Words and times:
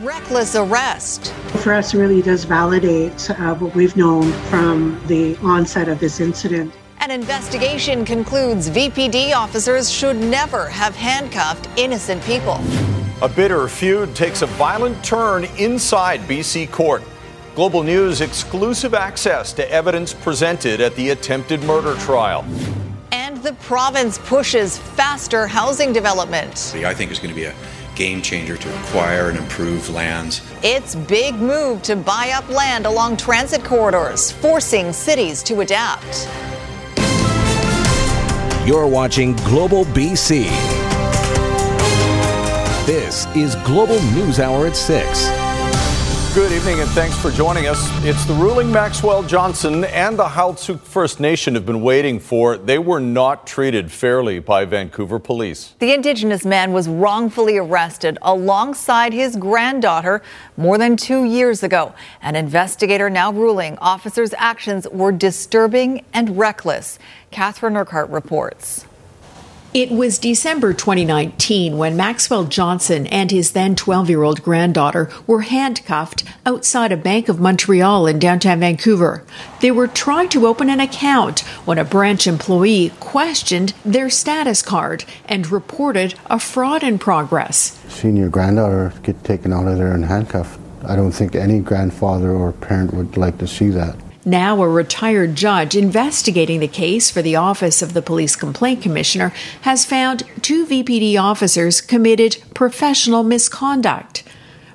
Reckless 0.00 0.56
arrest. 0.56 1.32
For 1.62 1.72
us, 1.72 1.94
it 1.94 1.98
really 1.98 2.20
does 2.20 2.42
validate 2.42 3.30
uh, 3.30 3.54
what 3.54 3.76
we've 3.76 3.96
known 3.96 4.32
from 4.50 5.00
the 5.06 5.36
onset 5.36 5.88
of 5.88 6.00
this 6.00 6.18
incident. 6.18 6.74
An 6.98 7.12
investigation 7.12 8.04
concludes 8.04 8.68
VPD 8.70 9.36
officers 9.36 9.88
should 9.88 10.16
never 10.16 10.66
have 10.68 10.96
handcuffed 10.96 11.68
innocent 11.78 12.20
people. 12.24 12.58
A 13.22 13.28
bitter 13.28 13.68
feud 13.68 14.16
takes 14.16 14.42
a 14.42 14.46
violent 14.46 15.04
turn 15.04 15.44
inside 15.58 16.18
BC 16.22 16.72
court. 16.72 17.04
Global 17.54 17.84
News 17.84 18.20
exclusive 18.20 18.94
access 18.94 19.52
to 19.52 19.70
evidence 19.70 20.12
presented 20.12 20.80
at 20.80 20.96
the 20.96 21.10
attempted 21.10 21.62
murder 21.62 21.94
trial. 22.00 22.44
And 23.12 23.40
the 23.44 23.52
province 23.52 24.18
pushes 24.18 24.76
faster 24.76 25.46
housing 25.46 25.92
development. 25.92 26.72
I 26.74 26.92
think 26.94 27.12
is 27.12 27.20
going 27.20 27.32
to 27.32 27.40
be 27.40 27.44
a 27.44 27.54
game 27.94 28.22
changer 28.22 28.56
to 28.56 28.80
acquire 28.80 29.28
and 29.28 29.38
improve 29.38 29.88
lands. 29.90 30.42
Its 30.62 30.94
big 30.94 31.34
move 31.34 31.82
to 31.82 31.96
buy 31.96 32.32
up 32.34 32.48
land 32.48 32.86
along 32.86 33.16
transit 33.16 33.64
corridors, 33.64 34.32
forcing 34.32 34.92
cities 34.92 35.42
to 35.42 35.60
adapt. 35.60 36.28
You're 38.66 38.86
watching 38.86 39.36
Global 39.36 39.84
BC. 39.84 40.44
This 42.86 43.26
is 43.34 43.56
Global 43.64 44.02
News 44.12 44.40
Hour 44.40 44.66
at 44.66 44.76
6. 44.76 45.43
Good 46.34 46.50
evening 46.50 46.80
and 46.80 46.90
thanks 46.90 47.16
for 47.16 47.30
joining 47.30 47.68
us. 47.68 47.88
It's 48.04 48.24
the 48.24 48.34
ruling 48.34 48.72
Maxwell 48.72 49.22
Johnson 49.22 49.84
and 49.84 50.18
the 50.18 50.24
Heiltsuk 50.24 50.80
First 50.80 51.20
Nation 51.20 51.54
have 51.54 51.64
been 51.64 51.80
waiting 51.80 52.18
for. 52.18 52.56
They 52.56 52.76
were 52.76 52.98
not 52.98 53.46
treated 53.46 53.92
fairly 53.92 54.40
by 54.40 54.64
Vancouver 54.64 55.20
police. 55.20 55.76
The 55.78 55.92
Indigenous 55.92 56.44
man 56.44 56.72
was 56.72 56.88
wrongfully 56.88 57.56
arrested 57.56 58.18
alongside 58.20 59.12
his 59.12 59.36
granddaughter 59.36 60.22
more 60.56 60.76
than 60.76 60.96
two 60.96 61.22
years 61.22 61.62
ago. 61.62 61.94
An 62.20 62.34
investigator 62.34 63.08
now 63.08 63.30
ruling 63.32 63.78
officers' 63.78 64.34
actions 64.36 64.88
were 64.88 65.12
disturbing 65.12 66.04
and 66.12 66.36
reckless. 66.36 66.98
Catherine 67.30 67.76
Urquhart 67.76 68.10
reports. 68.10 68.86
It 69.74 69.90
was 69.90 70.18
December 70.18 70.72
2019 70.72 71.76
when 71.76 71.96
Maxwell 71.96 72.44
Johnson 72.44 73.08
and 73.08 73.32
his 73.32 73.50
then 73.50 73.74
12 73.74 74.08
year 74.08 74.22
old 74.22 74.40
granddaughter 74.40 75.10
were 75.26 75.40
handcuffed 75.40 76.22
outside 76.46 76.92
a 76.92 76.96
Bank 76.96 77.28
of 77.28 77.40
Montreal 77.40 78.06
in 78.06 78.20
downtown 78.20 78.60
Vancouver. 78.60 79.24
They 79.60 79.72
were 79.72 79.88
trying 79.88 80.28
to 80.28 80.46
open 80.46 80.70
an 80.70 80.78
account 80.78 81.40
when 81.66 81.78
a 81.78 81.84
branch 81.84 82.28
employee 82.28 82.92
questioned 83.00 83.74
their 83.84 84.10
status 84.10 84.62
card 84.62 85.04
and 85.24 85.50
reported 85.50 86.14
a 86.26 86.38
fraud 86.38 86.84
in 86.84 87.00
progress. 87.00 87.76
Seeing 87.88 88.16
your 88.16 88.30
granddaughter 88.30 88.92
get 89.02 89.24
taken 89.24 89.52
out 89.52 89.66
of 89.66 89.76
there 89.76 89.92
and 89.92 90.04
handcuffed, 90.04 90.60
I 90.86 90.94
don't 90.94 91.10
think 91.10 91.34
any 91.34 91.58
grandfather 91.58 92.30
or 92.30 92.52
parent 92.52 92.94
would 92.94 93.16
like 93.16 93.38
to 93.38 93.48
see 93.48 93.70
that. 93.70 93.96
Now, 94.26 94.62
a 94.62 94.68
retired 94.68 95.34
judge 95.34 95.76
investigating 95.76 96.60
the 96.60 96.68
case 96.68 97.10
for 97.10 97.20
the 97.20 97.36
Office 97.36 97.82
of 97.82 97.92
the 97.92 98.00
Police 98.00 98.36
Complaint 98.36 98.80
Commissioner 98.80 99.34
has 99.62 99.84
found 99.84 100.22
two 100.40 100.64
VPD 100.64 101.20
officers 101.20 101.82
committed 101.82 102.42
professional 102.54 103.22
misconduct. 103.22 104.24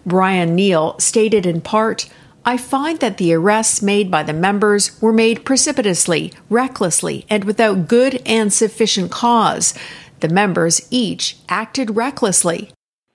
Brian 0.05 0.53
Neal 0.53 0.99
stated 0.99 1.47
in 1.47 1.61
part, 1.61 2.07
I 2.45 2.57
find 2.57 2.99
that 2.99 3.17
the 3.17 3.33
arrests 3.33 3.81
made 3.81 4.11
by 4.11 4.21
the 4.21 4.33
members 4.33 5.01
were 5.01 5.11
made 5.11 5.45
precipitously, 5.45 6.31
recklessly, 6.49 7.25
and 7.27 7.43
without 7.43 7.87
good 7.87 8.21
and 8.27 8.53
sufficient 8.53 9.09
cause. 9.09 9.73
The 10.19 10.29
members 10.29 10.87
each 10.91 11.37
acted 11.49 11.95
recklessly. 11.95 12.71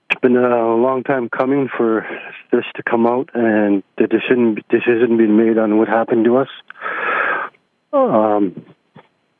It's 0.09 0.19
been 0.21 0.35
a 0.35 0.75
long 0.75 1.03
time 1.03 1.29
coming 1.29 1.69
for 1.77 2.05
this 2.55 2.65
to 2.75 2.83
come 2.83 3.05
out 3.05 3.29
and 3.33 3.83
the 3.97 4.07
decision 4.07 4.63
decision 4.69 5.17
being 5.17 5.37
made 5.37 5.57
on 5.57 5.77
what 5.77 5.87
happened 5.87 6.25
to 6.25 6.37
us. 6.37 6.49
Um, 7.93 8.65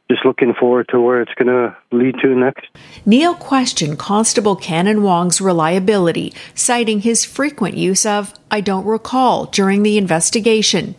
just 0.09 0.23
looking 0.23 0.53
forward 0.53 0.87
to 0.89 1.01
where 1.01 1.21
it's 1.21 1.33
going 1.33 1.47
to 1.47 1.75
lead 1.91 2.15
to 2.21 2.35
next. 2.35 2.67
Neal 3.05 3.33
questioned 3.33 3.97
Constable 3.97 4.55
Canon 4.55 5.01
Wong's 5.01 5.41
reliability, 5.41 6.33
citing 6.53 7.01
his 7.01 7.25
frequent 7.25 7.75
use 7.75 8.05
of 8.05 8.33
I 8.51 8.61
don't 8.61 8.85
recall 8.85 9.45
during 9.45 9.83
the 9.83 9.97
investigation. 9.97 10.95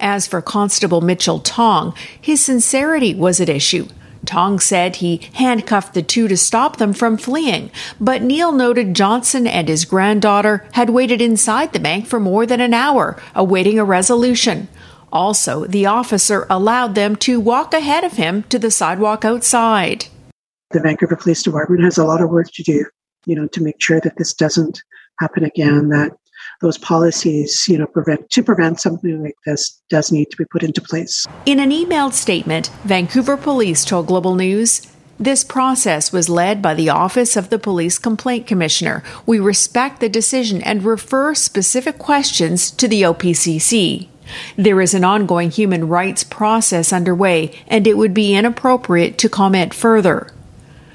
As 0.00 0.26
for 0.26 0.42
Constable 0.42 1.00
Mitchell 1.00 1.40
Tong, 1.40 1.94
his 2.20 2.44
sincerity 2.44 3.14
was 3.14 3.40
at 3.40 3.48
issue. 3.48 3.88
Tong 4.26 4.60
said 4.60 4.96
he 4.96 5.28
handcuffed 5.34 5.94
the 5.94 6.02
two 6.02 6.28
to 6.28 6.36
stop 6.36 6.76
them 6.76 6.92
from 6.92 7.16
fleeing, 7.16 7.70
but 8.00 8.22
Neal 8.22 8.52
noted 8.52 8.94
Johnson 8.94 9.46
and 9.46 9.68
his 9.68 9.84
granddaughter 9.84 10.66
had 10.72 10.90
waited 10.90 11.22
inside 11.22 11.72
the 11.72 11.80
bank 11.80 12.06
for 12.06 12.20
more 12.20 12.46
than 12.46 12.60
an 12.60 12.74
hour, 12.74 13.20
awaiting 13.34 13.78
a 13.78 13.84
resolution. 13.84 14.68
Also, 15.12 15.64
the 15.66 15.86
officer 15.86 16.46
allowed 16.50 16.94
them 16.94 17.16
to 17.16 17.40
walk 17.40 17.72
ahead 17.72 18.04
of 18.04 18.12
him 18.12 18.42
to 18.44 18.58
the 18.58 18.70
sidewalk 18.70 19.24
outside. 19.24 20.06
The 20.70 20.80
Vancouver 20.80 21.16
Police 21.16 21.42
Department 21.42 21.82
has 21.82 21.96
a 21.96 22.04
lot 22.04 22.20
of 22.20 22.28
work 22.28 22.48
to 22.52 22.62
do, 22.62 22.84
you 23.24 23.34
know, 23.34 23.46
to 23.48 23.62
make 23.62 23.80
sure 23.80 24.00
that 24.00 24.16
this 24.18 24.34
doesn't 24.34 24.82
happen 25.18 25.44
again, 25.44 25.88
that 25.88 26.12
those 26.60 26.78
policies, 26.78 27.66
you 27.68 27.78
know, 27.78 27.86
prevent 27.86 28.30
to 28.30 28.42
prevent 28.42 28.80
something 28.80 29.22
like 29.22 29.36
this 29.46 29.80
does 29.88 30.10
need 30.10 30.30
to 30.30 30.36
be 30.36 30.44
put 30.46 30.62
into 30.62 30.80
place. 30.80 31.26
In 31.46 31.60
an 31.60 31.70
emailed 31.70 32.12
statement, 32.12 32.70
Vancouver 32.84 33.36
Police 33.36 33.84
told 33.84 34.06
Global 34.06 34.34
News 34.34 34.86
this 35.20 35.42
process 35.42 36.12
was 36.12 36.28
led 36.28 36.62
by 36.62 36.74
the 36.74 36.90
Office 36.90 37.36
of 37.36 37.50
the 37.50 37.58
Police 37.58 37.98
Complaint 37.98 38.46
Commissioner. 38.46 39.02
We 39.26 39.40
respect 39.40 39.98
the 39.98 40.08
decision 40.08 40.62
and 40.62 40.84
refer 40.84 41.34
specific 41.34 41.98
questions 41.98 42.70
to 42.72 42.86
the 42.86 43.02
OPCC. 43.02 44.06
There 44.56 44.80
is 44.80 44.94
an 44.94 45.04
ongoing 45.04 45.50
human 45.50 45.88
rights 45.88 46.22
process 46.22 46.92
underway, 46.92 47.52
and 47.66 47.86
it 47.86 47.96
would 47.96 48.14
be 48.14 48.34
inappropriate 48.34 49.18
to 49.18 49.28
comment 49.28 49.74
further. 49.74 50.30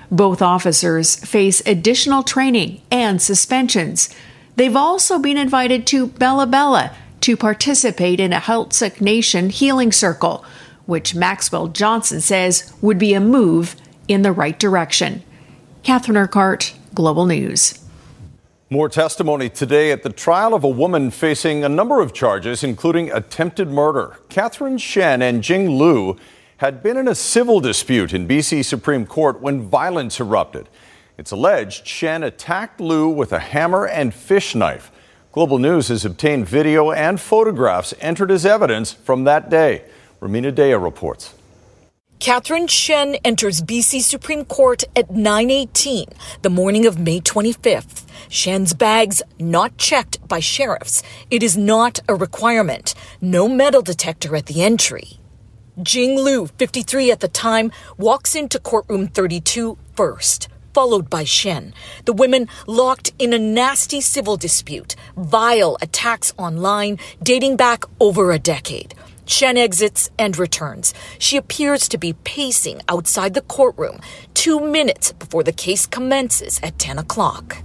Both 0.09 0.41
officers 0.41 1.15
face 1.15 1.61
additional 1.65 2.23
training 2.23 2.81
and 2.91 3.21
suspensions. 3.21 4.09
They've 4.55 4.75
also 4.75 5.19
been 5.19 5.37
invited 5.37 5.87
to 5.87 6.07
Bella 6.07 6.45
Bella 6.45 6.95
to 7.21 7.35
participate 7.35 8.19
in 8.19 8.33
a 8.33 8.39
Heiltsuk 8.39 9.01
Nation 9.01 9.49
healing 9.49 9.91
circle, 9.91 10.45
which 10.85 11.15
Maxwell 11.15 11.69
Johnson 11.69 12.21
says 12.21 12.73
would 12.81 12.99
be 12.99 13.13
a 13.13 13.19
move 13.19 13.75
in 14.07 14.21
the 14.21 14.31
right 14.31 14.59
direction. 14.59 15.23
Catherine 15.81 16.17
Urquhart, 16.17 16.73
Global 16.93 17.25
News. 17.25 17.79
More 18.69 18.89
testimony 18.89 19.49
today 19.49 19.91
at 19.91 20.03
the 20.03 20.11
trial 20.11 20.53
of 20.53 20.63
a 20.63 20.69
woman 20.69 21.11
facing 21.11 21.63
a 21.63 21.69
number 21.69 22.01
of 22.01 22.13
charges, 22.13 22.63
including 22.63 23.11
attempted 23.11 23.69
murder. 23.69 24.17
Catherine 24.29 24.77
Shen 24.77 25.21
and 25.21 25.43
Jing 25.43 25.77
Liu 25.77 26.17
had 26.57 26.81
been 26.81 26.97
in 26.97 27.07
a 27.07 27.15
civil 27.15 27.59
dispute 27.59 28.13
in 28.13 28.27
BC 28.27 28.63
Supreme 28.65 29.05
Court 29.05 29.41
when 29.41 29.61
violence 29.69 30.19
erupted. 30.19 30.69
It's 31.17 31.31
alleged 31.31 31.85
Shen 31.85 32.23
attacked 32.23 32.81
Liu 32.81 33.07
with 33.07 33.31
a 33.33 33.39
hammer 33.39 33.85
and 33.85 34.13
fish 34.13 34.55
knife. 34.55 34.91
Global 35.31 35.59
News 35.59 35.89
has 35.89 36.05
obtained 36.05 36.47
video 36.47 36.91
and 36.91 37.19
photographs 37.19 37.93
entered 37.99 38.31
as 38.31 38.45
evidence 38.45 38.91
from 38.91 39.23
that 39.25 39.49
day. 39.49 39.83
Rumina 40.19 40.51
Daya 40.51 40.81
reports. 40.81 41.33
Catherine 42.19 42.67
Shen 42.67 43.15
enters 43.25 43.61
BC 43.61 44.01
Supreme 44.01 44.45
Court 44.45 44.85
at 44.95 45.09
9:18 45.09 46.05
the 46.41 46.49
morning 46.49 46.85
of 46.85 46.97
May 46.97 47.19
25th. 47.19 48.05
Shen's 48.29 48.73
bags 48.73 49.21
not 49.39 49.77
checked 49.77 50.25
by 50.27 50.39
sheriffs. 50.39 51.03
It 51.29 51.43
is 51.43 51.57
not 51.57 51.99
a 52.07 52.15
requirement. 52.15 52.95
No 53.21 53.47
metal 53.47 53.81
detector 53.81 54.35
at 54.35 54.45
the 54.45 54.63
entry. 54.63 55.19
Jing 55.81 56.15
Liu, 56.17 56.47
53 56.47 57.11
at 57.11 57.19
the 57.19 57.27
time, 57.27 57.71
walks 57.97 58.35
into 58.35 58.59
courtroom 58.59 59.07
32 59.07 59.77
first, 59.95 60.47
followed 60.73 61.09
by 61.09 61.23
Shen. 61.23 61.73
The 62.05 62.13
women 62.13 62.47
locked 62.67 63.13
in 63.19 63.33
a 63.33 63.39
nasty 63.39 64.01
civil 64.01 64.37
dispute, 64.37 64.95
vile 65.15 65.77
attacks 65.81 66.33
online 66.37 66.99
dating 67.21 67.57
back 67.57 67.83
over 67.99 68.31
a 68.31 68.39
decade. 68.39 68.95
Shen 69.25 69.57
exits 69.57 70.09
and 70.19 70.37
returns. 70.37 70.93
She 71.17 71.37
appears 71.37 71.87
to 71.89 71.97
be 71.97 72.13
pacing 72.23 72.81
outside 72.89 73.33
the 73.33 73.41
courtroom 73.41 73.99
two 74.33 74.59
minutes 74.59 75.13
before 75.13 75.43
the 75.43 75.53
case 75.53 75.85
commences 75.85 76.59
at 76.61 76.77
10 76.77 76.99
o'clock. 76.99 77.57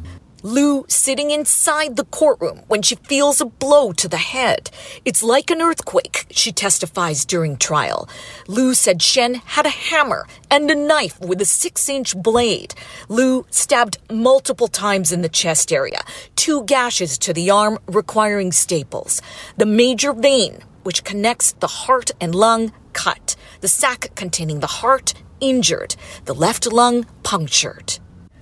Lu 0.44 0.84
sitting 0.88 1.32
inside 1.32 1.96
the 1.96 2.04
courtroom 2.04 2.62
when 2.68 2.80
she 2.80 2.94
feels 2.94 3.40
a 3.40 3.44
blow 3.44 3.92
to 3.92 4.06
the 4.06 4.16
head. 4.18 4.70
It's 5.04 5.20
like 5.22 5.50
an 5.50 5.60
earthquake, 5.60 6.26
she 6.30 6.52
testifies 6.52 7.24
during 7.24 7.56
trial. 7.56 8.08
Lu 8.46 8.72
said 8.72 9.02
Shen 9.02 9.34
had 9.34 9.66
a 9.66 9.70
hammer 9.70 10.28
and 10.48 10.70
a 10.70 10.76
knife 10.76 11.18
with 11.20 11.40
a 11.40 11.44
six 11.44 11.88
inch 11.88 12.16
blade. 12.16 12.74
Lu 13.08 13.46
stabbed 13.50 13.98
multiple 14.12 14.68
times 14.68 15.10
in 15.10 15.22
the 15.22 15.28
chest 15.28 15.72
area, 15.72 16.02
two 16.36 16.62
gashes 16.64 17.18
to 17.18 17.32
the 17.32 17.50
arm 17.50 17.78
requiring 17.88 18.52
staples. 18.52 19.20
The 19.56 19.66
major 19.66 20.12
vein, 20.12 20.60
which 20.84 21.02
connects 21.02 21.50
the 21.52 21.66
heart 21.66 22.12
and 22.20 22.32
lung, 22.32 22.72
cut. 22.92 23.34
The 23.60 23.68
sac 23.68 24.14
containing 24.14 24.60
the 24.60 24.68
heart, 24.68 25.14
injured. 25.40 25.96
The 26.26 26.34
left 26.34 26.70
lung, 26.72 27.06
punctured. 27.24 27.98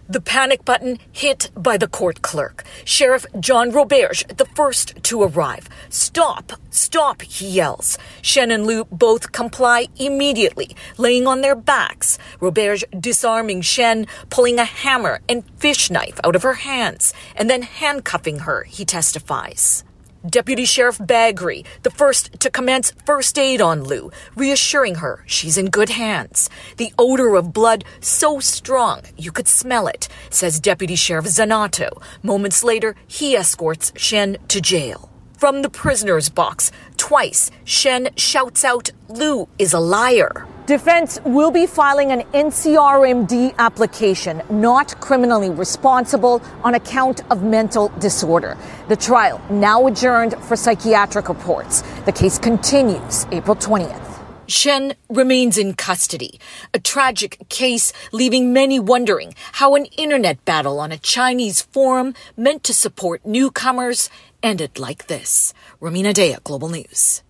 The 0.09 0.21
panic 0.21 0.65
button 0.65 0.99
hit 1.11 1.51
by 1.57 1.77
the 1.77 1.89
court 1.89 2.23
clerk. 2.23 2.63
Sheriff 2.85 3.27
John 3.41 3.73
Roberge, 3.73 4.25
the 4.37 4.47
first 4.55 5.03
to 5.03 5.25
arrive. 5.25 5.69
Stop! 5.89 6.53
Stop! 6.71 7.23
he 7.23 7.49
yells. 7.49 7.99
Shen 8.23 8.53
and 8.53 8.67
Lu 8.67 8.85
both 8.85 9.33
comply 9.33 9.89
immediately, 9.97 10.77
laying 10.97 11.27
on 11.27 11.41
their 11.41 11.57
backs. 11.57 12.19
Roberge 12.41 12.85
disarming 13.01 13.63
Shen, 13.63 14.07
pulling 14.31 14.61
a 14.61 14.65
hammer 14.65 15.21
and 15.29 15.43
fish 15.59 15.91
knife 15.91 16.21
out 16.23 16.37
of 16.37 16.45
her 16.45 16.55
hands, 16.55 17.13
and 17.35 17.51
then 17.51 17.63
handcuffing 17.63 18.41
her, 18.41 18.63
he 18.63 18.85
testifies. 18.85 19.86
Deputy 20.29 20.65
Sheriff 20.65 20.99
Bagri, 20.99 21.65
the 21.83 21.91
first 21.91 22.41
to 22.41 22.51
commence 22.51 22.93
first 23.05 23.39
aid 23.39 23.61
on 23.61 23.85
Lu, 23.85 24.11
reassuring 24.35 24.97
her 24.97 25.23
she's 25.27 25.57
in 25.57 25.67
good 25.67 25.91
hands. 25.91 26.51
The 26.79 26.93
odor 26.99 27.37
of 27.37 27.53
blood 27.53 27.85
so 28.01 28.41
strong 28.41 29.03
you 29.17 29.31
could 29.31 29.49
smell 29.49 29.87
it, 29.87 30.09
says 30.31 30.59
Deputy 30.59 30.97
Sheriff 30.97 31.27
Zanato. 31.27 32.03
Moments 32.23 32.65
later, 32.65 32.97
he 33.07 33.37
escorts 33.37 33.93
Shen 33.97 34.39
to 34.49 34.61
jail. 34.61 35.11
From 35.37 35.61
the 35.61 35.69
prisoner's 35.69 36.31
box, 36.31 36.73
twice, 36.97 37.51
Shen 37.65 38.09
shouts 38.17 38.65
out, 38.65 38.91
Lu 39.11 39.47
is 39.59 39.75
a 39.75 39.79
liar. 39.79 40.47
Defense 40.65 41.21
will 41.27 41.51
be 41.51 41.67
filing 41.67 42.11
an 42.11 42.23
NCRMD 42.33 43.55
application, 43.59 44.41
not 44.49 44.99
criminally 44.99 45.51
responsible, 45.51 46.41
on 46.65 46.75
account 46.75 47.21
of 47.31 47.43
mental 47.43 47.89
disorder. 47.99 48.57
The 48.89 48.97
trial 48.97 49.43
now 49.51 49.87
adjourned 49.87 50.43
for 50.45 50.57
psychiatric 50.57 51.29
reports. 51.29 51.83
The 52.07 52.13
case 52.13 52.39
continues 52.39 53.27
April 53.31 53.57
20th. 53.57 54.17
Shen 54.49 54.95
remains 55.09 55.59
in 55.59 55.75
custody. 55.75 56.39
A 56.73 56.79
tragic 56.79 57.49
case 57.49 57.93
leaving 58.13 58.53
many 58.53 58.79
wondering 58.79 59.35
how 59.53 59.75
an 59.75 59.87
internet 59.99 60.45
battle 60.45 60.79
on 60.79 60.93
a 60.93 60.99
Chinese 60.99 61.63
forum 61.63 62.15
meant 62.37 62.63
to 62.65 62.73
support 62.73 63.27
newcomers 63.27 64.09
ended 64.47 64.79
like 64.79 65.09
this. 65.09 65.53
Rumina 65.83 66.15
Daya, 66.15 66.43
Global 66.43 66.69
News. 66.69 67.23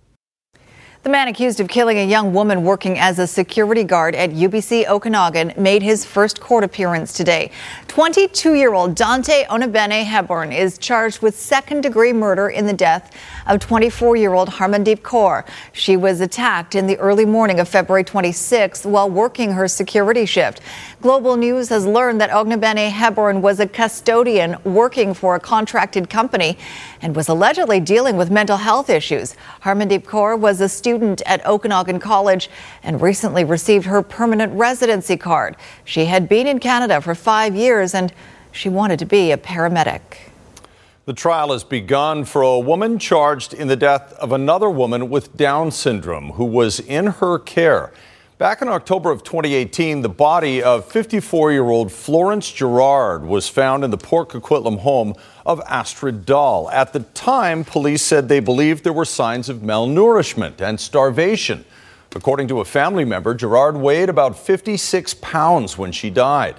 The 1.06 1.12
man 1.12 1.28
accused 1.28 1.60
of 1.60 1.68
killing 1.68 1.98
a 1.98 2.04
young 2.04 2.32
woman 2.32 2.64
working 2.64 2.98
as 2.98 3.20
a 3.20 3.28
security 3.28 3.84
guard 3.84 4.16
at 4.16 4.30
UBC 4.30 4.88
Okanagan 4.88 5.52
made 5.56 5.80
his 5.80 6.04
first 6.04 6.40
court 6.40 6.64
appearance 6.64 7.12
today. 7.12 7.52
22 7.86 8.54
year 8.54 8.74
old 8.74 8.96
Dante 8.96 9.44
Onabene 9.44 10.02
Hepburn 10.02 10.50
is 10.50 10.78
charged 10.78 11.22
with 11.22 11.38
second 11.38 11.82
degree 11.82 12.12
murder 12.12 12.48
in 12.48 12.66
the 12.66 12.72
death 12.72 13.16
of 13.46 13.60
24 13.60 14.16
year 14.16 14.34
old 14.34 14.48
Harmandeep 14.48 15.02
Kaur. 15.02 15.46
She 15.72 15.96
was 15.96 16.20
attacked 16.20 16.74
in 16.74 16.88
the 16.88 16.98
early 16.98 17.24
morning 17.24 17.60
of 17.60 17.68
February 17.68 18.02
26 18.02 18.84
while 18.84 19.08
working 19.08 19.52
her 19.52 19.68
security 19.68 20.26
shift. 20.26 20.60
Global 21.02 21.36
News 21.36 21.68
has 21.68 21.86
learned 21.86 22.20
that 22.20 22.30
Ognabene 22.30 22.90
Hepburn 22.90 23.42
was 23.42 23.60
a 23.60 23.68
custodian 23.68 24.56
working 24.64 25.14
for 25.14 25.36
a 25.36 25.40
contracted 25.40 26.10
company 26.10 26.58
and 27.00 27.14
was 27.14 27.28
allegedly 27.28 27.78
dealing 27.78 28.16
with 28.16 28.28
mental 28.28 28.56
health 28.56 28.90
issues. 28.90 29.36
Harmandeep 29.62 30.02
Kaur 30.02 30.36
was 30.36 30.60
a 30.60 30.68
student 30.68 30.95
at 31.26 31.44
Okanagan 31.46 32.00
College 32.00 32.50
and 32.82 33.00
recently 33.00 33.44
received 33.44 33.86
her 33.86 34.02
permanent 34.02 34.52
residency 34.54 35.16
card. 35.16 35.56
She 35.84 36.06
had 36.06 36.28
been 36.28 36.46
in 36.46 36.58
Canada 36.58 37.00
for 37.00 37.14
five 37.14 37.54
years 37.54 37.94
and 37.94 38.12
she 38.52 38.68
wanted 38.68 38.98
to 38.98 39.06
be 39.06 39.32
a 39.32 39.36
paramedic. 39.36 40.00
The 41.04 41.12
trial 41.12 41.52
has 41.52 41.62
begun 41.62 42.24
for 42.24 42.42
a 42.42 42.58
woman 42.58 42.98
charged 42.98 43.54
in 43.54 43.68
the 43.68 43.76
death 43.76 44.12
of 44.14 44.32
another 44.32 44.68
woman 44.68 45.08
with 45.08 45.36
Down 45.36 45.70
syndrome 45.70 46.30
who 46.30 46.44
was 46.44 46.80
in 46.80 47.06
her 47.06 47.38
care. 47.38 47.92
Back 48.38 48.60
in 48.60 48.68
October 48.68 49.10
of 49.10 49.22
2018, 49.22 50.02
the 50.02 50.10
body 50.10 50.62
of 50.62 50.84
54 50.84 51.52
year 51.52 51.64
old 51.64 51.90
Florence 51.90 52.52
Gerard 52.52 53.24
was 53.24 53.48
found 53.48 53.82
in 53.82 53.90
the 53.90 53.96
Port 53.96 54.28
Coquitlam 54.28 54.80
home 54.80 55.14
of 55.46 55.62
Astrid 55.66 56.26
Dahl. 56.26 56.68
At 56.68 56.92
the 56.92 57.00
time, 57.00 57.64
police 57.64 58.02
said 58.02 58.28
they 58.28 58.40
believed 58.40 58.84
there 58.84 58.92
were 58.92 59.06
signs 59.06 59.48
of 59.48 59.60
malnourishment 59.60 60.60
and 60.60 60.78
starvation. 60.78 61.64
According 62.14 62.48
to 62.48 62.60
a 62.60 62.66
family 62.66 63.06
member, 63.06 63.34
Gerard 63.34 63.78
weighed 63.78 64.10
about 64.10 64.38
56 64.38 65.14
pounds 65.14 65.78
when 65.78 65.90
she 65.90 66.10
died. 66.10 66.56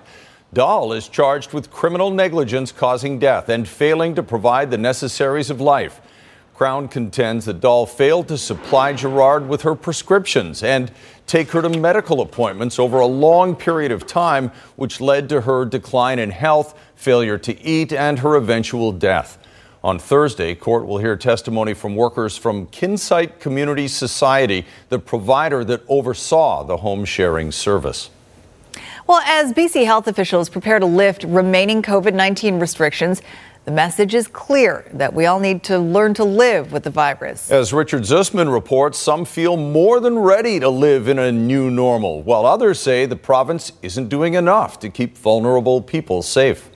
Dahl 0.52 0.94
is 0.94 1.08
charged 1.08 1.54
with 1.54 1.70
criminal 1.70 2.10
negligence 2.10 2.72
causing 2.72 3.20
death 3.20 3.50
and 3.50 3.68
failing 3.68 4.16
to 4.16 4.24
provide 4.24 4.72
the 4.72 4.80
necessaries 4.80 5.52
of 5.52 5.62
life. 5.62 6.02
Crown 6.58 6.88
contends 6.88 7.46
that 7.46 7.60
Dahl 7.60 7.86
failed 7.86 8.28
to 8.30 8.38
supply 8.38 8.92
Gerard 8.92 9.48
with 9.48 9.62
her 9.62 9.76
prescriptions 9.76 10.64
and 10.64 10.92
take 11.28 11.52
her 11.52 11.62
to 11.62 11.70
medical 11.70 12.22
appointments 12.22 12.80
over 12.80 13.00
a 13.00 13.06
long 13.06 13.56
period 13.56 13.92
of 13.92 14.08
time, 14.08 14.52
which 14.78 15.00
led 15.00 15.30
to 15.30 15.42
her 15.42 15.66
decline 15.66 16.18
in 16.18 16.32
health, 16.32 16.80
failure 16.96 17.38
to 17.38 17.62
eat, 17.62 17.94
and 17.94 18.20
her 18.20 18.36
eventual 18.36 18.92
death. 18.92 19.38
On 19.84 20.00
Thursday, 20.00 20.56
court 20.56 20.88
will 20.88 20.98
hear 20.98 21.16
testimony 21.16 21.74
from 21.74 21.96
workers 21.96 22.36
from 22.36 22.66
Kinsight 22.68 23.40
Community 23.40 23.88
Society, 23.88 24.66
the 24.90 24.98
provider 25.00 25.64
that 25.66 25.84
oversaw 25.88 26.64
the 26.64 26.78
home 26.78 27.06
sharing 27.06 27.52
service. 27.52 28.10
Well, 29.06 29.22
as 29.26 29.54
BC 29.54 29.86
health 29.86 30.08
officials 30.08 30.50
prepare 30.50 30.80
to 30.80 30.86
lift 30.86 31.24
remaining 31.24 31.82
COVID 31.82 32.14
19 32.14 32.60
restrictions, 32.60 33.22
the 33.68 33.74
message 33.74 34.16
is 34.16 34.30
clear 34.30 34.86
that 34.94 35.14
we 35.14 35.26
all 35.26 35.42
need 35.42 35.62
to 35.62 35.78
learn 35.78 36.14
to 36.14 36.24
live 36.24 36.72
with 36.72 36.84
the 36.84 36.90
virus. 36.90 37.52
As 37.52 37.74
Richard 37.74 38.04
Zussman 38.04 38.50
reports, 38.54 38.98
some 38.98 39.26
feel 39.26 39.58
more 39.58 40.00
than 40.00 40.18
ready 40.18 40.58
to 40.62 40.70
live 40.70 41.10
in 41.10 41.20
a 41.20 41.34
new 41.34 41.70
normal, 41.70 42.22
while 42.22 42.46
others 42.46 42.80
say 42.80 43.06
the 43.06 43.18
province 43.18 43.74
isn't 43.82 44.08
doing 44.08 44.36
enough 44.36 44.80
to 44.80 44.90
keep 44.90 45.18
vulnerable 45.18 45.82
people 45.82 46.22
safe. 46.22 46.70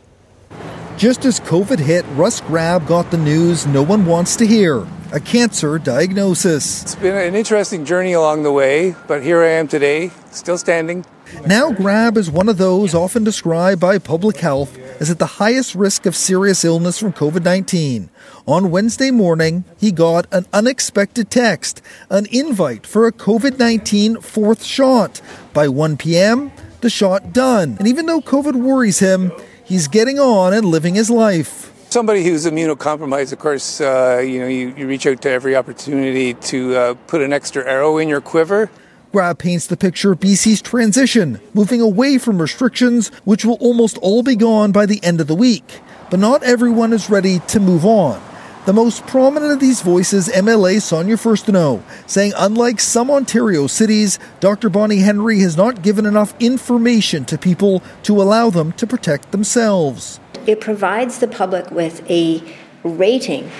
Just 0.97 1.23
as 1.23 1.39
COVID 1.39 1.79
hit, 1.79 2.03
Russ 2.15 2.41
Grab 2.41 2.85
got 2.87 3.09
the 3.09 3.17
news 3.17 3.65
no 3.65 3.83
one 3.83 4.05
wants 4.05 4.35
to 4.35 4.45
hear 4.45 4.85
a 5.13 5.19
cancer 5.21 5.79
diagnosis. 5.79 6.83
It's 6.83 6.95
been 6.95 7.15
an 7.15 7.35
interesting 7.35 7.85
journey 7.85 8.11
along 8.11 8.43
the 8.43 8.51
way, 8.51 8.95
but 9.07 9.23
here 9.23 9.41
I 9.41 9.51
am 9.51 9.69
today, 9.69 10.11
still 10.31 10.57
standing. 10.57 11.05
Now, 11.47 11.71
Grab 11.71 12.17
is 12.17 12.29
one 12.29 12.49
of 12.49 12.57
those 12.57 12.93
often 12.93 13.23
described 13.23 13.79
by 13.79 13.97
public 13.97 14.35
health 14.37 14.77
as 15.01 15.09
at 15.09 15.17
the 15.17 15.41
highest 15.41 15.73
risk 15.73 16.05
of 16.05 16.15
serious 16.15 16.63
illness 16.63 16.99
from 16.99 17.11
COVID 17.11 17.43
19. 17.43 18.11
On 18.45 18.69
Wednesday 18.69 19.09
morning, 19.09 19.65
he 19.79 19.91
got 19.91 20.31
an 20.31 20.45
unexpected 20.53 21.31
text, 21.31 21.81
an 22.11 22.27
invite 22.31 22.85
for 22.85 23.07
a 23.07 23.11
COVID 23.11 23.57
19 23.57 24.21
fourth 24.21 24.63
shot. 24.63 25.19
By 25.53 25.67
1 25.67 25.97
p.m., 25.97 26.51
the 26.81 26.89
shot 26.89 27.33
done. 27.33 27.77
And 27.79 27.87
even 27.87 28.05
though 28.05 28.21
COVID 28.21 28.53
worries 28.53 28.99
him, 28.99 29.31
he's 29.65 29.87
getting 29.87 30.19
on 30.19 30.53
and 30.53 30.67
living 30.67 30.93
his 30.93 31.09
life. 31.09 31.73
Somebody 31.89 32.23
who's 32.23 32.45
immunocompromised, 32.45 33.33
of 33.33 33.39
course, 33.39 33.81
uh, 33.81 34.21
you 34.23 34.39
know, 34.39 34.47
you, 34.47 34.73
you, 34.77 34.87
reach 34.87 35.05
out 35.07 35.21
to 35.23 35.29
every 35.29 35.55
opportunity 35.55 36.35
to 36.35 36.75
uh, 36.75 36.93
put 37.07 37.21
an 37.21 37.33
extra 37.33 37.65
arrow 37.65 37.97
in 37.97 38.07
your 38.07 38.21
quiver. 38.21 38.69
Grab 39.11 39.39
paints 39.39 39.67
the 39.67 39.75
picture 39.75 40.13
of 40.13 40.21
BC's 40.21 40.61
transition, 40.61 41.41
moving 41.53 41.81
away 41.81 42.17
from 42.17 42.41
restrictions, 42.41 43.09
which 43.25 43.43
will 43.43 43.57
almost 43.59 43.97
all 43.97 44.23
be 44.23 44.37
gone 44.37 44.71
by 44.71 44.85
the 44.85 45.03
end 45.03 45.19
of 45.19 45.27
the 45.27 45.35
week. 45.35 45.81
But 46.09 46.21
not 46.21 46.43
everyone 46.43 46.93
is 46.93 47.09
ready 47.09 47.39
to 47.47 47.59
move 47.59 47.83
on. 47.85 48.21
The 48.65 48.71
most 48.71 49.05
prominent 49.07 49.51
of 49.51 49.59
these 49.59 49.81
voices, 49.81 50.29
MLA 50.29 50.81
Sonia 50.81 51.17
Furstenau, 51.17 51.83
saying 52.07 52.31
unlike 52.37 52.79
some 52.79 53.11
Ontario 53.11 53.67
cities, 53.67 54.17
Dr. 54.39 54.69
Bonnie 54.69 54.99
Henry 54.99 55.41
has 55.41 55.57
not 55.57 55.81
given 55.81 56.05
enough 56.05 56.33
information 56.39 57.25
to 57.25 57.37
people 57.37 57.83
to 58.03 58.21
allow 58.21 58.49
them 58.49 58.71
to 58.73 58.87
protect 58.87 59.33
themselves. 59.33 60.21
It 60.47 60.61
provides 60.61 61.19
the 61.19 61.27
public 61.27 61.69
with 61.69 62.09
a 62.09 62.41
rating 62.85 63.51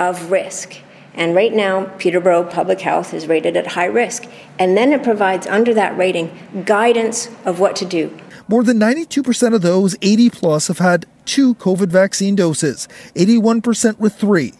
of 0.00 0.32
risk 0.32 0.80
and 1.16 1.34
right 1.34 1.52
now, 1.52 1.86
Peterborough 1.98 2.44
Public 2.44 2.80
Health 2.82 3.14
is 3.14 3.26
rated 3.26 3.56
at 3.56 3.68
high 3.68 3.86
risk. 3.86 4.26
And 4.58 4.76
then 4.76 4.92
it 4.92 5.02
provides, 5.02 5.46
under 5.46 5.72
that 5.74 5.96
rating, 5.96 6.64
guidance 6.66 7.30
of 7.46 7.58
what 7.58 7.74
to 7.76 7.86
do. 7.86 8.16
More 8.48 8.62
than 8.62 8.78
92% 8.78 9.54
of 9.54 9.62
those 9.62 9.96
80 10.02 10.30
plus 10.30 10.68
have 10.68 10.78
had 10.78 11.06
two 11.24 11.54
COVID 11.56 11.88
vaccine 11.88 12.36
doses, 12.36 12.86
81% 13.14 13.98
with 13.98 14.14
three. 14.14 14.52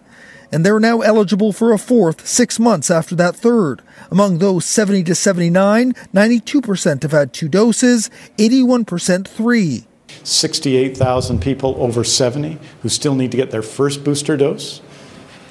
And 0.51 0.65
they're 0.65 0.81
now 0.81 1.03
eligible 1.03 1.53
for 1.53 1.73
a 1.73 1.79
fourth 1.79 2.27
six 2.27 2.59
months 2.59 2.91
after 2.91 3.15
that 3.17 3.37
third. 3.37 3.83
Among 4.11 4.39
those 4.39 4.65
70 4.65 5.05
to 5.05 5.15
79, 5.15 5.93
92% 5.93 7.03
have 7.03 7.13
had 7.13 7.33
two 7.33 7.49
doses, 7.49 8.11
81% 8.39 9.29
three. 9.29 9.87
68,000 10.23 11.41
people 11.41 11.77
over 11.79 12.03
70 12.03 12.59
who 12.83 12.89
still 12.89 13.15
need 13.15 13.31
to 13.33 13.37
get 13.37 13.51
their 13.51 13.63
first 13.63 14.05
booster 14.05 14.37
dose. 14.37 14.81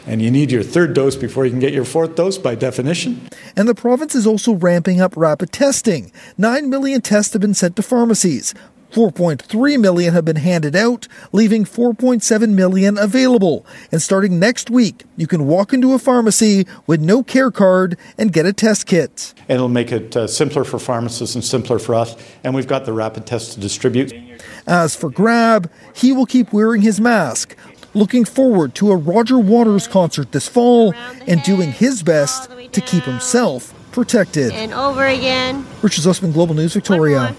And 0.07 0.21
you 0.21 0.29
need 0.29 0.51
your 0.51 0.63
third 0.63 0.93
dose 0.93 1.15
before 1.15 1.45
you 1.45 1.51
can 1.51 1.59
get 1.59 1.73
your 1.73 1.85
fourth 1.85 2.15
dose 2.15 2.37
by 2.37 2.55
definition. 2.55 3.27
And 3.55 3.67
the 3.67 3.75
province 3.75 4.15
is 4.15 4.27
also 4.27 4.53
ramping 4.53 5.01
up 5.01 5.15
rapid 5.17 5.51
testing. 5.51 6.11
9 6.37 6.69
million 6.69 7.01
tests 7.01 7.33
have 7.33 7.41
been 7.41 7.53
sent 7.53 7.75
to 7.77 7.81
pharmacies. 7.81 8.53
4.3 8.95 9.77
million 9.77 10.13
have 10.13 10.23
been 10.23 10.37
handed 10.37 10.73
out, 10.73 11.09
leaving 11.33 11.65
4.7 11.65 12.49
million 12.49 12.97
available. 12.97 13.65
And 13.91 14.01
starting 14.01 14.39
next 14.39 14.69
week, 14.69 15.03
you 15.17 15.27
can 15.27 15.47
walk 15.47 15.73
into 15.73 15.91
a 15.91 15.99
pharmacy 15.99 16.65
with 16.87 17.01
no 17.01 17.21
care 17.21 17.51
card 17.51 17.97
and 18.17 18.31
get 18.31 18.45
a 18.45 18.53
test 18.53 18.85
kit. 18.85 19.33
And 19.49 19.57
it'll 19.57 19.67
make 19.67 19.91
it 19.91 20.15
uh, 20.15 20.27
simpler 20.27 20.63
for 20.63 20.79
pharmacists 20.79 21.35
and 21.35 21.43
simpler 21.43 21.77
for 21.77 21.93
us. 21.93 22.15
And 22.45 22.55
we've 22.55 22.67
got 22.67 22.85
the 22.85 22.93
rapid 22.93 23.25
test 23.25 23.53
to 23.53 23.59
distribute. 23.59 24.13
As 24.65 24.95
for 24.95 25.09
Grab, 25.09 25.69
he 25.93 26.13
will 26.13 26.25
keep 26.25 26.53
wearing 26.53 26.81
his 26.81 27.01
mask, 27.01 27.55
looking 27.95 28.25
forward 28.25 28.75
to 28.75 28.91
a 28.91 28.95
Roger 28.95 29.39
Waters 29.39 29.87
concert 29.87 30.31
this 30.31 30.47
fall 30.47 30.93
and 31.25 31.41
doing 31.43 31.71
his 31.71 32.03
best 32.03 32.49
to 32.73 32.81
keep 32.81 33.03
himself 33.03 33.73
protected. 33.91 34.51
And 34.51 34.73
over 34.73 35.05
again. 35.05 35.65
Richard 35.81 36.01
Zussman, 36.01 36.33
Global 36.33 36.53
News, 36.53 36.73
Victoria. 36.73 37.35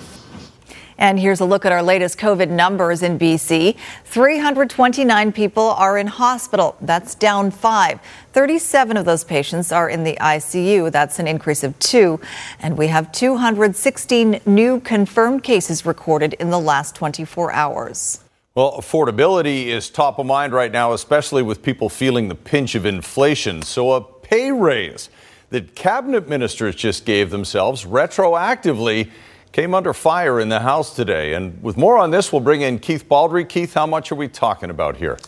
And 0.99 1.21
here's 1.21 1.41
a 1.41 1.45
look 1.45 1.67
at 1.67 1.73
our 1.73 1.83
latest 1.83 2.19
COVID 2.19 2.49
numbers 2.49 3.03
in 3.03 3.19
BC. 3.19 3.77
329 4.07 5.33
people 5.33 5.63
are 5.63 5.99
in 5.99 6.07
hospital. 6.07 6.75
That's 6.81 7.15
down 7.15 7.51
five. 7.51 8.01
37 8.33 8.97
of 8.97 9.05
those 9.05 9.23
patients 9.23 9.73
are 9.73 9.91
in 9.91 10.05
the 10.05 10.17
ICU. 10.19 10.91
That's 10.91 11.19
an 11.19 11.27
increase 11.27 11.63
of 11.63 11.79
two. 11.79 12.19
And 12.61 12.79
we 12.79 12.87
have 12.87 13.13
216 13.13 14.41
new 14.47 14.81
confirmed 14.81 15.43
cases 15.43 15.85
recorded 15.85 16.33
in 16.35 16.49
the 16.49 16.59
last 16.59 16.95
24 16.95 17.53
hours. 17.53 18.21
Well, 18.57 18.73
affordability 18.79 19.67
is 19.67 19.91
top 19.91 20.19
of 20.19 20.25
mind 20.25 20.55
right 20.55 20.73
now, 20.73 20.95
especially 20.95 21.43
with 21.43 21.63
people 21.63 21.91
feeling 21.91 22.29
the 22.29 22.35
pinch 22.35 22.75
of 22.75 22.87
inflation. 22.87 23.61
So, 23.61 23.93
a 23.93 24.01
pay 24.01 24.51
raise 24.51 25.11
that 25.51 25.75
cabinet 25.75 26.27
ministers 26.27 26.75
just 26.75 27.05
gave 27.05 27.29
themselves 27.29 27.85
retroactively 27.85 29.11
came 29.53 29.75
under 29.75 29.93
fire 29.93 30.41
in 30.41 30.49
the 30.49 30.61
House 30.61 30.97
today. 30.97 31.35
And 31.35 31.63
with 31.63 31.77
more 31.77 31.99
on 31.99 32.13
this, 32.13 32.33
we'll 32.33 32.41
bring 32.41 32.63
in 32.63 32.79
Keith 32.79 33.07
Baldrey. 33.07 33.47
Keith, 33.47 33.75
how 33.75 33.87
much 33.87 34.11
are 34.11 34.15
we 34.15 34.27
talking 34.27 34.71
about 34.71 34.97
here? 34.97 35.19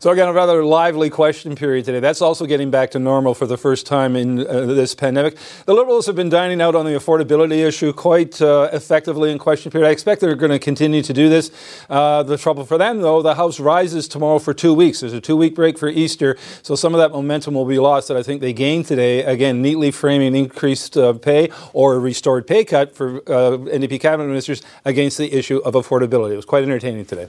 So 0.00 0.12
again, 0.12 0.28
a 0.28 0.32
rather 0.32 0.62
lively 0.62 1.10
question 1.10 1.56
period 1.56 1.84
today. 1.84 1.98
That's 1.98 2.22
also 2.22 2.46
getting 2.46 2.70
back 2.70 2.92
to 2.92 3.00
normal 3.00 3.34
for 3.34 3.46
the 3.46 3.56
first 3.56 3.84
time 3.84 4.14
in 4.14 4.46
uh, 4.46 4.66
this 4.66 4.94
pandemic. 4.94 5.36
The 5.66 5.74
Liberals 5.74 6.06
have 6.06 6.14
been 6.14 6.28
dining 6.28 6.60
out 6.60 6.76
on 6.76 6.84
the 6.84 6.92
affordability 6.92 7.66
issue 7.66 7.92
quite 7.92 8.40
uh, 8.40 8.68
effectively 8.72 9.32
in 9.32 9.40
question 9.40 9.72
period. 9.72 9.88
I 9.88 9.90
expect 9.90 10.20
they're 10.20 10.36
going 10.36 10.52
to 10.52 10.60
continue 10.60 11.02
to 11.02 11.12
do 11.12 11.28
this. 11.28 11.50
Uh, 11.90 12.22
the 12.22 12.38
trouble 12.38 12.64
for 12.64 12.78
them, 12.78 13.00
though, 13.00 13.22
the 13.22 13.34
House 13.34 13.58
rises 13.58 14.06
tomorrow 14.06 14.38
for 14.38 14.54
two 14.54 14.72
weeks. 14.72 15.00
There's 15.00 15.14
a 15.14 15.20
two-week 15.20 15.56
break 15.56 15.76
for 15.76 15.88
Easter, 15.88 16.36
so 16.62 16.76
some 16.76 16.94
of 16.94 17.00
that 17.00 17.10
momentum 17.10 17.54
will 17.54 17.66
be 17.66 17.80
lost 17.80 18.06
that 18.06 18.16
I 18.16 18.22
think 18.22 18.40
they 18.40 18.52
gained 18.52 18.86
today. 18.86 19.24
Again, 19.24 19.62
neatly 19.62 19.90
framing 19.90 20.36
increased 20.36 20.96
uh, 20.96 21.14
pay 21.14 21.50
or 21.72 21.96
a 21.96 21.98
restored 21.98 22.46
pay 22.46 22.64
cut 22.64 22.94
for 22.94 23.16
uh, 23.26 23.58
NDP 23.58 24.00
cabinet 24.00 24.28
ministers 24.28 24.62
against 24.84 25.18
the 25.18 25.36
issue 25.36 25.58
of 25.58 25.74
affordability. 25.74 26.34
It 26.34 26.36
was 26.36 26.44
quite 26.44 26.62
entertaining 26.62 27.04
today. 27.04 27.26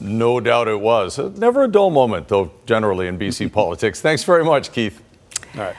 No 0.00 0.40
doubt 0.40 0.68
it 0.68 0.80
was. 0.80 1.18
Uh, 1.18 1.30
never 1.36 1.64
a 1.64 1.68
dull 1.68 1.90
moment, 1.90 2.28
though, 2.28 2.50
generally 2.66 3.06
in 3.08 3.18
BC 3.18 3.52
politics. 3.52 4.00
Thanks 4.00 4.24
very 4.24 4.44
much, 4.44 4.72
Keith. 4.72 5.02
All 5.54 5.62
right. 5.62 5.76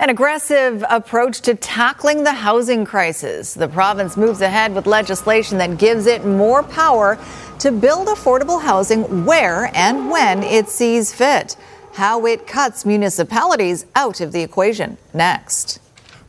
An 0.00 0.10
aggressive 0.10 0.84
approach 0.88 1.40
to 1.40 1.56
tackling 1.56 2.22
the 2.22 2.32
housing 2.32 2.84
crisis. 2.84 3.52
The 3.52 3.66
province 3.66 4.16
moves 4.16 4.42
ahead 4.42 4.72
with 4.72 4.86
legislation 4.86 5.58
that 5.58 5.76
gives 5.76 6.06
it 6.06 6.24
more 6.24 6.62
power 6.62 7.18
to 7.58 7.72
build 7.72 8.06
affordable 8.06 8.62
housing 8.62 9.24
where 9.24 9.72
and 9.74 10.08
when 10.08 10.44
it 10.44 10.68
sees 10.68 11.12
fit. 11.12 11.56
How 11.94 12.26
it 12.26 12.46
cuts 12.46 12.86
municipalities 12.86 13.86
out 13.96 14.20
of 14.20 14.30
the 14.30 14.40
equation. 14.40 14.98
Next. 15.12 15.80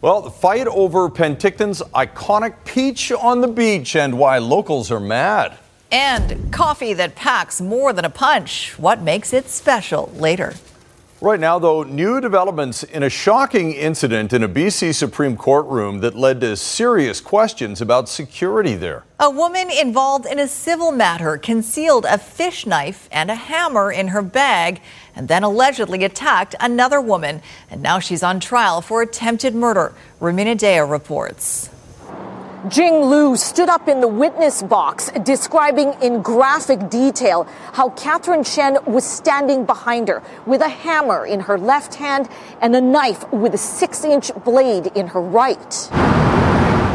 Well, 0.01 0.21
the 0.21 0.31
fight 0.31 0.65
over 0.65 1.07
Penticton's 1.07 1.81
iconic 1.93 2.55
peach 2.65 3.11
on 3.11 3.41
the 3.41 3.47
beach 3.47 3.95
and 3.95 4.17
why 4.17 4.39
locals 4.39 4.89
are 4.89 4.99
mad. 4.99 5.59
And 5.91 6.53
coffee 6.53 6.93
that 6.93 7.15
packs 7.15 7.59
more 7.59 7.93
than 7.93 8.05
a 8.05 8.09
punch. 8.09 8.77
What 8.77 9.01
makes 9.01 9.33
it 9.33 9.49
special 9.49 10.11
later? 10.15 10.53
Right 11.21 11.39
now, 11.39 11.59
though, 11.59 11.83
new 11.83 12.21
developments 12.21 12.83
in 12.83 13.03
a 13.03 13.09
shocking 13.09 13.73
incident 13.73 14.31
in 14.31 14.41
a 14.41 14.47
BC 14.47 14.95
Supreme 14.95 15.35
Court 15.35 15.65
room 15.65 15.99
that 15.99 16.15
led 16.15 16.39
to 16.39 16.55
serious 16.55 17.19
questions 17.19 17.81
about 17.81 18.07
security 18.07 18.75
there. 18.75 19.03
A 19.19 19.29
woman 19.29 19.69
involved 19.69 20.25
in 20.25 20.39
a 20.39 20.47
civil 20.47 20.93
matter 20.93 21.35
concealed 21.37 22.05
a 22.05 22.17
fish 22.17 22.65
knife 22.65 23.09
and 23.11 23.29
a 23.29 23.35
hammer 23.35 23.91
in 23.91 24.09
her 24.09 24.21
bag 24.21 24.81
and 25.13 25.27
then 25.27 25.43
allegedly 25.43 26.05
attacked 26.05 26.55
another 26.61 27.01
woman. 27.01 27.41
And 27.69 27.81
now 27.81 27.99
she's 27.99 28.23
on 28.23 28.39
trial 28.39 28.81
for 28.81 29.01
attempted 29.01 29.53
murder. 29.53 29.93
Rumina 30.21 30.55
Daya 30.55 30.89
reports. 30.89 31.69
Jing 32.67 33.03
Lu 33.03 33.37
stood 33.37 33.69
up 33.69 33.87
in 33.87 34.01
the 34.01 34.07
witness 34.07 34.61
box 34.61 35.09
describing 35.23 35.93
in 36.01 36.21
graphic 36.21 36.89
detail 36.89 37.47
how 37.71 37.91
Catherine 37.91 38.43
Shen 38.43 38.77
was 38.85 39.05
standing 39.05 39.63
behind 39.63 40.09
her 40.09 40.21
with 40.45 40.59
a 40.59 40.67
hammer 40.67 41.25
in 41.25 41.39
her 41.39 41.57
left 41.57 41.95
hand 41.95 42.27
and 42.59 42.75
a 42.75 42.81
knife 42.81 43.31
with 43.31 43.53
a 43.53 43.57
six 43.57 44.03
inch 44.03 44.29
blade 44.43 44.87
in 44.87 45.07
her 45.07 45.21
right. 45.21 45.89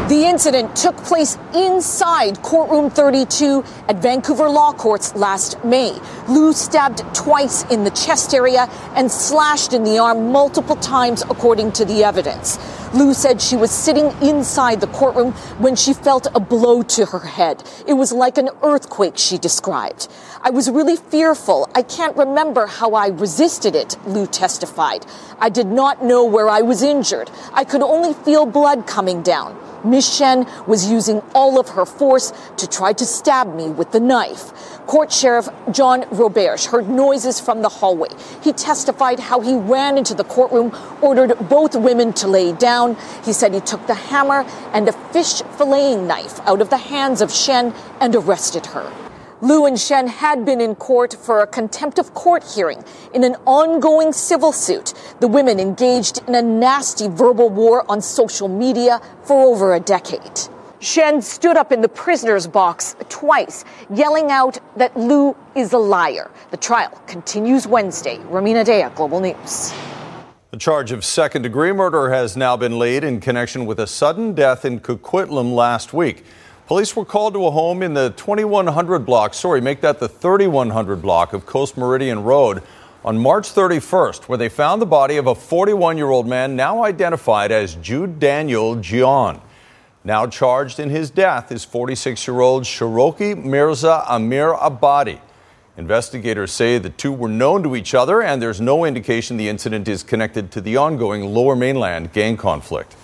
The 0.07 0.23
incident 0.23 0.75
took 0.75 0.95
place 0.97 1.35
inside 1.55 2.39
courtroom 2.43 2.91
32 2.91 3.63
at 3.87 3.95
Vancouver 3.95 4.47
Law 4.47 4.71
Courts 4.71 5.15
last 5.15 5.65
May. 5.65 5.99
Lu 6.29 6.53
stabbed 6.53 6.99
twice 7.15 7.63
in 7.71 7.83
the 7.83 7.89
chest 7.89 8.35
area 8.35 8.69
and 8.93 9.11
slashed 9.11 9.73
in 9.73 9.83
the 9.83 9.97
arm 9.97 10.31
multiple 10.31 10.75
times, 10.75 11.23
according 11.23 11.71
to 11.71 11.85
the 11.85 12.03
evidence. 12.03 12.59
Lu 12.93 13.15
said 13.15 13.41
she 13.41 13.55
was 13.55 13.71
sitting 13.71 14.11
inside 14.21 14.79
the 14.79 14.85
courtroom 14.87 15.31
when 15.57 15.75
she 15.75 15.91
felt 15.91 16.27
a 16.35 16.39
blow 16.39 16.83
to 16.83 17.07
her 17.07 17.21
head. 17.21 17.63
It 17.87 17.93
was 17.93 18.11
like 18.13 18.37
an 18.37 18.51
earthquake, 18.61 19.17
she 19.17 19.39
described. 19.39 20.07
I 20.43 20.51
was 20.51 20.69
really 20.69 20.97
fearful. 20.97 21.67
I 21.73 21.81
can't 21.81 22.15
remember 22.15 22.67
how 22.67 22.93
I 22.93 23.07
resisted 23.07 23.75
it, 23.75 23.97
Lu 24.05 24.27
testified. 24.27 25.03
I 25.39 25.49
did 25.49 25.65
not 25.65 26.05
know 26.05 26.23
where 26.25 26.47
I 26.47 26.61
was 26.61 26.83
injured. 26.83 27.31
I 27.53 27.63
could 27.63 27.81
only 27.81 28.13
feel 28.13 28.45
blood 28.45 28.85
coming 28.85 29.23
down. 29.23 29.59
Shen 30.01 30.47
was 30.67 30.89
using 30.89 31.21
all 31.33 31.59
of 31.59 31.69
her 31.69 31.85
force 31.85 32.33
to 32.57 32.67
try 32.67 32.93
to 32.93 33.05
stab 33.05 33.53
me 33.55 33.69
with 33.69 33.91
the 33.91 33.99
knife. 33.99 34.51
Court 34.87 35.11
Sheriff 35.11 35.49
John 35.71 36.03
Roberge 36.03 36.67
heard 36.67 36.87
noises 36.89 37.39
from 37.39 37.61
the 37.61 37.69
hallway. 37.69 38.09
He 38.43 38.53
testified 38.53 39.19
how 39.19 39.39
he 39.39 39.55
ran 39.55 39.97
into 39.97 40.13
the 40.13 40.23
courtroom, 40.23 40.75
ordered 41.01 41.37
both 41.49 41.75
women 41.75 42.13
to 42.13 42.27
lay 42.27 42.53
down. 42.53 42.95
He 43.23 43.33
said 43.33 43.53
he 43.53 43.61
took 43.61 43.85
the 43.87 43.95
hammer 43.95 44.45
and 44.73 44.87
a 44.87 44.93
fish 45.11 45.41
filleting 45.57 46.07
knife 46.07 46.39
out 46.41 46.61
of 46.61 46.69
the 46.69 46.77
hands 46.77 47.21
of 47.21 47.31
Shen 47.31 47.73
and 47.99 48.15
arrested 48.15 48.67
her. 48.67 49.04
Lu 49.41 49.65
and 49.65 49.77
Shen 49.77 50.07
had 50.07 50.45
been 50.45 50.61
in 50.61 50.75
court 50.75 51.13
for 51.13 51.41
a 51.41 51.47
contempt 51.47 51.99
of 51.99 52.13
court 52.13 52.41
hearing 52.55 52.81
in 53.13 53.25
an 53.25 53.35
ongoing 53.45 54.13
civil 54.13 54.53
suit. 54.53 54.93
The 55.19 55.27
women 55.27 55.59
engaged 55.59 56.21
in 56.25 56.35
a 56.35 56.41
nasty 56.41 57.09
verbal 57.09 57.49
war 57.49 57.83
on 57.91 57.99
social 57.99 58.47
media 58.47 59.01
for 59.23 59.45
over 59.45 59.73
a 59.73 59.79
decade. 59.79 60.39
Shen 60.79 61.21
stood 61.21 61.57
up 61.57 61.73
in 61.73 61.81
the 61.81 61.89
prisoner's 61.89 62.47
box 62.47 62.95
twice, 63.09 63.65
yelling 63.93 64.31
out 64.31 64.57
that 64.77 64.95
Lu 64.95 65.35
is 65.53 65.73
a 65.73 65.77
liar. 65.77 66.31
The 66.51 66.57
trial 66.57 67.01
continues 67.05 67.67
Wednesday. 67.67 68.19
Rumina 68.29 68.63
Daya, 68.63 68.93
Global 68.95 69.19
News. 69.19 69.73
The 70.51 70.57
charge 70.57 70.93
of 70.93 71.03
second 71.03 71.41
degree 71.41 71.73
murder 71.73 72.09
has 72.11 72.37
now 72.37 72.55
been 72.55 72.79
laid 72.79 73.03
in 73.03 73.19
connection 73.19 73.65
with 73.65 73.81
a 73.81 73.87
sudden 73.87 74.33
death 74.33 74.63
in 74.63 74.79
Coquitlam 74.79 75.53
last 75.53 75.91
week. 75.91 76.23
Police 76.67 76.95
were 76.95 77.05
called 77.05 77.35
to 77.35 77.45
a 77.45 77.51
home 77.51 77.83
in 77.83 77.93
the 77.93 78.09
2100 78.09 79.05
block, 79.05 79.35
sorry, 79.35 79.61
make 79.61 79.81
that 79.81 79.99
the 79.99 80.09
3100 80.09 80.99
block 80.99 81.31
of 81.31 81.45
Coast 81.45 81.77
Meridian 81.77 82.23
Road 82.23 82.63
on 83.03 83.19
March 83.19 83.53
31st, 83.53 84.23
where 84.23 84.37
they 84.39 84.49
found 84.49 84.81
the 84.81 84.87
body 84.87 85.17
of 85.17 85.27
a 85.27 85.35
41 85.35 85.95
year 85.95 86.09
old 86.09 86.27
man 86.27 86.55
now 86.55 86.83
identified 86.83 87.51
as 87.51 87.75
Jude 87.75 88.19
Daniel 88.19 88.75
Gion. 88.77 89.41
Now 90.03 90.25
charged 90.25 90.79
in 90.79 90.89
his 90.89 91.11
death 91.11 91.51
is 91.51 91.63
46 91.63 92.27
year 92.27 92.39
old 92.39 92.63
Shiroki 92.63 93.37
Mirza 93.37 94.03
Amir 94.09 94.55
Abadi. 94.55 95.19
Investigators 95.77 96.51
say 96.51 96.79
the 96.79 96.89
two 96.89 97.11
were 97.11 97.29
known 97.29 97.61
to 97.61 97.75
each 97.75 97.93
other, 97.93 98.23
and 98.23 98.41
there's 98.41 98.59
no 98.59 98.85
indication 98.85 99.37
the 99.37 99.49
incident 99.49 99.87
is 99.87 100.01
connected 100.01 100.49
to 100.53 100.61
the 100.61 100.77
ongoing 100.77 101.25
lower 101.25 101.55
mainland 101.55 102.11
gang 102.11 102.37
conflict. 102.37 102.95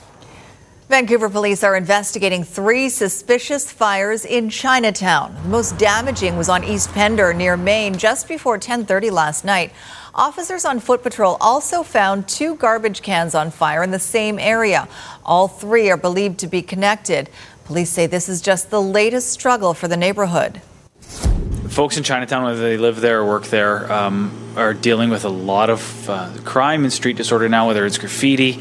Vancouver 0.92 1.30
police 1.30 1.64
are 1.64 1.78
investigating 1.78 2.44
three 2.44 2.90
suspicious 2.90 3.72
fires 3.72 4.26
in 4.26 4.50
Chinatown. 4.50 5.34
The 5.44 5.48
most 5.48 5.78
damaging 5.78 6.36
was 6.36 6.50
on 6.50 6.66
East 6.66 6.92
Pender 6.92 7.34
near 7.34 7.56
Main 7.56 7.98
just 7.98 8.28
before 8.28 8.58
10:30 8.58 9.10
last 9.10 9.46
night. 9.46 9.72
Officers 10.14 10.66
on 10.66 10.82
foot 10.82 11.02
patrol 11.02 11.38
also 11.40 11.82
found 11.82 12.28
two 12.28 12.56
garbage 12.56 13.02
cans 13.02 13.34
on 13.34 13.52
fire 13.52 13.84
in 13.84 13.92
the 13.92 14.00
same 14.00 14.38
area. 14.38 14.90
All 15.26 15.48
three 15.48 15.90
are 15.90 15.96
believed 15.96 16.40
to 16.40 16.48
be 16.48 16.62
connected. 16.62 17.30
Police 17.64 17.90
say 17.90 18.06
this 18.06 18.28
is 18.28 18.42
just 18.42 18.70
the 18.70 18.82
latest 18.82 19.30
struggle 19.30 19.74
for 19.74 19.88
the 19.88 19.96
neighborhood. 19.96 20.60
Folks 21.70 21.96
in 21.96 22.04
Chinatown, 22.04 22.44
whether 22.44 22.60
they 22.60 22.76
live 22.76 23.00
there 23.00 23.22
or 23.22 23.26
work 23.26 23.46
there, 23.46 23.90
um, 23.90 24.30
are 24.58 24.74
dealing 24.74 25.10
with 25.10 25.24
a 25.24 25.30
lot 25.30 25.70
of 25.70 26.10
uh, 26.10 26.30
crime 26.44 26.84
and 26.84 26.92
street 26.92 27.16
disorder 27.16 27.48
now, 27.48 27.68
whether 27.68 27.86
it's 27.86 27.98
graffiti. 27.98 28.60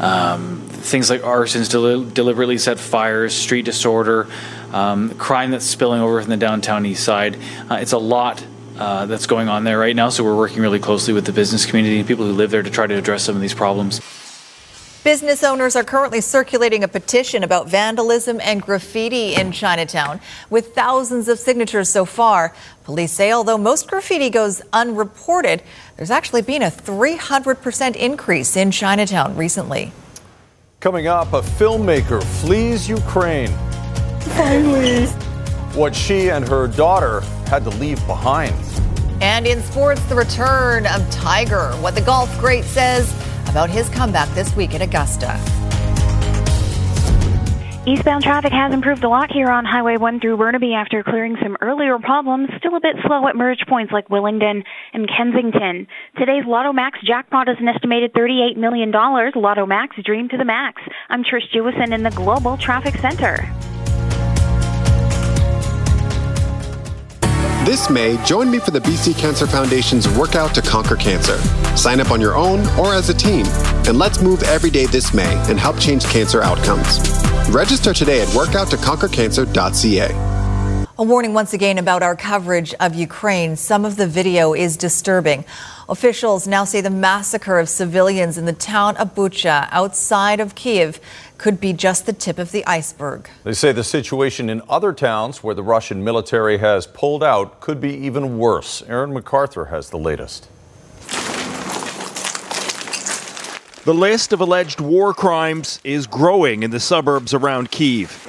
Um, 0.00 0.57
things 0.88 1.10
like 1.10 1.22
arsons, 1.22 1.70
del- 1.70 2.04
deliberately 2.04 2.58
set 2.58 2.78
fires, 2.78 3.34
street 3.34 3.64
disorder, 3.64 4.26
um, 4.72 5.10
crime 5.14 5.50
that's 5.50 5.64
spilling 5.64 6.00
over 6.00 6.20
from 6.20 6.30
the 6.30 6.36
downtown 6.36 6.84
east 6.86 7.04
side. 7.04 7.36
Uh, 7.70 7.76
it's 7.76 7.92
a 7.92 7.98
lot 7.98 8.44
uh, 8.78 9.06
that's 9.06 9.26
going 9.26 9.48
on 9.48 9.64
there 9.64 9.78
right 9.78 9.96
now, 9.96 10.08
so 10.08 10.22
we're 10.22 10.36
working 10.36 10.60
really 10.60 10.78
closely 10.78 11.12
with 11.12 11.26
the 11.26 11.32
business 11.32 11.66
community 11.66 11.98
and 11.98 12.06
people 12.06 12.24
who 12.24 12.32
live 12.32 12.50
there 12.50 12.62
to 12.62 12.70
try 12.70 12.86
to 12.86 12.94
address 12.94 13.24
some 13.24 13.34
of 13.34 13.40
these 13.40 13.54
problems. 13.54 14.00
Business 15.04 15.42
owners 15.42 15.74
are 15.74 15.84
currently 15.84 16.20
circulating 16.20 16.84
a 16.84 16.88
petition 16.88 17.42
about 17.42 17.68
vandalism 17.68 18.40
and 18.42 18.60
graffiti 18.60 19.34
in 19.34 19.52
Chinatown, 19.52 20.20
with 20.50 20.74
thousands 20.74 21.28
of 21.28 21.38
signatures 21.38 21.88
so 21.88 22.04
far. 22.04 22.54
Police 22.84 23.12
say 23.12 23.32
although 23.32 23.56
most 23.56 23.88
graffiti 23.88 24.28
goes 24.28 24.60
unreported, 24.72 25.62
there's 25.96 26.10
actually 26.10 26.42
been 26.42 26.62
a 26.62 26.70
300% 26.70 27.96
increase 27.96 28.56
in 28.56 28.70
Chinatown 28.70 29.36
recently. 29.36 29.92
Coming 30.80 31.08
up, 31.08 31.32
a 31.32 31.42
filmmaker 31.42 32.22
flees 32.22 32.88
Ukraine. 32.88 33.50
Finally. 34.36 35.06
What 35.74 35.92
she 35.92 36.30
and 36.30 36.46
her 36.46 36.68
daughter 36.68 37.18
had 37.48 37.64
to 37.64 37.70
leave 37.70 37.98
behind. 38.06 38.54
And 39.20 39.44
in 39.44 39.60
sports, 39.64 40.00
the 40.02 40.14
return 40.14 40.86
of 40.86 41.10
Tiger. 41.10 41.72
What 41.80 41.96
the 41.96 42.00
golf 42.00 42.30
great 42.38 42.62
says 42.62 43.12
about 43.48 43.68
his 43.68 43.88
comeback 43.88 44.32
this 44.36 44.54
week 44.54 44.72
at 44.72 44.80
Augusta. 44.80 45.36
Eastbound 47.88 48.22
traffic 48.22 48.52
has 48.52 48.74
improved 48.74 49.02
a 49.02 49.08
lot 49.08 49.32
here 49.32 49.48
on 49.48 49.64
Highway 49.64 49.96
1 49.96 50.20
through 50.20 50.36
Burnaby 50.36 50.74
after 50.74 51.02
clearing 51.02 51.38
some 51.42 51.56
earlier 51.62 51.98
problems. 51.98 52.50
Still 52.58 52.76
a 52.76 52.80
bit 52.80 52.96
slow 53.06 53.26
at 53.26 53.34
merge 53.34 53.64
points 53.66 53.94
like 53.94 54.10
Willingdon 54.10 54.62
and 54.92 55.08
Kensington. 55.08 55.86
Today's 56.18 56.44
Lotto 56.46 56.74
Max 56.74 56.98
jackpot 57.02 57.48
is 57.48 57.56
an 57.58 57.66
estimated 57.66 58.12
$38 58.12 58.58
million. 58.58 58.90
Lotto 58.90 59.64
Max, 59.64 59.96
dream 60.04 60.28
to 60.28 60.36
the 60.36 60.44
max. 60.44 60.82
I'm 61.08 61.24
Trish 61.24 61.50
Jewison 61.50 61.94
in 61.94 62.02
the 62.02 62.10
Global 62.10 62.58
Traffic 62.58 62.94
Center. 62.96 63.50
This 67.68 67.90
May, 67.90 68.16
join 68.24 68.50
me 68.50 68.60
for 68.60 68.70
the 68.70 68.80
BC 68.80 69.18
Cancer 69.18 69.46
Foundation's 69.46 70.08
Workout 70.08 70.54
to 70.54 70.62
Conquer 70.62 70.96
Cancer. 70.96 71.36
Sign 71.76 72.00
up 72.00 72.10
on 72.10 72.18
your 72.18 72.34
own 72.34 72.66
or 72.78 72.94
as 72.94 73.10
a 73.10 73.14
team, 73.14 73.44
and 73.86 73.98
let's 73.98 74.22
move 74.22 74.42
every 74.44 74.70
day 74.70 74.86
this 74.86 75.12
May 75.12 75.36
and 75.50 75.60
help 75.60 75.78
change 75.78 76.06
cancer 76.06 76.40
outcomes. 76.40 76.98
Register 77.50 77.92
today 77.92 78.22
at 78.22 78.28
workouttoconquercancer.ca. 78.28 80.38
A 81.00 81.04
warning 81.04 81.34
once 81.34 81.52
again 81.52 81.76
about 81.76 82.02
our 82.02 82.16
coverage 82.16 82.72
of 82.80 82.94
Ukraine. 82.94 83.54
Some 83.54 83.84
of 83.84 83.96
the 83.96 84.06
video 84.06 84.54
is 84.54 84.78
disturbing. 84.78 85.44
Officials 85.90 86.46
now 86.46 86.64
say 86.64 86.80
the 86.80 86.90
massacre 86.90 87.58
of 87.58 87.68
civilians 87.68 88.36
in 88.36 88.46
the 88.46 88.52
town 88.52 88.96
of 88.96 89.14
Bucha 89.14 89.68
outside 89.70 90.40
of 90.40 90.54
Kiev 90.54 91.00
could 91.38 91.60
be 91.60 91.72
just 91.72 92.04
the 92.04 92.12
tip 92.12 92.38
of 92.38 92.50
the 92.50 92.66
iceberg. 92.66 93.30
They 93.44 93.54
say 93.54 93.72
the 93.72 93.84
situation 93.84 94.50
in 94.50 94.60
other 94.68 94.92
towns 94.92 95.42
where 95.42 95.54
the 95.54 95.62
Russian 95.62 96.02
military 96.02 96.58
has 96.58 96.86
pulled 96.86 97.22
out 97.22 97.60
could 97.60 97.80
be 97.80 97.94
even 97.94 98.38
worse. 98.38 98.82
Aaron 98.88 99.12
McArthur 99.14 99.70
has 99.70 99.90
the 99.90 99.98
latest. 99.98 100.48
The 103.84 103.94
list 103.94 104.32
of 104.34 104.40
alleged 104.40 104.80
war 104.80 105.14
crimes 105.14 105.80
is 105.82 106.06
growing 106.06 106.62
in 106.62 106.72
the 106.72 106.80
suburbs 106.80 107.32
around 107.32 107.70
Kiev. 107.70 108.24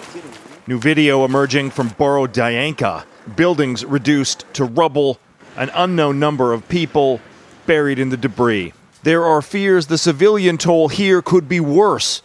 New 0.67 0.79
video 0.79 1.25
emerging 1.25 1.71
from 1.71 1.89
Borodyanka. 1.89 3.03
Buildings 3.35 3.83
reduced 3.83 4.45
to 4.53 4.63
rubble, 4.63 5.19
an 5.57 5.71
unknown 5.73 6.19
number 6.19 6.53
of 6.53 6.69
people 6.69 7.19
buried 7.65 7.99
in 7.99 8.09
the 8.09 8.17
debris. 8.17 8.71
There 9.03 9.25
are 9.25 9.41
fears 9.41 9.87
the 9.87 9.97
civilian 9.97 10.57
toll 10.57 10.87
here 10.87 11.21
could 11.21 11.49
be 11.49 11.59
worse 11.59 12.21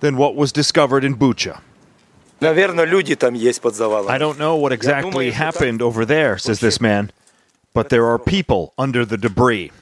than 0.00 0.16
what 0.16 0.34
was 0.34 0.52
discovered 0.52 1.04
in 1.04 1.16
Bucha. 1.16 1.60
I 4.10 4.18
don't 4.18 4.38
know 4.38 4.56
what 4.56 4.72
exactly 4.72 5.30
happened 5.30 5.80
over 5.80 6.04
there, 6.04 6.36
says 6.36 6.60
this 6.60 6.80
man, 6.80 7.10
but 7.72 7.88
there 7.88 8.06
are 8.06 8.18
people 8.18 8.74
under 8.76 9.04
the 9.06 9.16
debris. 9.16 9.72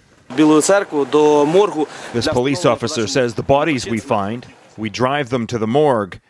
This 2.13 2.29
police 2.29 2.65
officer 2.65 3.07
says 3.07 3.35
the 3.35 3.43
bodies 3.43 3.87
we 3.87 3.99
find, 3.99 4.47
we 4.77 4.89
drive 4.89 5.31
them 5.31 5.47
to 5.49 5.59
the 5.59 5.67
morgue 5.67 6.21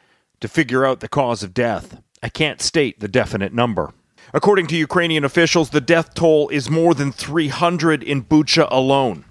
to 0.41 0.49
figure 0.49 0.85
out 0.85 1.01
the 1.01 1.09
cause 1.09 1.43
of 1.43 1.55
death. 1.55 2.01
I 2.23 2.29
can't 2.29 2.61
state 2.61 3.01
the 3.01 3.09
definite 3.09 3.53
number. 3.53 3.93
According 4.33 4.67
to 4.69 4.77
Ukrainian 4.77 5.25
officials, 5.25 5.71
the 5.71 5.81
death 5.81 6.15
toll 6.15 6.49
is 6.49 6.69
more 6.71 6.95
than 6.95 7.13
300 7.13 8.03
in 8.03 8.25
Bucha 8.25 8.67
alone. 8.71 9.25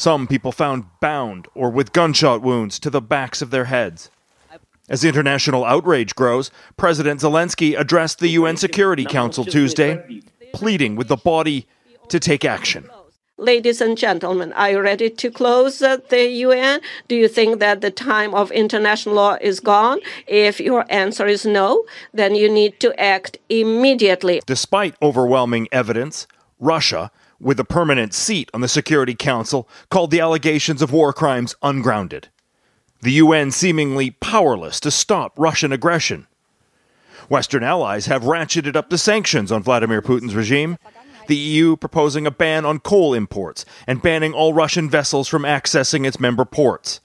Some 0.00 0.26
people 0.26 0.50
found 0.50 0.84
bound 1.00 1.46
or 1.54 1.68
with 1.68 1.92
gunshot 1.92 2.40
wounds 2.40 2.78
to 2.78 2.88
the 2.88 3.02
backs 3.02 3.42
of 3.42 3.50
their 3.50 3.66
heads. 3.66 4.08
As 4.88 5.04
international 5.04 5.62
outrage 5.62 6.14
grows, 6.14 6.50
President 6.78 7.20
Zelensky 7.20 7.78
addressed 7.78 8.18
the 8.18 8.28
UN 8.28 8.56
Security 8.56 9.04
Council 9.04 9.44
Tuesday, 9.44 10.22
pleading 10.54 10.96
with 10.96 11.08
the 11.08 11.18
body 11.18 11.66
to 12.08 12.18
take 12.18 12.46
action. 12.46 12.88
Ladies 13.36 13.82
and 13.82 13.98
gentlemen, 13.98 14.54
are 14.54 14.70
you 14.70 14.80
ready 14.80 15.10
to 15.10 15.30
close 15.30 15.82
uh, 15.82 15.98
the 16.08 16.26
UN? 16.48 16.80
Do 17.08 17.14
you 17.14 17.28
think 17.28 17.58
that 17.60 17.82
the 17.82 17.90
time 17.90 18.34
of 18.34 18.50
international 18.52 19.16
law 19.16 19.36
is 19.42 19.60
gone? 19.60 20.00
If 20.26 20.60
your 20.60 20.86
answer 20.88 21.26
is 21.26 21.44
no, 21.44 21.84
then 22.14 22.34
you 22.34 22.48
need 22.50 22.80
to 22.80 22.98
act 22.98 23.36
immediately. 23.50 24.40
Despite 24.46 24.94
overwhelming 25.02 25.68
evidence, 25.70 26.26
Russia, 26.58 27.10
with 27.40 27.58
a 27.58 27.64
permanent 27.64 28.14
seat 28.14 28.50
on 28.52 28.60
the 28.60 28.68
Security 28.68 29.14
Council, 29.14 29.68
called 29.90 30.10
the 30.10 30.20
allegations 30.20 30.82
of 30.82 30.92
war 30.92 31.12
crimes 31.12 31.54
ungrounded. 31.62 32.28
The 33.02 33.12
UN 33.12 33.50
seemingly 33.50 34.10
powerless 34.10 34.78
to 34.80 34.90
stop 34.90 35.32
Russian 35.38 35.72
aggression. 35.72 36.26
Western 37.30 37.62
allies 37.62 38.06
have 38.06 38.24
ratcheted 38.24 38.76
up 38.76 38.90
the 38.90 38.98
sanctions 38.98 39.50
on 39.50 39.62
Vladimir 39.62 40.02
Putin's 40.02 40.34
regime. 40.34 40.76
The 41.28 41.36
EU 41.36 41.76
proposing 41.76 42.26
a 42.26 42.30
ban 42.30 42.66
on 42.66 42.80
coal 42.80 43.14
imports 43.14 43.64
and 43.86 44.02
banning 44.02 44.34
all 44.34 44.52
Russian 44.52 44.90
vessels 44.90 45.28
from 45.28 45.42
accessing 45.42 46.06
its 46.06 46.18
member 46.18 46.44
ports. 46.44 47.00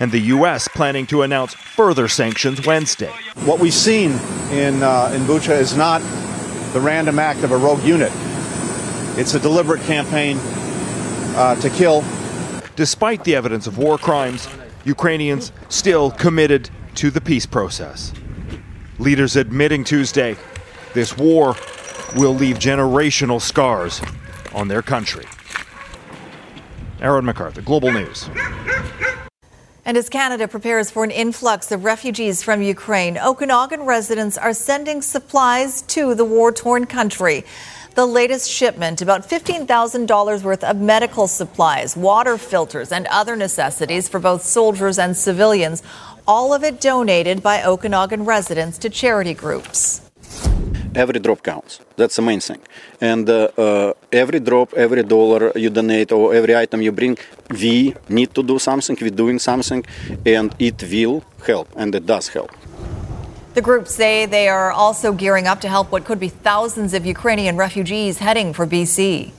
And 0.00 0.12
the 0.12 0.18
U.S. 0.18 0.66
planning 0.66 1.06
to 1.06 1.22
announce 1.22 1.54
further 1.54 2.08
sanctions 2.08 2.66
Wednesday. 2.66 3.12
What 3.44 3.60
we've 3.60 3.72
seen 3.72 4.12
in, 4.50 4.82
uh, 4.82 5.12
in 5.14 5.22
Bucha 5.22 5.56
is 5.58 5.76
not 5.76 6.00
the 6.72 6.80
random 6.80 7.18
act 7.18 7.44
of 7.44 7.52
a 7.52 7.56
rogue 7.56 7.82
unit, 7.84 8.10
it's 9.18 9.34
a 9.34 9.40
deliberate 9.40 9.80
campaign 9.82 10.38
uh, 11.36 11.54
to 11.56 11.70
kill. 11.70 12.04
Despite 12.76 13.24
the 13.24 13.34
evidence 13.34 13.66
of 13.66 13.78
war 13.78 13.98
crimes, 13.98 14.48
Ukrainians 14.84 15.52
still 15.68 16.10
committed 16.10 16.70
to 16.96 17.10
the 17.10 17.20
peace 17.20 17.46
process. 17.46 18.12
Leaders 18.98 19.36
admitting 19.36 19.84
Tuesday 19.84 20.36
this 20.94 21.16
war 21.16 21.54
will 22.16 22.34
leave 22.34 22.58
generational 22.58 23.40
scars 23.40 24.00
on 24.54 24.68
their 24.68 24.82
country. 24.82 25.24
Aaron 27.00 27.24
McArthur, 27.24 27.64
Global 27.64 27.92
News. 27.92 28.28
And 29.84 29.96
as 29.96 30.08
Canada 30.08 30.46
prepares 30.46 30.90
for 30.90 31.02
an 31.04 31.10
influx 31.10 31.72
of 31.72 31.84
refugees 31.84 32.42
from 32.42 32.62
Ukraine, 32.62 33.16
Okanagan 33.18 33.82
residents 33.82 34.36
are 34.36 34.52
sending 34.52 35.00
supplies 35.02 35.82
to 35.82 36.14
the 36.14 36.24
war 36.24 36.52
torn 36.52 36.86
country. 36.86 37.44
The 37.94 38.06
latest 38.06 38.48
shipment, 38.48 39.02
about 39.02 39.28
$15,000 39.28 40.42
worth 40.42 40.62
of 40.62 40.76
medical 40.76 41.26
supplies, 41.26 41.96
water 41.96 42.38
filters, 42.38 42.92
and 42.92 43.06
other 43.08 43.34
necessities 43.34 44.08
for 44.08 44.20
both 44.20 44.42
soldiers 44.42 44.98
and 44.98 45.16
civilians, 45.16 45.82
all 46.26 46.54
of 46.54 46.62
it 46.62 46.80
donated 46.80 47.42
by 47.42 47.64
Okanagan 47.64 48.24
residents 48.24 48.78
to 48.78 48.90
charity 48.90 49.34
groups 49.34 50.02
every 50.94 51.20
drop 51.20 51.42
counts. 51.42 51.80
That's 51.96 52.16
the 52.16 52.22
main 52.22 52.40
thing. 52.40 52.60
And 53.00 53.28
uh, 53.28 53.48
uh, 53.56 53.92
every 54.12 54.40
drop, 54.40 54.74
every 54.74 55.02
dollar 55.02 55.52
you 55.56 55.70
donate, 55.70 56.12
or 56.12 56.34
every 56.34 56.56
item 56.56 56.82
you 56.82 56.92
bring, 56.92 57.16
we 57.50 57.94
need 58.08 58.34
to 58.34 58.42
do 58.42 58.58
something. 58.58 58.96
We're 59.00 59.10
doing 59.10 59.38
something, 59.38 59.84
and 60.26 60.54
it 60.58 60.82
will 60.82 61.22
help, 61.46 61.68
and 61.76 61.94
it 61.94 62.06
does 62.06 62.28
help. 62.28 62.50
The 63.52 63.62
group 63.62 63.88
say 63.88 64.26
they 64.26 64.48
are 64.48 64.70
also 64.70 65.12
gearing 65.12 65.48
up 65.48 65.60
to 65.62 65.68
help 65.68 65.90
what 65.90 66.04
could 66.04 66.20
be 66.20 66.28
thousands 66.28 66.94
of 66.94 67.04
Ukrainian 67.04 67.56
refugees 67.56 68.18
heading 68.18 68.52
for 68.52 68.64
BC. 68.64 69.32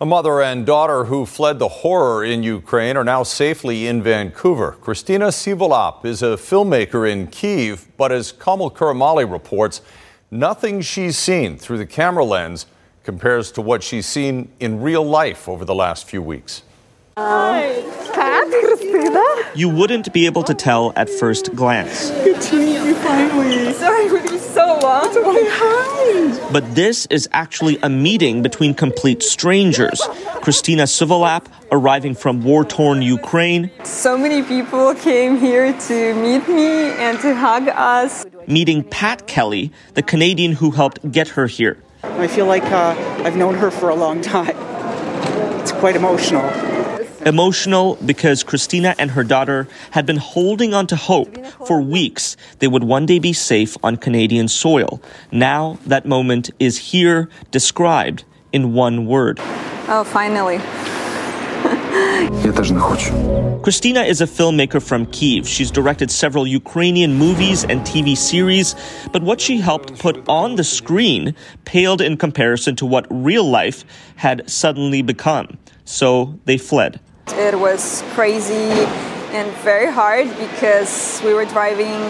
A 0.00 0.06
mother 0.06 0.40
and 0.40 0.64
daughter 0.64 1.04
who 1.04 1.26
fled 1.26 1.58
the 1.58 1.68
horror 1.68 2.24
in 2.24 2.44
Ukraine 2.44 2.96
are 2.96 3.04
now 3.04 3.24
safely 3.24 3.88
in 3.88 4.02
Vancouver. 4.02 4.76
Christina 4.80 5.26
Sivolap 5.26 6.04
is 6.04 6.22
a 6.22 6.36
filmmaker 6.36 7.10
in 7.10 7.26
Kiev, 7.26 7.88
but 7.96 8.12
as 8.12 8.30
Kamil 8.30 8.70
Karamali 8.70 9.30
reports, 9.30 9.82
nothing 10.30 10.80
she's 10.80 11.18
seen 11.18 11.58
through 11.58 11.78
the 11.78 11.86
camera 11.86 12.24
lens 12.24 12.66
compares 13.02 13.50
to 13.50 13.60
what 13.60 13.82
she's 13.82 14.06
seen 14.06 14.48
in 14.60 14.80
real 14.80 15.04
life 15.04 15.48
over 15.48 15.64
the 15.64 15.74
last 15.74 16.08
few 16.08 16.22
weeks. 16.22 16.62
Hi. 17.18 17.99
Pat, 19.20 19.56
You 19.56 19.68
wouldn't 19.68 20.12
be 20.12 20.26
able 20.26 20.42
to 20.44 20.54
tell 20.54 20.92
at 20.96 21.08
first 21.08 21.54
glance. 21.54 22.10
Good 22.10 22.40
to 22.40 22.56
meet 22.56 22.74
you 22.86 22.94
finally. 22.96 23.72
Sorry 23.74 24.08
for 24.08 24.20
being 24.26 24.38
so 24.40 24.78
long. 24.82 25.06
It's 25.06 25.16
okay. 25.16 25.46
Hi. 25.48 26.52
But 26.52 26.74
this 26.74 27.06
is 27.06 27.28
actually 27.32 27.78
a 27.82 27.88
meeting 27.88 28.42
between 28.42 28.74
complete 28.74 29.22
strangers. 29.22 30.00
Christina 30.42 30.84
Sivolap 30.84 31.46
arriving 31.72 32.14
from 32.14 32.42
war-torn 32.42 33.02
Ukraine. 33.02 33.70
So 33.84 34.16
many 34.16 34.42
people 34.42 34.94
came 34.94 35.38
here 35.38 35.72
to 35.88 36.14
meet 36.14 36.48
me 36.48 36.92
and 37.04 37.20
to 37.20 37.34
hug 37.34 37.68
us. 37.68 38.26
Meeting 38.46 38.82
Pat 38.82 39.26
Kelly, 39.26 39.70
the 39.94 40.02
Canadian 40.02 40.52
who 40.52 40.70
helped 40.70 40.98
get 41.12 41.28
her 41.28 41.46
here. 41.46 41.76
I 42.02 42.26
feel 42.26 42.46
like 42.46 42.64
uh, 42.64 42.94
I've 43.24 43.36
known 43.36 43.54
her 43.54 43.70
for 43.70 43.90
a 43.90 43.94
long 43.94 44.20
time. 44.22 44.56
It's 45.60 45.72
quite 45.72 45.96
emotional. 45.96 46.42
Emotional 47.26 47.96
because 48.06 48.42
Christina 48.42 48.94
and 48.98 49.10
her 49.10 49.24
daughter 49.24 49.68
had 49.90 50.06
been 50.06 50.16
holding 50.16 50.72
on 50.72 50.86
to 50.86 50.96
hope 50.96 51.44
for 51.66 51.80
weeks 51.80 52.36
they 52.60 52.68
would 52.68 52.84
one 52.84 53.04
day 53.04 53.18
be 53.18 53.32
safe 53.32 53.76
on 53.82 53.96
Canadian 53.96 54.48
soil. 54.48 55.02
Now 55.30 55.78
that 55.86 56.06
moment 56.06 56.50
is 56.58 56.78
here 56.78 57.28
described 57.50 58.24
in 58.52 58.72
one 58.72 59.06
word. 59.06 59.38
Oh, 59.88 60.04
finally. 60.04 60.58
Christina 63.62 64.02
is 64.02 64.20
a 64.20 64.26
filmmaker 64.26 64.82
from 64.82 65.06
Kiev. 65.06 65.46
She's 65.46 65.70
directed 65.70 66.10
several 66.10 66.46
Ukrainian 66.46 67.14
movies 67.14 67.64
and 67.64 67.82
TV 67.82 68.16
series, 68.16 68.74
but 69.12 69.22
what 69.22 69.40
she 69.40 69.58
helped 69.58 69.98
put 69.98 70.26
on 70.28 70.54
the 70.54 70.64
screen 70.64 71.34
paled 71.66 72.00
in 72.00 72.16
comparison 72.16 72.76
to 72.76 72.86
what 72.86 73.06
real 73.10 73.44
life 73.44 73.84
had 74.16 74.48
suddenly 74.48 75.02
become. 75.02 75.58
So 75.84 76.38
they 76.46 76.56
fled. 76.56 77.00
It 77.32 77.58
was 77.58 78.02
crazy 78.14 78.70
and 79.32 79.50
very 79.58 79.90
hard 79.90 80.28
because 80.38 81.20
we 81.24 81.32
were 81.32 81.44
driving 81.44 82.00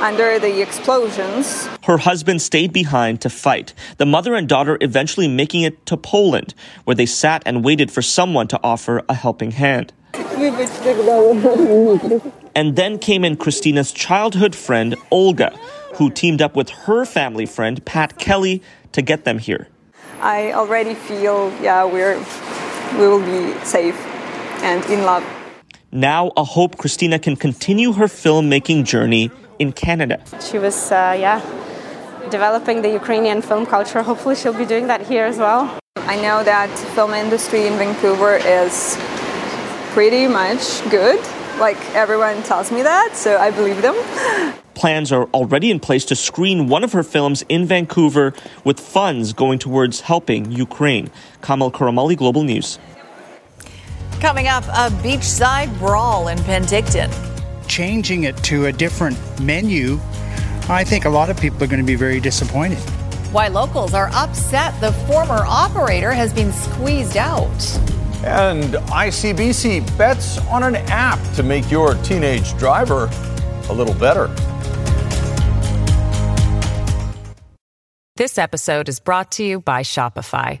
under 0.00 0.38
the 0.38 0.60
explosions. 0.60 1.68
Her 1.84 1.96
husband 1.96 2.42
stayed 2.42 2.72
behind 2.72 3.20
to 3.22 3.30
fight, 3.30 3.72
the 3.96 4.06
mother 4.06 4.34
and 4.34 4.48
daughter 4.48 4.76
eventually 4.80 5.28
making 5.28 5.62
it 5.62 5.86
to 5.86 5.96
Poland, 5.96 6.54
where 6.84 6.94
they 6.94 7.06
sat 7.06 7.42
and 7.46 7.64
waited 7.64 7.90
for 7.90 8.02
someone 8.02 8.48
to 8.48 8.60
offer 8.62 9.02
a 9.08 9.14
helping 9.14 9.52
hand. 9.52 9.92
and 12.54 12.76
then 12.76 12.98
came 12.98 13.24
in 13.24 13.36
Christina's 13.36 13.92
childhood 13.92 14.54
friend, 14.54 14.96
Olga, 15.10 15.56
who 15.94 16.10
teamed 16.10 16.42
up 16.42 16.56
with 16.56 16.68
her 16.70 17.04
family 17.04 17.46
friend, 17.46 17.84
Pat 17.84 18.18
Kelly, 18.18 18.62
to 18.92 19.02
get 19.02 19.24
them 19.24 19.38
here. 19.38 19.68
I 20.20 20.52
already 20.52 20.94
feel, 20.94 21.50
yeah, 21.62 21.84
we're, 21.84 22.18
we 22.98 23.08
will 23.08 23.24
be 23.24 23.58
safe 23.64 23.96
and 24.62 24.84
in 24.86 25.04
love. 25.04 25.24
Now, 25.90 26.32
a 26.36 26.44
hope 26.44 26.78
Christina 26.78 27.18
can 27.18 27.36
continue 27.36 27.92
her 27.92 28.06
filmmaking 28.06 28.84
journey 28.84 29.30
in 29.58 29.72
Canada. 29.72 30.22
She 30.40 30.58
was, 30.58 30.90
uh, 30.90 31.14
yeah, 31.18 31.40
developing 32.30 32.80
the 32.82 32.90
Ukrainian 32.90 33.42
film 33.42 33.66
culture. 33.66 34.02
Hopefully, 34.02 34.34
she'll 34.34 34.60
be 34.64 34.64
doing 34.64 34.86
that 34.86 35.02
here 35.06 35.24
as 35.24 35.38
well. 35.38 35.78
I 35.96 36.16
know 36.16 36.42
that 36.44 36.70
film 36.94 37.12
industry 37.12 37.66
in 37.66 37.74
Vancouver 37.74 38.36
is 38.36 38.96
pretty 39.92 40.26
much 40.26 40.82
good. 40.90 41.20
Like 41.58 41.76
everyone 41.94 42.42
tells 42.42 42.72
me 42.72 42.82
that, 42.82 43.14
so 43.14 43.38
I 43.38 43.50
believe 43.50 43.82
them. 43.82 43.94
Plans 44.74 45.12
are 45.12 45.26
already 45.34 45.70
in 45.70 45.78
place 45.78 46.06
to 46.06 46.16
screen 46.16 46.66
one 46.66 46.82
of 46.82 46.92
her 46.92 47.02
films 47.02 47.44
in 47.50 47.66
Vancouver 47.66 48.32
with 48.64 48.80
funds 48.80 49.34
going 49.34 49.58
towards 49.58 50.00
helping 50.00 50.50
Ukraine. 50.50 51.10
Kamil 51.42 51.70
Karamali, 51.70 52.16
Global 52.16 52.42
News. 52.42 52.78
Coming 54.22 54.46
up, 54.46 54.62
a 54.68 54.88
beachside 55.02 55.76
brawl 55.80 56.28
in 56.28 56.38
Penticton. 56.38 57.10
Changing 57.66 58.22
it 58.22 58.36
to 58.44 58.66
a 58.66 58.72
different 58.72 59.18
menu, 59.40 59.98
I 60.68 60.84
think 60.84 61.06
a 61.06 61.08
lot 61.08 61.28
of 61.28 61.36
people 61.40 61.60
are 61.64 61.66
going 61.66 61.80
to 61.80 61.84
be 61.84 61.96
very 61.96 62.20
disappointed. 62.20 62.78
Why 63.32 63.48
locals 63.48 63.94
are 63.94 64.10
upset 64.12 64.80
the 64.80 64.92
former 65.08 65.44
operator 65.44 66.12
has 66.12 66.32
been 66.32 66.52
squeezed 66.52 67.16
out. 67.16 67.50
And 68.22 68.74
ICBC 68.92 69.98
bets 69.98 70.38
on 70.46 70.62
an 70.62 70.76
app 70.76 71.18
to 71.34 71.42
make 71.42 71.68
your 71.68 71.94
teenage 72.04 72.56
driver 72.58 73.10
a 73.70 73.72
little 73.72 73.94
better. 73.94 74.28
This 78.14 78.38
episode 78.38 78.88
is 78.88 79.00
brought 79.00 79.32
to 79.32 79.44
you 79.44 79.58
by 79.58 79.82
Shopify. 79.82 80.60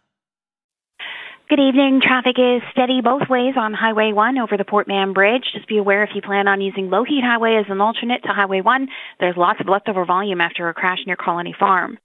Good 1.51 1.59
evening. 1.59 1.99
Traffic 2.01 2.39
is 2.39 2.61
steady 2.71 3.01
both 3.03 3.27
ways 3.27 3.55
on 3.57 3.73
Highway 3.73 4.13
1 4.13 4.37
over 4.37 4.55
the 4.55 4.63
Port 4.63 4.87
Mann 4.87 5.11
Bridge. 5.11 5.43
Just 5.53 5.67
be 5.67 5.79
aware 5.79 6.01
if 6.01 6.11
you 6.15 6.21
plan 6.21 6.47
on 6.47 6.61
using 6.61 6.87
Lougheed 6.87 7.27
Highway 7.27 7.59
as 7.59 7.65
an 7.67 7.81
alternate 7.81 8.23
to 8.23 8.29
Highway 8.29 8.61
1, 8.61 8.87
there's 9.19 9.35
lots 9.35 9.59
of 9.59 9.67
leftover 9.67 10.05
volume 10.05 10.39
after 10.39 10.69
a 10.69 10.73
crash 10.73 10.99
near 11.05 11.17
Colony 11.17 11.53
Farm. 11.59 11.97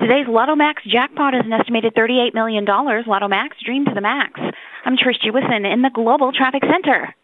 Today's 0.00 0.26
Lotto 0.26 0.56
Max 0.56 0.82
jackpot 0.82 1.36
is 1.36 1.42
an 1.44 1.52
estimated 1.52 1.94
$38 1.94 2.34
million. 2.34 2.64
Lotto 2.64 3.28
Max, 3.28 3.56
dream 3.64 3.84
to 3.84 3.94
the 3.94 4.00
max. 4.00 4.40
I'm 4.84 4.96
Trish 4.96 5.22
Jewison 5.24 5.64
in 5.72 5.82
the 5.82 5.90
Global 5.94 6.32
Traffic 6.32 6.62
Center. 6.68 7.14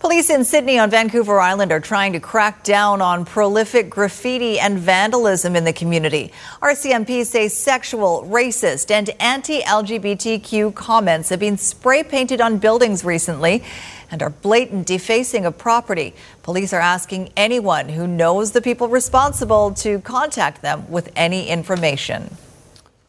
Police 0.00 0.30
in 0.30 0.44
Sidney 0.44 0.78
on 0.78 0.90
Vancouver 0.90 1.40
Island 1.40 1.72
are 1.72 1.80
trying 1.80 2.12
to 2.12 2.20
crack 2.20 2.62
down 2.62 3.02
on 3.02 3.24
prolific 3.24 3.90
graffiti 3.90 4.60
and 4.60 4.78
vandalism 4.78 5.56
in 5.56 5.64
the 5.64 5.72
community. 5.72 6.30
RCMP 6.62 7.26
say 7.26 7.48
sexual, 7.48 8.22
racist, 8.22 8.92
and 8.92 9.10
anti 9.18 9.60
LGBTQ 9.60 10.72
comments 10.72 11.30
have 11.30 11.40
been 11.40 11.58
spray 11.58 12.04
painted 12.04 12.40
on 12.40 12.58
buildings 12.58 13.04
recently 13.04 13.64
and 14.08 14.22
are 14.22 14.30
blatant 14.30 14.86
defacing 14.86 15.44
of 15.44 15.58
property. 15.58 16.14
Police 16.44 16.72
are 16.72 16.80
asking 16.80 17.30
anyone 17.36 17.88
who 17.88 18.06
knows 18.06 18.52
the 18.52 18.62
people 18.62 18.86
responsible 18.86 19.72
to 19.74 19.98
contact 20.02 20.62
them 20.62 20.88
with 20.88 21.10
any 21.16 21.48
information. 21.48 22.36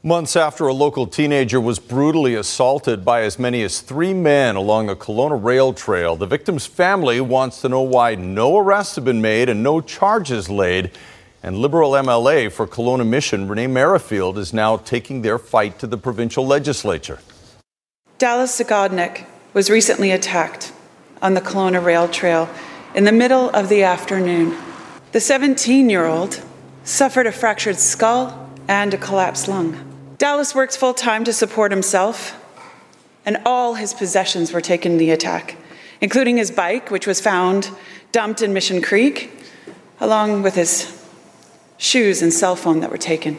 Months 0.01 0.37
after 0.37 0.65
a 0.65 0.73
local 0.73 1.07
teenager 1.07 1.59
was 1.59 1.77
brutally 1.77 2.33
assaulted 2.33 3.03
by 3.03 3.23
as 3.23 3.37
many 3.37 3.61
as 3.63 3.81
three 3.81 4.13
men 4.13 4.55
along 4.55 4.87
the 4.87 4.95
Kelowna 4.95 5.43
rail 5.43 5.73
trail, 5.73 6.15
the 6.15 6.25
victim's 6.25 6.65
family 6.65 7.19
wants 7.19 7.59
to 7.59 7.67
know 7.67 7.81
why 7.81 8.15
no 8.15 8.57
arrests 8.57 8.95
have 8.95 9.03
been 9.03 9.21
made 9.21 9.49
and 9.49 9.61
no 9.61 9.81
charges 9.81 10.49
laid. 10.49 10.91
And 11.43 11.57
Liberal 11.57 11.91
MLA 11.91 12.49
for 12.49 12.65
Kelowna 12.65 13.05
Mission, 13.05 13.49
Renee 13.49 13.67
Merrifield, 13.67 14.37
is 14.37 14.53
now 14.53 14.77
taking 14.77 15.21
their 15.21 15.37
fight 15.37 15.79
to 15.79 15.87
the 15.87 15.97
provincial 15.97 16.47
legislature. 16.47 17.19
Dallas 18.19 18.57
Zagodnik 18.57 19.25
was 19.53 19.69
recently 19.69 20.11
attacked 20.11 20.71
on 21.21 21.33
the 21.33 21.41
Kelowna 21.41 21.83
Rail 21.83 22.07
Trail 22.07 22.49
in 22.95 23.03
the 23.03 23.11
middle 23.11 23.49
of 23.49 23.67
the 23.67 23.83
afternoon. 23.83 24.57
The 25.11 25.19
17 25.19 25.89
year 25.89 26.05
old 26.05 26.41
suffered 26.85 27.27
a 27.27 27.33
fractured 27.33 27.79
skull 27.79 28.49
and 28.69 28.93
a 28.93 28.97
collapsed 28.97 29.49
lung. 29.49 29.88
Dallas 30.19 30.53
works 30.53 30.75
full 30.75 30.93
time 30.93 31.23
to 31.23 31.31
support 31.31 31.71
himself, 31.71 32.35
and 33.25 33.37
all 33.45 33.75
his 33.75 33.93
possessions 33.93 34.51
were 34.51 34.59
taken 34.59 34.91
in 34.91 34.97
the 34.97 35.11
attack, 35.11 35.55
including 36.01 36.35
his 36.35 36.51
bike, 36.51 36.91
which 36.91 37.07
was 37.07 37.21
found 37.21 37.71
dumped 38.11 38.41
in 38.41 38.51
Mission 38.51 38.81
Creek, 38.81 39.31
along 40.01 40.41
with 40.41 40.55
his 40.55 41.07
shoes 41.77 42.21
and 42.21 42.33
cell 42.33 42.57
phone 42.57 42.81
that 42.81 42.91
were 42.91 42.97
taken. 42.97 43.37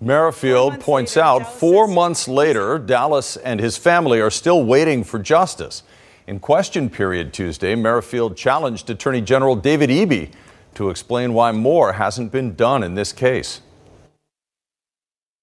Merrifield 0.00 0.78
points 0.78 1.16
out 1.16 1.52
four 1.52 1.88
months 1.88 2.28
later, 2.28 2.78
Dallas 2.78 3.36
and 3.36 3.58
his 3.58 3.76
family 3.76 4.20
are 4.20 4.30
still 4.30 4.64
waiting 4.64 5.02
for 5.02 5.18
justice. 5.18 5.82
In 6.28 6.38
question 6.38 6.88
period 6.88 7.32
Tuesday, 7.32 7.74
Merrifield 7.74 8.36
challenged 8.36 8.88
Attorney 8.88 9.20
General 9.20 9.56
David 9.56 9.90
Eby 9.90 10.30
to 10.74 10.90
explain 10.90 11.34
why 11.34 11.50
more 11.50 11.94
hasn't 11.94 12.30
been 12.30 12.54
done 12.54 12.84
in 12.84 12.94
this 12.94 13.12
case. 13.12 13.62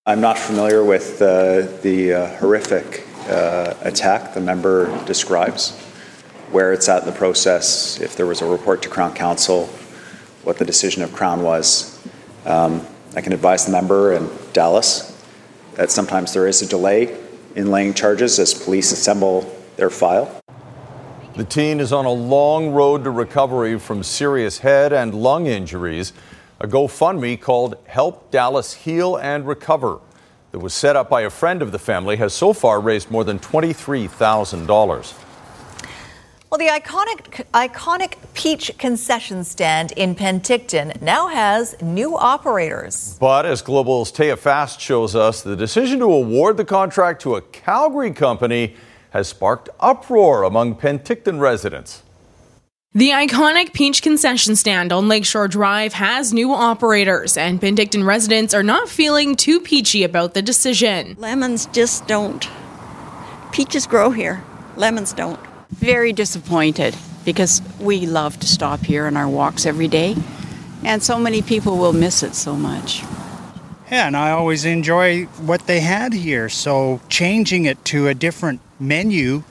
I'm 0.05 0.19
not 0.19 0.37
familiar 0.37 0.83
with 0.83 1.19
the 1.19 2.13
uh, 2.13 2.37
horrific 2.37 3.07
uh, 3.29 3.73
attack 3.83 4.33
the 4.33 4.41
member 4.41 5.05
describes, 5.05 5.79
where 6.51 6.73
it's 6.73 6.89
at 6.89 7.03
in 7.03 7.05
the 7.05 7.15
process, 7.15 8.01
if 8.01 8.17
there 8.17 8.25
was 8.25 8.41
a 8.41 8.45
report 8.45 8.81
to 8.81 8.89
Crown 8.89 9.13
Counsel, 9.13 9.67
what 10.43 10.57
the 10.57 10.65
decision 10.65 11.03
of 11.03 11.13
Crown 11.13 11.41
was. 11.41 12.05
Um, 12.45 12.85
I 13.15 13.21
can 13.21 13.31
advise 13.31 13.65
the 13.65 13.71
member 13.71 14.11
in 14.11 14.29
Dallas 14.51 15.17
that 15.75 15.89
sometimes 15.89 16.33
there 16.33 16.47
is 16.47 16.61
a 16.61 16.67
delay 16.67 17.17
in 17.55 17.71
laying 17.71 17.93
charges 17.93 18.39
as 18.39 18.53
police 18.53 18.91
assemble 18.91 19.49
their 19.77 19.89
file. 19.89 20.37
The 21.37 21.45
teen 21.45 21.79
is 21.79 21.93
on 21.93 22.03
a 22.03 22.11
long 22.11 22.71
road 22.71 23.05
to 23.05 23.09
recovery 23.09 23.79
from 23.79 24.03
serious 24.03 24.57
head 24.57 24.91
and 24.91 25.15
lung 25.15 25.47
injuries. 25.47 26.11
A 26.63 26.67
GoFundMe 26.67 27.39
called 27.41 27.75
Help 27.87 28.31
Dallas 28.31 28.73
Heal 28.73 29.17
and 29.17 29.45
Recover 29.45 29.99
that 30.53 30.59
was 30.59 30.73
set 30.73 30.95
up 30.95 31.09
by 31.09 31.23
a 31.23 31.29
friend 31.29 31.61
of 31.61 31.73
the 31.73 31.77
family 31.77 32.15
has 32.15 32.33
so 32.33 32.53
far 32.53 32.79
raised 32.79 33.11
more 33.11 33.25
than 33.25 33.37
$23,000. 33.37 35.13
Well, 36.49 36.57
the 36.57 36.67
iconic, 36.67 37.43
iconic 37.53 38.13
Peach 38.33 38.71
concession 38.77 39.43
stand 39.43 39.91
in 39.97 40.15
Penticton 40.15 41.01
now 41.01 41.27
has 41.27 41.75
new 41.81 42.17
operators. 42.17 43.17
But 43.19 43.45
as 43.45 43.61
Global's 43.61 44.09
Taya 44.09 44.37
Fast 44.37 44.79
shows 44.79 45.17
us, 45.17 45.41
the 45.41 45.57
decision 45.57 45.99
to 45.99 46.05
award 46.05 46.55
the 46.55 46.63
contract 46.63 47.21
to 47.23 47.35
a 47.35 47.41
Calgary 47.41 48.11
company 48.11 48.77
has 49.09 49.27
sparked 49.27 49.67
uproar 49.81 50.43
among 50.43 50.75
Penticton 50.75 51.41
residents. 51.41 52.02
The 52.95 53.09
iconic 53.09 53.73
Peach 53.73 54.03
concession 54.03 54.55
stand 54.55 54.93
on 54.93 55.07
Lakeshore 55.07 55.47
Drive 55.47 55.93
has 55.93 56.31
new 56.31 56.53
operators, 56.53 57.37
and 57.37 57.59
Penticton 57.59 58.05
residents 58.05 58.53
are 58.53 58.61
not 58.61 58.87
feeling 58.87 59.35
too 59.35 59.59
peachy 59.59 60.03
about 60.03 60.35
the 60.35 60.43
decision. 60.43 61.15
Lemons 61.17 61.65
just 61.65 62.05
don't. 62.05 62.47
Peaches 63.51 63.87
grow 63.87 64.11
here, 64.11 64.43
lemons 64.75 65.11
don't. 65.11 65.39
Very 65.71 66.13
disappointed 66.13 66.95
because 67.25 67.63
we 67.79 68.05
love 68.05 68.39
to 68.41 68.45
stop 68.45 68.81
here 68.81 69.07
on 69.07 69.17
our 69.17 69.27
walks 69.27 69.65
every 69.65 69.87
day, 69.87 70.15
and 70.83 71.01
so 71.01 71.17
many 71.17 71.41
people 71.41 71.79
will 71.79 71.93
miss 71.93 72.21
it 72.21 72.35
so 72.35 72.55
much. 72.55 73.01
Yeah, 73.89 74.05
and 74.05 74.15
I 74.15 74.29
always 74.29 74.65
enjoy 74.65 75.23
what 75.41 75.65
they 75.65 75.79
had 75.79 76.13
here, 76.13 76.47
so 76.47 77.01
changing 77.09 77.65
it 77.65 77.83
to 77.85 78.07
a 78.07 78.13
different 78.13 78.61
menu, 78.79 79.41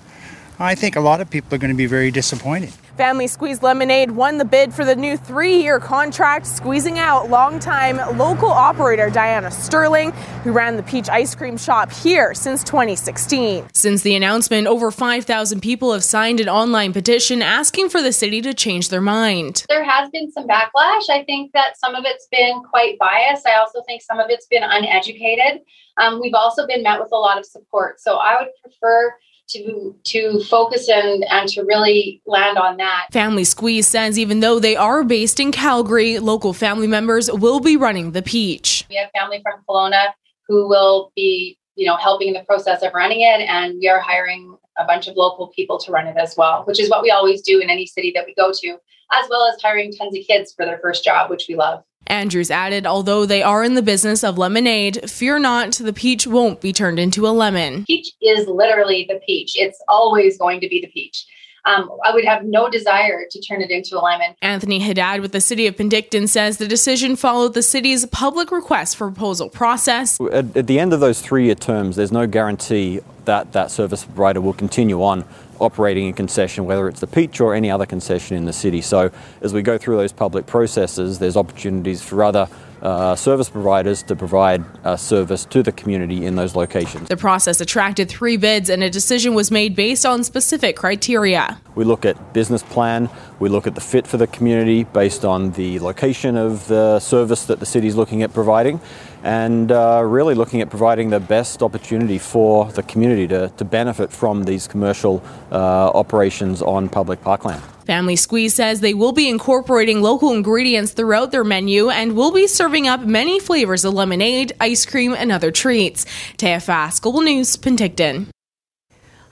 I 0.61 0.77
think 0.77 0.95
a 0.95 1.01
lot 1.01 1.21
of 1.21 1.29
people 1.29 1.57
are 1.57 1.59
going 1.59 1.73
to 1.73 1.77
be 1.77 1.87
very 1.87 2.13
disappointed. 2.13 2.73
Family 2.97 3.27
Squeeze 3.27 3.63
Lemonade 3.63 4.11
won 4.11 4.37
the 4.37 4.45
bid 4.45 4.75
for 4.75 4.85
the 4.85 4.95
new 4.95 5.17
three 5.17 5.63
year 5.63 5.81
contract, 5.81 6.47
squeezing 6.47 6.99
out 6.99 7.31
longtime 7.31 7.97
local 8.19 8.51
operator 8.51 9.09
Diana 9.09 9.51
Sterling, 9.51 10.13
who 10.45 10.53
ran 10.53 10.77
the 10.77 10.83
Peach 10.83 11.09
ice 11.09 11.35
cream 11.35 11.57
shop 11.57 11.91
here 11.91 12.35
since 12.35 12.63
2016. 12.65 13.67
Since 13.73 14.03
the 14.03 14.15
announcement, 14.15 14.67
over 14.67 14.91
5,000 14.91 15.61
people 15.61 15.93
have 15.95 16.05
signed 16.05 16.39
an 16.41 16.51
online 16.51 16.93
petition 16.93 17.41
asking 17.41 17.89
for 17.89 18.03
the 18.03 18.13
city 18.13 18.43
to 18.43 18.53
change 18.53 18.91
their 18.91 19.01
mind. 19.01 19.65
There 19.71 19.85
has 19.85 20.11
been 20.11 20.31
some 20.31 20.47
backlash. 20.47 21.09
I 21.09 21.25
think 21.27 21.53
that 21.53 21.79
some 21.79 21.95
of 21.95 22.05
it's 22.05 22.29
been 22.31 22.63
quite 22.63 22.99
biased. 22.99 23.47
I 23.47 23.55
also 23.55 23.83
think 23.87 24.03
some 24.03 24.21
of 24.21 24.27
it's 24.29 24.47
been 24.47 24.65
uneducated. 24.65 25.63
Um, 25.97 26.21
we've 26.21 26.35
also 26.35 26.67
been 26.67 26.83
met 26.83 27.01
with 27.01 27.11
a 27.13 27.17
lot 27.17 27.39
of 27.39 27.47
support. 27.47 28.01
So 28.01 28.17
I 28.17 28.39
would 28.39 28.51
prefer 28.63 29.15
to 29.49 29.95
to 30.05 30.43
focus 30.45 30.89
and 30.89 31.25
and 31.25 31.49
to 31.51 31.63
really 31.63 32.23
land 32.27 32.59
on 32.59 32.77
that. 32.79 33.07
Family 33.13 33.45
Squeeze 33.45 33.87
says 33.87 34.19
even 34.19 34.41
though 34.41 34.59
they 34.59 34.77
are 34.77 35.05
based 35.05 35.41
in 35.41 35.53
Calgary, 35.53 36.19
local 36.19 36.53
family 36.53 36.87
members 36.87 37.31
will 37.31 37.61
be 37.61 37.77
running 37.77 38.13
the 38.13 38.23
Peach. 38.23 38.85
We 38.89 38.97
have 38.97 39.11
family 39.11 39.41
from 39.43 39.61
Kelowna 39.69 40.13
who 40.49 40.69
will 40.69 41.13
be, 41.15 41.59
you 41.77 41.87
know, 41.87 41.97
helping 41.97 42.29
in 42.29 42.35
the 42.35 42.45
process 42.45 42.83
of 42.83 42.93
running 42.95 43.21
it 43.21 43.41
and 43.49 43.79
we 43.79 43.89
are 43.89 44.01
hiring 44.01 44.57
a 44.79 44.85
bunch 44.85 45.07
of 45.07 45.17
local 45.17 45.49
people 45.49 45.79
to 45.79 45.93
run 45.93 46.07
it 46.07 46.17
as 46.17 46.35
well, 46.37 46.65
which 46.65 46.81
is 46.81 46.89
what 46.89 47.03
we 47.03 47.11
always 47.11 47.43
do 47.43 47.61
in 47.61 47.71
any 47.71 47.87
city 47.87 48.13
that 48.15 48.25
we 48.27 48.35
go 48.35 48.53
to, 48.53 48.69
as 49.13 49.27
well 49.29 49.47
as 49.47 49.61
hiring 49.61 49.93
tons 49.93 50.17
of 50.17 50.25
kids 50.27 50.53
for 50.53 50.65
their 50.65 50.79
first 50.79 51.05
job, 51.05 51.31
which 51.31 51.47
we 51.49 51.55
love. 51.55 51.83
Andrews 52.07 52.51
added, 52.51 52.87
although 52.87 53.25
they 53.27 53.43
are 53.43 53.65
in 53.65 53.75
the 53.75 53.83
business 53.83 54.23
of 54.25 54.39
lemonade, 54.39 55.09
fear 55.11 55.39
not, 55.39 55.73
the 55.73 55.93
peach 55.93 56.27
won't 56.27 56.61
be 56.61 56.73
turned 56.73 56.99
into 56.99 57.27
a 57.27 57.31
lemon. 57.31 57.85
Peach 57.85 58.13
is 58.21 58.47
literally 58.47 59.07
the 59.09 59.21
peach. 59.27 59.57
It's 59.57 59.83
always 59.89 60.37
going 60.39 60.61
to 60.61 60.69
be 60.69 60.81
the 60.81 60.89
peach. 60.89 61.27
Um, 61.65 61.89
I 62.05 62.13
would 62.13 62.25
have 62.25 62.45
no 62.45 62.69
desire 62.69 63.25
to 63.31 63.41
turn 63.41 63.63
it 63.63 63.71
into 63.71 63.97
a 63.97 64.03
lemon. 64.03 64.35
Anthony 64.43 64.81
Haddad 64.81 65.21
with 65.21 65.31
the 65.31 65.41
city 65.41 65.69
of 65.69 65.77
Penticton 65.77 66.29
says 66.29 66.59
the 66.59 66.67
decision 66.67 67.15
followed 67.15 67.55
the 67.55 67.63
city's 67.63 68.05
public 68.07 68.51
request 68.51 68.97
for 68.97 69.09
proposal 69.09 69.49
process. 69.49 70.21
At, 70.33 70.57
at 70.57 70.67
the 70.67 70.81
end 70.81 70.93
of 70.93 70.99
those 70.99 71.23
three 71.23 71.47
year 71.47 71.55
terms, 71.55 71.95
there's 71.95 72.11
no 72.11 72.27
guarantee 72.27 73.01
that 73.27 73.53
that 73.53 73.71
service 73.71 74.05
provider 74.05 74.41
will 74.41 74.53
continue 74.53 75.03
on 75.05 75.25
operating 75.63 76.09
a 76.09 76.13
concession, 76.13 76.65
whether 76.65 76.89
it's 76.89 77.01
the 77.01 77.07
Peach 77.07 77.41
or 77.41 77.55
any 77.55 77.71
other 77.71 77.87
concession 77.87 78.37
in 78.37 78.45
the 78.45 78.53
city. 78.53 78.81
So, 78.81 79.11
as 79.41 79.55
we 79.55 79.63
go 79.63 79.79
through 79.79 79.97
those 79.97 80.13
public 80.13 80.47
processes, 80.47 81.19
there's 81.19 81.37
opportunities 81.37 82.03
for 82.03 82.23
other 82.25 82.49
uh, 82.83 83.15
service 83.15 83.49
providers 83.49 84.03
to 84.03 84.17
provide 84.17 84.65
uh, 84.85 84.97
service 84.97 85.45
to 85.45 85.63
the 85.63 85.71
community 85.71 86.27
in 86.27 86.35
those 86.35 86.57
locations. 86.57 87.09
The 87.09 87.17
process 87.17 87.61
attracted 87.61 88.09
three 88.09 88.37
bids, 88.37 88.69
and 88.69 88.83
a 88.83 88.91
decision 88.91 89.35
was 89.35 89.51
made 89.51 89.77
based 89.77 90.05
on 90.05 90.25
specific 90.25 90.77
criteria. 90.77 91.61
We 91.77 91.85
look 91.85 92.05
at 92.05 92.33
business 92.33 92.63
plan, 92.63 93.09
we 93.39 93.49
look 93.49 93.67
at 93.67 93.77
the 93.77 93.81
fit 93.81 94.07
for 94.07 94.17
the 94.17 94.27
community 94.27 94.83
based 94.85 95.25
on 95.25 95.53
the 95.53 95.79
location 95.79 96.37
of 96.37 96.67
the 96.67 96.99
service 96.99 97.47
that 97.47 97.61
the 97.61 97.67
city 97.67 97.87
is 97.87 97.97
looking 97.97 98.23
at 98.23 98.35
providing, 98.35 98.81
and 99.23 99.71
uh, 99.71 100.03
really 100.05 100.35
looking 100.35 100.61
at 100.61 100.71
providing 100.71 101.11
the 101.11 101.21
best 101.21 101.63
opportunity 101.63 102.19
for 102.19 102.71
the 102.73 102.83
community 102.83 103.29
to, 103.29 103.49
to 103.57 103.65
benefit 103.65 104.11
from 104.11 104.45
these 104.45 104.67
commercial 104.67 105.23
uh, 105.51 105.57
operations 105.91 106.63
on 106.63 106.89
public 106.89 107.21
parkland. 107.23 107.63
Family 107.87 108.17
Squeeze 108.17 108.55
says 108.55 108.81
they 108.81 108.95
will 108.95 109.13
be 109.13 109.29
incorporating 109.29 110.03
local 110.03 110.33
ingredients 110.33 110.93
throughout 110.93 111.33
their 111.33 111.45
menu 111.45 111.91
and 111.91 112.17
will 112.17 112.33
be 112.33 112.47
serving 112.47 112.87
up 112.87 113.01
many 113.01 113.41
flavors 113.41 113.85
of 113.85 113.95
lemonade, 113.95 114.53
ice 114.61 114.87
cream, 114.87 115.15
and 115.15 115.33
other 115.33 115.51
treats. 115.51 116.05
Taya 116.37 116.63
Fast, 116.63 117.03
Global 117.03 117.23
News, 117.23 117.57
Penticton. 117.57 118.32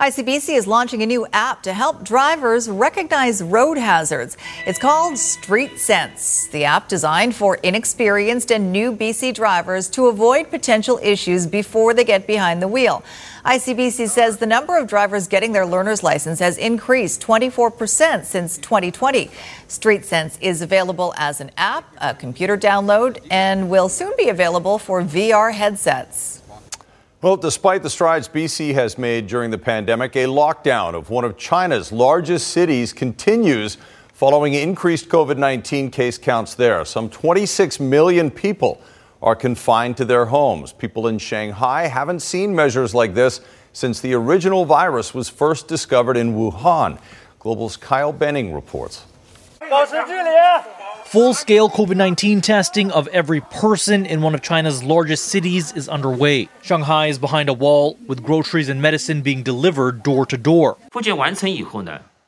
ICBC 0.00 0.56
is 0.56 0.66
launching 0.66 1.02
a 1.02 1.06
new 1.06 1.26
app 1.34 1.62
to 1.62 1.74
help 1.74 2.02
drivers 2.02 2.70
recognize 2.70 3.42
road 3.42 3.76
hazards. 3.76 4.38
It's 4.64 4.78
called 4.78 5.18
Street 5.18 5.78
Sense. 5.78 6.46
The 6.46 6.64
app 6.64 6.88
designed 6.88 7.34
for 7.34 7.56
inexperienced 7.56 8.50
and 8.50 8.72
new 8.72 8.92
BC 8.92 9.34
drivers 9.34 9.90
to 9.90 10.06
avoid 10.06 10.48
potential 10.48 10.98
issues 11.02 11.46
before 11.46 11.92
they 11.92 12.04
get 12.04 12.26
behind 12.26 12.62
the 12.62 12.68
wheel. 12.68 13.04
ICBC 13.44 14.08
says 14.08 14.38
the 14.38 14.46
number 14.46 14.78
of 14.78 14.88
drivers 14.88 15.28
getting 15.28 15.52
their 15.52 15.66
learner's 15.66 16.02
license 16.02 16.38
has 16.38 16.56
increased 16.56 17.20
24% 17.20 18.24
since 18.24 18.56
2020. 18.56 19.30
Street 19.68 20.06
Sense 20.06 20.38
is 20.40 20.62
available 20.62 21.12
as 21.18 21.42
an 21.42 21.50
app, 21.58 21.84
a 22.00 22.14
computer 22.14 22.56
download, 22.56 23.18
and 23.30 23.68
will 23.68 23.90
soon 23.90 24.14
be 24.16 24.30
available 24.30 24.78
for 24.78 25.02
VR 25.02 25.52
headsets. 25.52 26.39
Well, 27.22 27.36
despite 27.36 27.82
the 27.82 27.90
strides 27.90 28.30
BC 28.30 28.72
has 28.72 28.96
made 28.96 29.26
during 29.26 29.50
the 29.50 29.58
pandemic, 29.58 30.16
a 30.16 30.24
lockdown 30.24 30.94
of 30.94 31.10
one 31.10 31.22
of 31.22 31.36
China's 31.36 31.92
largest 31.92 32.48
cities 32.48 32.94
continues 32.94 33.76
following 34.14 34.54
increased 34.54 35.10
COVID 35.10 35.36
19 35.36 35.90
case 35.90 36.16
counts 36.16 36.54
there. 36.54 36.82
Some 36.86 37.10
26 37.10 37.78
million 37.78 38.30
people 38.30 38.80
are 39.20 39.36
confined 39.36 39.98
to 39.98 40.06
their 40.06 40.24
homes. 40.24 40.72
People 40.72 41.08
in 41.08 41.18
Shanghai 41.18 41.88
haven't 41.88 42.20
seen 42.20 42.54
measures 42.54 42.94
like 42.94 43.12
this 43.12 43.42
since 43.74 44.00
the 44.00 44.14
original 44.14 44.64
virus 44.64 45.12
was 45.12 45.28
first 45.28 45.68
discovered 45.68 46.16
in 46.16 46.32
Wuhan. 46.32 46.98
Global's 47.38 47.76
Kyle 47.76 48.14
Benning 48.14 48.54
reports. 48.54 49.04
Full 51.10 51.34
scale 51.34 51.68
COVID 51.68 51.96
19 51.96 52.40
testing 52.40 52.92
of 52.92 53.08
every 53.08 53.40
person 53.40 54.06
in 54.06 54.22
one 54.22 54.32
of 54.32 54.42
China's 54.42 54.84
largest 54.84 55.24
cities 55.24 55.72
is 55.72 55.88
underway. 55.88 56.48
Shanghai 56.62 57.08
is 57.08 57.18
behind 57.18 57.48
a 57.48 57.52
wall, 57.52 57.98
with 58.06 58.22
groceries 58.22 58.68
and 58.68 58.80
medicine 58.80 59.20
being 59.20 59.42
delivered 59.42 60.04
door 60.04 60.24
to 60.26 60.38
door. 60.38 60.76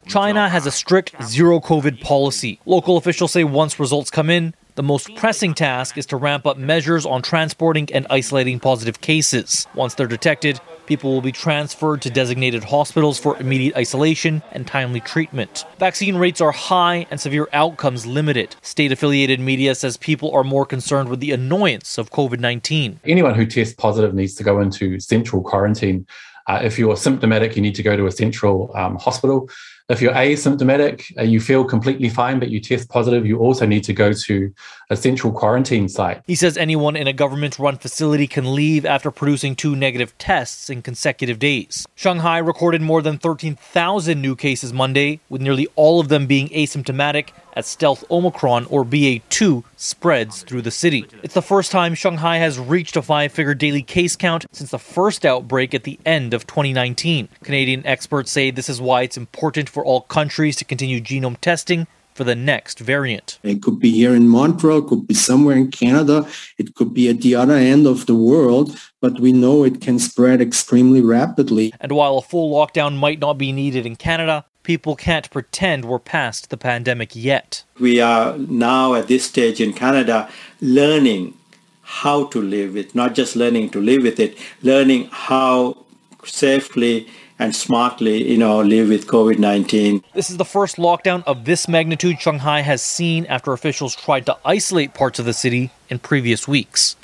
China 0.08 0.48
has 0.48 0.66
a 0.66 0.72
strict 0.72 1.14
zero 1.22 1.60
COVID 1.60 2.00
policy. 2.00 2.58
Local 2.66 2.96
officials 2.96 3.30
say 3.30 3.44
once 3.44 3.78
results 3.78 4.10
come 4.10 4.28
in, 4.28 4.52
the 4.74 4.82
most 4.82 5.14
pressing 5.14 5.54
task 5.54 5.96
is 5.96 6.06
to 6.06 6.16
ramp 6.16 6.44
up 6.44 6.56
measures 6.56 7.06
on 7.06 7.22
transporting 7.22 7.88
and 7.92 8.04
isolating 8.10 8.58
positive 8.58 9.00
cases. 9.00 9.68
Once 9.76 9.94
they're 9.94 10.08
detected, 10.08 10.60
People 10.92 11.14
will 11.14 11.22
be 11.22 11.33
transferred 11.33 12.02
to 12.02 12.11
designated 12.11 12.64
hospitals 12.64 13.18
for 13.18 13.35
immediate 13.38 13.74
isolation 13.74 14.42
and 14.52 14.66
timely 14.66 15.00
treatment. 15.00 15.64
Vaccine 15.78 16.16
rates 16.16 16.38
are 16.42 16.52
high 16.52 17.07
and 17.11 17.18
severe 17.18 17.48
outcomes 17.55 18.05
limited. 18.05 18.57
State 18.61 18.92
affiliated 18.92 19.40
media 19.40 19.74
says 19.74 19.96
people 19.96 20.31
are 20.33 20.44
more 20.44 20.66
concerned 20.66 21.09
with 21.09 21.20
the 21.20 21.31
annoyance 21.31 21.96
of 21.96 22.11
COVID 22.11 22.40
19. 22.40 23.00
Anyone 23.07 23.35
who 23.35 23.46
tests 23.46 23.72
positive 23.72 24.12
needs 24.12 24.35
to 24.35 24.44
go 24.44 24.61
into 24.61 25.00
central 25.00 25.40
quarantine. 25.40 26.07
Uh, 26.48 26.61
if 26.62 26.78
you're 26.78 26.96
symptomatic, 26.96 27.57
you 27.57 27.62
need 27.62 27.74
to 27.74 27.83
go 27.83 27.96
to 27.96 28.07
a 28.07 28.12
central 28.12 28.70
um, 28.74 28.96
hospital. 28.96 29.48
If 29.88 30.00
you're 30.00 30.14
asymptomatic, 30.14 31.16
uh, 31.18 31.22
you 31.22 31.40
feel 31.40 31.64
completely 31.64 32.09
fine, 32.09 32.38
but 32.38 32.50
you 32.50 32.61
test 32.61 32.88
positive, 32.88 33.26
you 33.26 33.38
also 33.38 33.66
need 33.66 33.85
to 33.85 33.92
go 33.92 34.12
to 34.12 34.55
a 34.90 34.96
central 34.96 35.33
quarantine 35.33 35.88
site. 35.88 36.22
He 36.26 36.35
says 36.35 36.57
anyone 36.57 36.96
in 36.96 37.07
a 37.07 37.12
government 37.12 37.59
run 37.59 37.76
facility 37.76 38.26
can 38.26 38.55
leave 38.55 38.87
after 38.87 39.11
producing 39.11 39.57
two 39.57 39.76
negative 39.76 40.16
tests 40.18 40.70
in 40.70 40.83
consecutive 40.83 41.38
days. 41.38 41.87
Shanghai 41.94 42.38
recorded 42.38 42.81
more 42.81 43.02
than 43.02 43.18
13,000 43.18 44.20
new 44.20 44.37
cases 44.37 44.72
Monday, 44.72 45.20
with 45.28 45.42
nearly 45.42 45.68
all 45.74 46.00
of 46.00 46.09
them 46.09 46.26
being 46.26 46.48
asymptomatic 46.50 47.31
as 47.54 47.66
stealth 47.66 48.04
Omicron 48.10 48.66
or 48.66 48.84
BA2 48.84 49.64
spreads 49.76 50.42
through 50.42 50.62
the 50.62 50.70
city. 50.70 51.06
It's 51.22 51.34
the 51.34 51.42
first 51.42 51.70
time 51.70 51.94
Shanghai 51.94 52.36
has 52.38 52.58
reached 52.58 52.96
a 52.96 53.02
five 53.02 53.32
figure 53.32 53.54
daily 53.54 53.82
case 53.82 54.16
count 54.16 54.46
since 54.52 54.70
the 54.70 54.78
first 54.78 55.24
outbreak 55.24 55.74
at 55.74 55.84
the 55.84 55.98
end 56.04 56.34
of 56.34 56.46
2019. 56.46 57.28
Canadian 57.42 57.86
experts 57.86 58.30
say 58.30 58.50
this 58.50 58.68
is 58.68 58.80
why 58.80 59.02
it's 59.02 59.16
important 59.16 59.68
for 59.68 59.84
all 59.84 60.02
countries 60.02 60.56
to 60.56 60.64
continue 60.64 61.00
genome 61.00 61.38
testing 61.40 61.86
for 62.14 62.24
the 62.24 62.34
next 62.34 62.78
variant. 62.78 63.38
It 63.42 63.62
could 63.62 63.80
be 63.80 63.90
here 63.90 64.14
in 64.14 64.28
Montreal, 64.28 64.78
it 64.78 64.86
could 64.86 65.06
be 65.06 65.14
somewhere 65.14 65.56
in 65.56 65.70
Canada, 65.70 66.28
it 66.58 66.74
could 66.74 66.92
be 66.92 67.08
at 67.08 67.20
the 67.22 67.34
other 67.34 67.54
end 67.54 67.86
of 67.86 68.06
the 68.06 68.14
world, 68.14 68.76
but 69.00 69.18
we 69.20 69.32
know 69.32 69.64
it 69.64 69.80
can 69.80 69.98
spread 69.98 70.40
extremely 70.40 71.00
rapidly. 71.00 71.72
And 71.80 71.92
while 71.92 72.18
a 72.18 72.22
full 72.22 72.52
lockdown 72.54 72.96
might 72.98 73.18
not 73.18 73.38
be 73.38 73.52
needed 73.52 73.86
in 73.86 73.96
Canada, 73.96 74.44
people 74.62 74.96
can't 74.96 75.31
pretend 75.31 75.85
we're 75.85 75.98
past 75.98 76.51
the 76.51 76.57
pandemic 76.57 77.14
yet. 77.14 77.64
We 77.79 78.01
are 78.01 78.37
now 78.38 78.94
at 78.94 79.09
this 79.09 79.25
stage 79.25 79.61
in 79.61 79.72
Canada 79.72 80.29
learning 80.61 81.35
how 81.83 82.27
to 82.27 82.40
live 82.40 82.75
with, 82.75 82.94
not 82.94 83.14
just 83.14 83.37
learning 83.37 83.70
to 83.70 83.81
live 83.81 84.03
with 84.03 84.18
it, 84.20 84.38
learning 84.62 85.09
how 85.12 85.77
safely 86.25 87.09
and 87.38 87.55
smartly, 87.57 88.31
you 88.31 88.38
know, 88.38 88.61
live 88.61 88.88
with 88.88 89.09
COVID-19. 89.09 90.05
This 90.14 90.31
is 90.31 90.37
the 90.37 90.44
first 90.44 90.77
lockdown 90.77 91.25
of 91.27 91.44
this 91.44 91.66
magnitude 91.66 92.20
Shanghai 92.20 92.61
has 92.61 92.81
seen 92.81 93.27
after 93.27 93.53
officials 93.53 93.96
tried 93.96 94.27
to 94.27 94.38
isolate 94.44 94.94
parts 94.94 95.18
of 95.18 95.25
the 95.25 95.33
city 95.33 95.70
in 95.90 95.98
previous 95.98 96.46
weeks. 96.46 96.94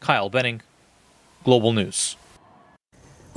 Kyle 0.00 0.28
Benning, 0.28 0.62
Global 1.44 1.72
News. 1.72 2.16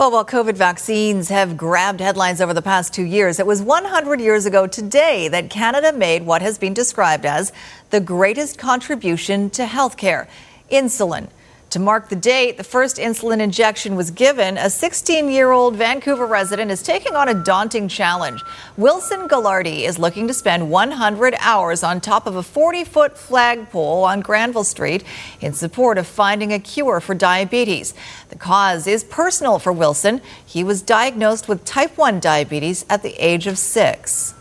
Well, 0.01 0.09
while 0.09 0.25
COVID 0.25 0.55
vaccines 0.55 1.29
have 1.29 1.55
grabbed 1.55 1.99
headlines 1.99 2.41
over 2.41 2.55
the 2.55 2.61
past 2.63 2.91
two 2.91 3.03
years, 3.03 3.39
it 3.39 3.45
was 3.45 3.61
100 3.61 4.19
years 4.19 4.47
ago 4.47 4.65
today 4.65 5.27
that 5.27 5.51
Canada 5.51 5.93
made 5.93 6.25
what 6.25 6.41
has 6.41 6.57
been 6.57 6.73
described 6.73 7.23
as 7.23 7.53
the 7.91 7.99
greatest 7.99 8.57
contribution 8.57 9.51
to 9.51 9.61
healthcare 9.61 10.27
insulin. 10.71 11.27
To 11.71 11.79
mark 11.79 12.10
the 12.10 12.17
date 12.17 12.57
the 12.57 12.65
first 12.65 12.97
insulin 12.97 13.39
injection 13.39 13.95
was 13.95 14.12
given, 14.12 14.57
a 14.57 14.69
16 14.69 15.31
year 15.31 15.51
old 15.51 15.77
Vancouver 15.77 16.25
resident 16.25 16.69
is 16.69 16.84
taking 16.84 17.15
on 17.15 17.29
a 17.29 17.34
daunting 17.34 17.88
challenge. 17.88 18.43
Wilson 18.75 19.29
Gallardi 19.29 19.84
is 19.84 19.97
looking 19.97 20.27
to 20.27 20.34
spend 20.34 20.69
100 20.69 21.34
hours 21.39 21.81
on 21.81 22.01
top 22.01 22.27
of 22.27 22.36
a 22.36 22.43
40 22.43 22.84
foot 22.84 23.17
flagpole 23.17 24.03
on 24.03 24.19
Granville 24.19 24.65
Street 24.65 25.05
in 25.39 25.53
support 25.53 25.97
of 25.97 26.05
finding 26.05 26.51
a 26.51 26.60
cure 26.60 26.99
for 26.99 27.15
diabetes. 27.15 27.93
The 28.27 28.36
cause 28.36 28.86
is 28.86 29.05
personal 29.05 29.57
for 29.57 29.71
Wilson. 29.71 30.19
He 30.45 30.65
was 30.65 30.81
diagnosed 30.81 31.47
with 31.47 31.63
type 31.63 31.97
1 31.97 32.19
diabetes 32.19 32.86
at 32.89 33.01
the 33.01 33.13
age 33.13 33.47
of 33.47 33.57
six. 33.57 34.34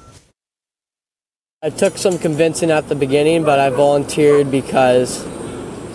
I 1.63 1.71
took 1.71 1.97
some 1.97 2.19
convincing 2.19 2.73
at 2.73 2.89
the 2.89 2.97
beginning, 2.97 3.45
but 3.45 3.61
I 3.61 3.71
volunteered 3.71 4.51
because 4.51 5.25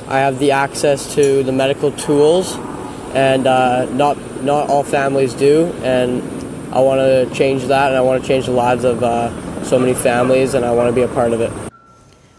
I 0.08 0.20
have 0.20 0.38
the 0.40 0.52
access 0.52 1.16
to 1.16 1.42
the 1.44 1.52
medical 1.52 1.92
tools, 1.92 2.56
and 3.14 3.48
uh, 3.48 3.86
not 3.86 4.18
not 4.44 4.70
all 4.70 4.84
families 4.84 5.34
do. 5.34 5.66
And 5.84 6.22
I 6.74 6.80
want 6.80 7.00
to 7.00 7.34
change 7.34 7.66
that, 7.66 7.88
and 7.88 7.98
I 7.98 8.02
want 8.02 8.22
to 8.22 8.28
change 8.28 8.46
the 8.46 8.52
lives 8.52 8.84
of 8.84 9.02
uh, 9.02 9.64
so 9.64 9.80
many 9.80 9.94
families, 9.94 10.54
and 10.54 10.64
I 10.64 10.72
want 10.72 10.90
to 10.90 10.94
be 10.94 11.02
a 11.02 11.08
part 11.08 11.34
of 11.34 11.42
it. 11.42 11.52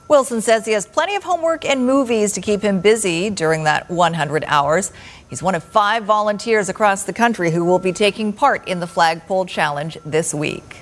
Wilson 0.08 0.40
says 0.40 0.64
he 0.64 0.72
has 0.72 0.86
plenty 0.86 1.16
of 1.16 1.24
homework 1.24 1.64
and 1.64 1.84
movies 1.84 2.32
to 2.34 2.40
keep 2.40 2.62
him 2.62 2.80
busy 2.80 3.28
during 3.28 3.64
that 3.64 3.90
100 3.90 4.44
hours. 4.46 4.92
He's 5.28 5.42
one 5.42 5.56
of 5.56 5.64
five 5.64 6.04
volunteers 6.04 6.68
across 6.68 7.02
the 7.02 7.12
country 7.12 7.50
who 7.50 7.64
will 7.64 7.80
be 7.80 7.92
taking 7.92 8.32
part 8.32 8.68
in 8.68 8.78
the 8.78 8.86
Flagpole 8.86 9.46
Challenge 9.46 9.98
this 10.04 10.32
week. 10.32 10.76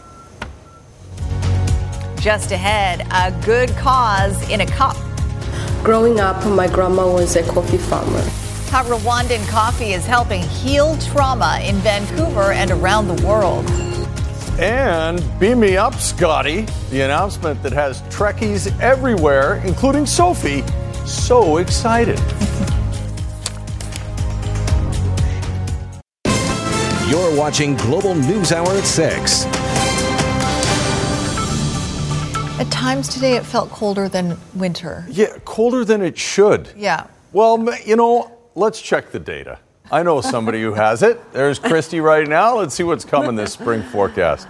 Just 2.20 2.52
ahead, 2.52 3.06
a 3.10 3.30
good 3.46 3.70
cause 3.70 4.50
in 4.50 4.60
a 4.60 4.66
cup. 4.66 4.96
Growing 5.84 6.18
up, 6.18 6.42
my 6.46 6.66
grandma 6.66 7.06
was 7.12 7.36
a 7.36 7.42
coffee 7.42 7.76
farmer. 7.76 8.22
How 8.70 8.82
Rwandan 8.84 9.46
coffee 9.50 9.92
is 9.92 10.06
helping 10.06 10.40
heal 10.40 10.96
trauma 10.96 11.60
in 11.62 11.76
Vancouver 11.76 12.52
and 12.52 12.70
around 12.70 13.06
the 13.06 13.22
world. 13.26 13.66
And 14.58 15.22
beam 15.38 15.60
me 15.60 15.76
up, 15.76 15.92
Scotty. 15.96 16.62
The 16.88 17.02
announcement 17.02 17.62
that 17.62 17.72
has 17.72 18.00
Trekkies 18.04 18.74
everywhere, 18.80 19.56
including 19.66 20.06
Sophie, 20.06 20.64
so 21.04 21.58
excited. 21.58 22.18
You're 27.10 27.36
watching 27.36 27.74
Global 27.76 28.14
News 28.14 28.52
Hour 28.52 28.70
at 28.70 28.84
6. 28.84 29.63
At 32.64 32.72
times 32.72 33.08
today, 33.08 33.36
it 33.36 33.44
felt 33.44 33.68
colder 33.68 34.08
than 34.08 34.38
winter. 34.54 35.04
Yeah, 35.10 35.36
colder 35.44 35.84
than 35.84 36.00
it 36.00 36.16
should. 36.16 36.70
Yeah. 36.74 37.08
Well, 37.34 37.62
you 37.84 37.94
know, 37.94 38.32
let's 38.54 38.80
check 38.80 39.10
the 39.12 39.18
data. 39.18 39.58
I 39.92 40.02
know 40.02 40.22
somebody 40.22 40.62
who 40.62 40.72
has 40.72 41.02
it. 41.02 41.20
There's 41.34 41.58
Christy 41.58 42.00
right 42.00 42.26
now. 42.26 42.56
Let's 42.56 42.74
see 42.74 42.82
what's 42.82 43.04
coming 43.04 43.36
this 43.36 43.52
spring 43.52 43.82
forecast. 43.82 44.48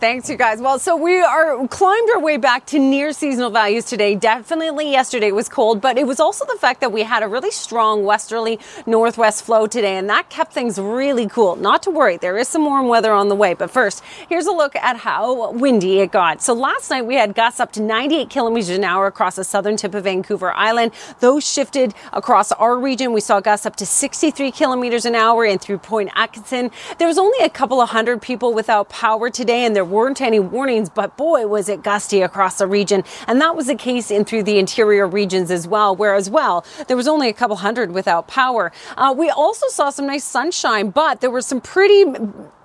Thanks, 0.00 0.30
you 0.30 0.36
guys. 0.38 0.62
Well, 0.62 0.78
so 0.78 0.96
we 0.96 1.20
are 1.20 1.68
climbed 1.68 2.08
our 2.08 2.20
way 2.20 2.38
back 2.38 2.64
to 2.68 2.78
near 2.78 3.12
seasonal 3.12 3.50
values 3.50 3.84
today. 3.84 4.14
Definitely 4.14 4.90
yesterday 4.90 5.30
was 5.30 5.46
cold, 5.46 5.82
but 5.82 5.98
it 5.98 6.06
was 6.06 6.18
also 6.18 6.46
the 6.46 6.56
fact 6.58 6.80
that 6.80 6.90
we 6.90 7.02
had 7.02 7.22
a 7.22 7.28
really 7.28 7.50
strong 7.50 8.02
westerly 8.02 8.58
northwest 8.86 9.44
flow 9.44 9.66
today, 9.66 9.98
and 9.98 10.08
that 10.08 10.30
kept 10.30 10.54
things 10.54 10.78
really 10.78 11.28
cool. 11.28 11.54
Not 11.56 11.82
to 11.82 11.90
worry, 11.90 12.16
there 12.16 12.38
is 12.38 12.48
some 12.48 12.64
warm 12.64 12.88
weather 12.88 13.12
on 13.12 13.28
the 13.28 13.34
way. 13.34 13.52
But 13.52 13.70
first, 13.70 14.02
here's 14.26 14.46
a 14.46 14.52
look 14.52 14.74
at 14.74 14.96
how 14.96 15.50
windy 15.50 16.00
it 16.00 16.12
got. 16.12 16.40
So 16.40 16.54
last 16.54 16.88
night 16.88 17.02
we 17.04 17.16
had 17.16 17.34
gusts 17.34 17.60
up 17.60 17.70
to 17.72 17.82
98 17.82 18.30
kilometers 18.30 18.70
an 18.70 18.84
hour 18.84 19.06
across 19.06 19.36
the 19.36 19.44
southern 19.44 19.76
tip 19.76 19.94
of 19.94 20.04
Vancouver 20.04 20.50
Island. 20.52 20.92
Those 21.18 21.46
shifted 21.46 21.92
across 22.14 22.52
our 22.52 22.78
region. 22.78 23.12
We 23.12 23.20
saw 23.20 23.40
gusts 23.40 23.66
up 23.66 23.76
to 23.76 23.84
63 23.84 24.50
kilometers 24.50 25.04
an 25.04 25.14
hour 25.14 25.44
in 25.44 25.58
through 25.58 25.76
Point 25.76 26.08
Atkinson. 26.16 26.70
There 26.96 27.06
was 27.06 27.18
only 27.18 27.44
a 27.44 27.50
couple 27.50 27.82
of 27.82 27.90
hundred 27.90 28.22
people 28.22 28.54
without 28.54 28.88
power 28.88 29.28
today, 29.28 29.66
and 29.66 29.76
there 29.76 29.89
weren't 29.90 30.20
any 30.20 30.40
warnings, 30.40 30.88
but 30.88 31.16
boy, 31.16 31.46
was 31.46 31.68
it 31.68 31.82
gusty 31.82 32.22
across 32.22 32.58
the 32.58 32.66
region. 32.66 33.04
And 33.26 33.40
that 33.40 33.56
was 33.56 33.66
the 33.66 33.74
case 33.74 34.10
in 34.10 34.24
through 34.24 34.44
the 34.44 34.58
interior 34.58 35.06
regions 35.06 35.50
as 35.50 35.66
well, 35.66 35.94
where 35.94 36.14
as 36.14 36.30
well, 36.30 36.64
there 36.88 36.96
was 36.96 37.08
only 37.08 37.28
a 37.28 37.32
couple 37.32 37.56
hundred 37.56 37.92
without 37.92 38.28
power. 38.28 38.72
Uh, 38.96 39.14
we 39.16 39.28
also 39.30 39.66
saw 39.68 39.90
some 39.90 40.06
nice 40.06 40.24
sunshine, 40.24 40.90
but 40.90 41.20
there 41.20 41.30
were 41.30 41.42
some 41.42 41.60
pretty 41.60 42.04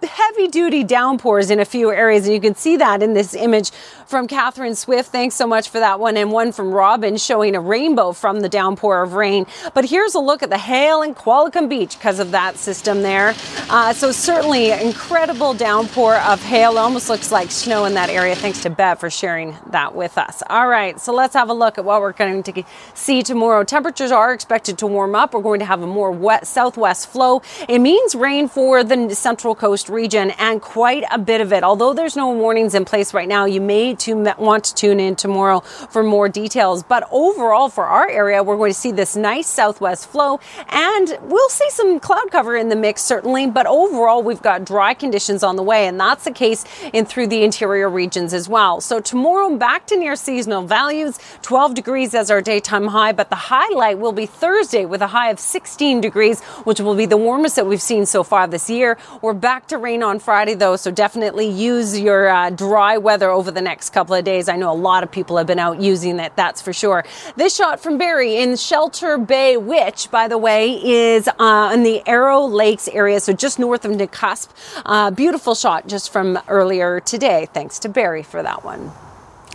heavy 0.06 0.48
duty 0.48 0.84
downpours 0.84 1.50
in 1.52 1.60
a 1.60 1.66
few 1.66 1.92
areas. 1.92 2.26
And 2.26 2.34
you 2.34 2.42
can 2.42 2.56
see 2.56 2.78
that 2.78 3.04
in 3.04 3.14
this 3.14 3.34
image 3.34 3.72
from 4.06 4.28
Catherine 4.28 4.76
Swift. 4.76 5.12
Thanks 5.12 5.36
so 5.36 5.48
much 5.48 5.70
for 5.70 5.80
that 5.80 6.00
one. 6.00 6.18
And 6.18 6.32
one 6.32 6.52
from 6.52 6.72
Robin 6.72 7.18
showing 7.18 7.56
a 7.56 7.60
rainbow 7.60 8.12
from 8.12 8.42
the 8.42 8.50
downpour 8.50 9.02
of 9.02 9.14
rain. 9.14 9.46
But 9.74 9.86
here's 9.86 10.16
a 10.16 10.20
look 10.20 10.44
at 10.44 10.50
the 10.50 10.58
hail 10.58 11.02
in 11.02 11.16
Qualicum 11.16 11.68
Beach 11.68 11.98
because 11.98 12.20
of 12.20 12.32
that 12.32 12.58
system 12.58 13.02
there. 13.02 13.34
Uh, 13.70 13.94
so 13.94 14.12
certainly 14.12 14.72
incredible 14.72 15.54
downpour 15.54 16.16
of 16.16 16.42
hail. 16.44 16.78
Almost 16.78 17.10
looks 17.10 17.32
like 17.32 17.52
snow 17.52 17.86
in 17.86 17.96
that 17.96 18.10
area. 18.10 18.36
Thanks 18.36 18.62
to 18.64 18.70
Bev 18.70 19.00
for 19.00 19.10
sharing 19.10 19.56
that 19.68 19.96
with 19.96 20.18
us. 20.18 20.44
All 20.50 20.68
right. 20.68 21.00
So 21.00 21.14
let's 21.14 21.34
have 21.34 21.50
a 21.50 21.54
look 21.54 21.78
at 21.78 21.86
what 21.86 22.02
we're 22.02 22.14
going 22.14 22.44
to 22.44 22.64
see 22.94 23.24
tomorrow. 23.24 23.64
Temperatures 23.64 24.12
are 24.12 24.34
expected 24.34 24.78
to 24.80 24.88
warm 24.88 25.16
up. 25.16 25.34
We're 25.34 25.42
going 25.42 25.60
to 25.60 25.66
have 25.66 25.82
a 25.82 25.88
more 25.88 26.12
wet 26.12 26.48
southwest 26.48 27.10
flow. 27.10 27.42
It 27.68 27.80
means 27.80 28.16
rain 28.16 28.48
for 28.48 28.84
the 28.84 29.14
central 29.16 29.56
coast 29.56 29.90
region 29.96 30.32
and 30.32 30.62
quite 30.62 31.04
a 31.10 31.18
bit 31.18 31.42
of 31.42 31.54
it. 31.54 31.64
Although 31.64 31.94
there's 31.94 32.16
no 32.16 32.30
warnings 32.32 32.76
in 32.76 32.86
place 32.86 33.14
right 33.14 33.28
now, 33.28 33.46
you 33.46 33.62
may 33.62 33.96
want 34.38 34.66
to 34.66 34.76
tune 34.76 35.00
in 35.00 35.16
tomorrow 35.16 35.62
for 35.62 36.04
more 36.04 36.30
details. 36.30 36.84
But 36.84 37.08
overall, 37.12 37.70
for 37.70 37.86
our 37.86 38.08
area, 38.08 38.44
we're 38.44 38.58
going 38.58 38.74
to 38.74 38.78
see 38.78 38.92
this 38.92 39.16
nice 39.16 39.48
southwest 39.48 40.10
flow 40.10 40.40
and 40.70 41.18
we'll 41.24 41.50
see 41.50 41.70
some 41.70 42.00
cloud 42.00 42.30
cover 42.30 42.56
in 42.56 42.70
the 42.70 42.76
mix, 42.76 43.02
certainly. 43.02 43.48
But 43.48 43.66
overall, 43.66 44.22
we've 44.22 44.42
got 44.42 44.66
dry 44.66 44.94
conditions 44.94 45.42
on 45.44 45.56
the 45.56 45.64
way, 45.64 45.88
and 45.88 46.00
that's 46.00 46.26
the 46.26 46.32
case 46.32 46.66
in 46.94 47.06
through 47.06 47.28
the 47.28 47.44
interior 47.44 47.90
regions 47.90 48.34
as 48.34 48.50
well. 48.50 48.82
So 48.82 49.00
tomorrow, 49.00 49.56
back 49.56 49.88
to 49.88 49.98
near 49.98 50.16
seasonal 50.16 50.64
values, 50.68 51.18
12 51.42 51.74
degrees 51.74 52.14
as 52.14 52.30
our 52.30 52.42
daytime 52.42 52.88
high, 52.88 53.14
but 53.14 53.30
the 53.30 53.36
highlight 53.36 54.00
will 54.00 54.12
be 54.12 54.26
Thursday 54.26 54.86
with 54.86 55.02
a 55.02 55.08
high 55.08 55.30
of 55.30 55.40
16 55.40 56.02
degrees, 56.02 56.42
which 56.66 56.80
will 56.82 56.96
be 56.96 57.06
the 57.06 57.18
warmest 57.18 57.56
that 57.56 57.66
we've 57.66 57.82
seen 57.82 58.06
so 58.06 58.24
far 58.24 58.48
this 58.48 58.70
year. 58.70 58.98
We're 59.22 59.34
back 59.34 59.68
to 59.68 59.78
rain 59.86 60.02
on 60.02 60.18
Friday, 60.18 60.56
though, 60.56 60.76
so 60.76 60.90
definitely 60.90 61.48
use 61.48 62.00
your 62.00 62.28
uh, 62.28 62.50
dry 62.50 62.98
weather 62.98 63.30
over 63.30 63.52
the 63.52 63.62
next 63.62 63.92
couple 63.92 64.16
of 64.16 64.26
days. 64.26 64.50
I 64.50 64.56
know 64.56 64.72
a 64.72 64.82
lot 64.90 65.04
of 65.04 65.12
people 65.12 65.38
have 65.38 65.46
been 65.46 65.60
out 65.60 65.80
using 65.80 66.18
it, 66.20 66.36
that's 66.36 66.60
for 66.60 66.74
sure. 66.74 67.06
This 67.36 67.56
shot 67.56 67.80
from 67.80 68.00
Barry 68.00 68.38
in 68.38 68.56
Shelter 68.56 69.20
Bay, 69.20 69.58
which, 69.58 70.10
by 70.10 70.28
the 70.28 70.40
way, 70.40 70.72
is 70.84 71.30
uh, 71.38 71.70
in 71.72 71.84
the 71.84 72.02
Arrow 72.08 72.46
Lakes 72.46 72.88
area, 72.88 73.20
so 73.20 73.32
just 73.32 73.60
north 73.60 73.86
of 73.86 73.92
Nakusp. 73.92 74.50
Uh, 74.84 75.12
beautiful 75.12 75.54
shot 75.54 75.88
just 75.88 76.12
from 76.12 76.40
earlier 76.48 77.00
today. 77.00 77.48
Thanks 77.54 77.78
to 77.80 77.88
Barry 77.88 78.24
for 78.24 78.42
that 78.42 78.64
one. 78.64 78.92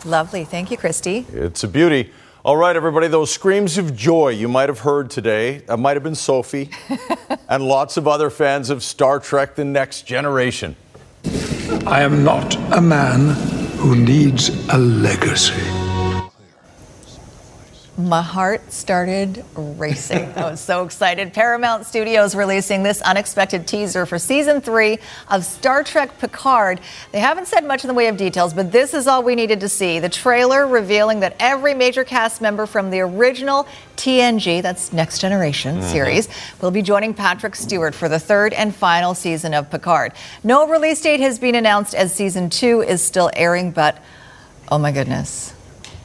Lovely. 0.05 0.45
Thank 0.45 0.70
you, 0.70 0.76
Christy. 0.76 1.26
It's 1.33 1.64
a 1.64 1.68
beauty. 1.68 2.12
All 2.43 2.57
right, 2.57 2.74
everybody, 2.74 3.07
those 3.07 3.30
screams 3.30 3.76
of 3.76 3.95
joy 3.95 4.30
you 4.30 4.49
might 4.49 4.70
have 4.70 4.78
heard 4.78 5.11
today, 5.11 5.59
that 5.66 5.76
might 5.76 5.95
have 5.95 6.03
been 6.03 6.14
Sophie, 6.14 6.70
and 7.51 7.62
lots 7.62 7.99
of 7.99 8.09
other 8.09 8.30
fans 8.30 8.70
of 8.70 8.82
Star 8.82 9.20
Trek 9.20 9.57
The 9.57 9.64
Next 9.66 10.07
Generation. 10.07 10.74
I 11.86 12.01
am 12.01 12.24
not 12.24 12.57
a 12.72 12.80
man 12.80 13.34
who 13.76 13.95
needs 13.95 14.49
a 14.70 14.78
legacy. 14.78 15.89
My 17.99 18.22
heart 18.22 18.72
started 18.72 19.45
racing. 19.55 20.32
I 20.36 20.51
was 20.51 20.61
so 20.61 20.84
excited. 20.84 21.34
Paramount 21.34 21.84
Studios 21.84 22.34
releasing 22.34 22.82
this 22.82 23.03
unexpected 23.03 23.66
teaser 23.66 24.07
for 24.07 24.18
season 24.18 24.61
three 24.62 24.99
of 25.28 25.45
Star 25.45 25.82
Trek 25.82 26.18
Picard. 26.18 26.80
They 27.12 27.18
haven't 27.18 27.47
said 27.49 27.64
much 27.64 27.84
in 27.84 27.88
the 27.88 27.95
way 27.95 28.07
of 28.07 28.16
details, 28.16 28.55
but 28.55 28.72
this 28.72 28.95
is 28.95 29.07
all 29.07 29.22
we 29.22 29.34
needed 29.34 29.61
to 29.61 29.68
see. 29.68 29.99
The 29.99 30.09
trailer 30.09 30.66
revealing 30.66 31.20
that 31.20 31.36
every 31.41 31.74
major 31.74 32.05
cast 32.05 32.41
member 32.41 32.64
from 32.64 32.91
the 32.91 33.01
original 33.01 33.66
TNG, 33.97 34.62
that's 34.62 34.93
Next 34.95 35.18
Generation 35.18 35.80
Mhm. 35.82 35.91
series, 35.91 36.28
will 36.62 36.70
be 36.70 36.80
joining 36.82 37.12
Patrick 37.12 37.55
Stewart 37.55 37.95
for 37.95 38.09
the 38.09 38.20
third 38.20 38.55
and 38.55 38.74
final 38.74 39.14
season 39.14 39.53
of 39.53 39.68
Picard. 39.68 40.12
No 40.43 40.66
release 40.66 41.03
date 41.03 41.20
has 41.20 41.38
been 41.38 41.55
announced 41.55 41.95
as 41.95 42.14
season 42.14 42.49
two 42.49 42.80
is 42.82 43.03
still 43.05 43.30
airing, 43.36 43.72
but 43.72 43.99
oh 44.70 44.78
my 44.78 44.91
goodness. 44.93 45.53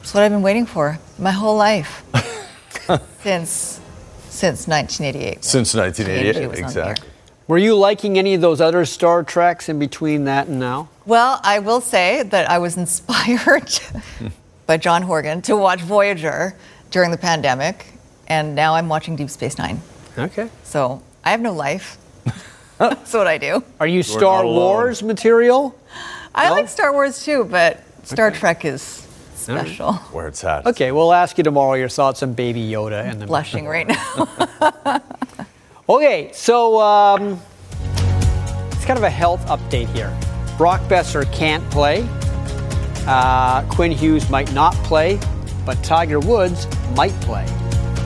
It's 0.06 0.14
what 0.14 0.22
I've 0.22 0.30
been 0.30 0.42
waiting 0.42 0.66
for 0.66 1.00
my 1.18 1.32
whole 1.32 1.56
life. 1.56 2.04
since 3.24 3.80
since 4.28 4.68
1988. 4.68 5.44
Since 5.44 5.74
1988, 5.74 6.60
exactly. 6.60 7.08
Were 7.48 7.58
you 7.58 7.74
liking 7.74 8.16
any 8.16 8.34
of 8.34 8.40
those 8.40 8.60
other 8.60 8.84
Star 8.84 9.24
Treks 9.24 9.68
in 9.68 9.80
between 9.80 10.22
that 10.26 10.46
and 10.46 10.60
now? 10.60 10.90
Well, 11.06 11.40
I 11.42 11.58
will 11.58 11.80
say 11.80 12.22
that 12.22 12.48
I 12.48 12.58
was 12.58 12.76
inspired 12.84 13.80
by 14.66 14.76
John 14.76 15.02
Horgan 15.02 15.42
to 15.42 15.56
watch 15.56 15.80
Voyager 15.80 16.54
during 16.92 17.10
the 17.10 17.18
pandemic, 17.18 17.86
and 18.28 18.54
now 18.54 18.76
I'm 18.76 18.88
watching 18.88 19.16
Deep 19.16 19.28
Space 19.28 19.58
Nine. 19.58 19.80
Okay. 20.16 20.48
So 20.62 21.02
I 21.24 21.32
have 21.32 21.40
no 21.40 21.52
life. 21.52 21.98
That's 22.78 23.12
what 23.12 23.26
I 23.26 23.38
do. 23.38 23.64
Are 23.80 23.88
you 23.88 23.94
You're 23.94 24.04
Star. 24.04 24.44
Wars 24.44 25.02
material? 25.02 25.76
I 26.32 26.50
like 26.50 26.68
Star 26.68 26.92
Wars 26.92 27.24
too, 27.24 27.42
but 27.42 27.82
Star 28.04 28.30
Trek 28.30 28.64
is 28.64 29.05
special. 29.46 29.94
Where 30.12 30.28
it's 30.28 30.42
at. 30.44 30.66
Okay, 30.66 30.92
we'll 30.92 31.12
ask 31.12 31.38
you 31.38 31.44
tomorrow 31.44 31.74
your 31.74 31.88
thoughts 31.88 32.22
on 32.22 32.34
Baby 32.34 32.68
Yoda 32.68 33.04
and 33.04 33.20
the 33.20 33.26
Blushing 33.26 33.66
right 33.74 33.86
now. 33.86 35.02
Okay, 35.88 36.30
so 36.32 36.80
um, 36.80 37.40
it's 38.72 38.84
kind 38.84 38.98
of 38.98 39.04
a 39.04 39.10
health 39.10 39.44
update 39.46 39.88
here. 39.94 40.16
Brock 40.58 40.80
Boeser 40.82 41.30
can't 41.32 41.68
play. 41.70 42.06
Uh, 43.06 43.62
Quinn 43.68 43.92
Hughes 43.92 44.28
might 44.28 44.52
not 44.52 44.74
play, 44.76 45.20
but 45.64 45.82
Tiger 45.84 46.18
Woods 46.18 46.66
might 46.96 47.12
play. 47.20 47.46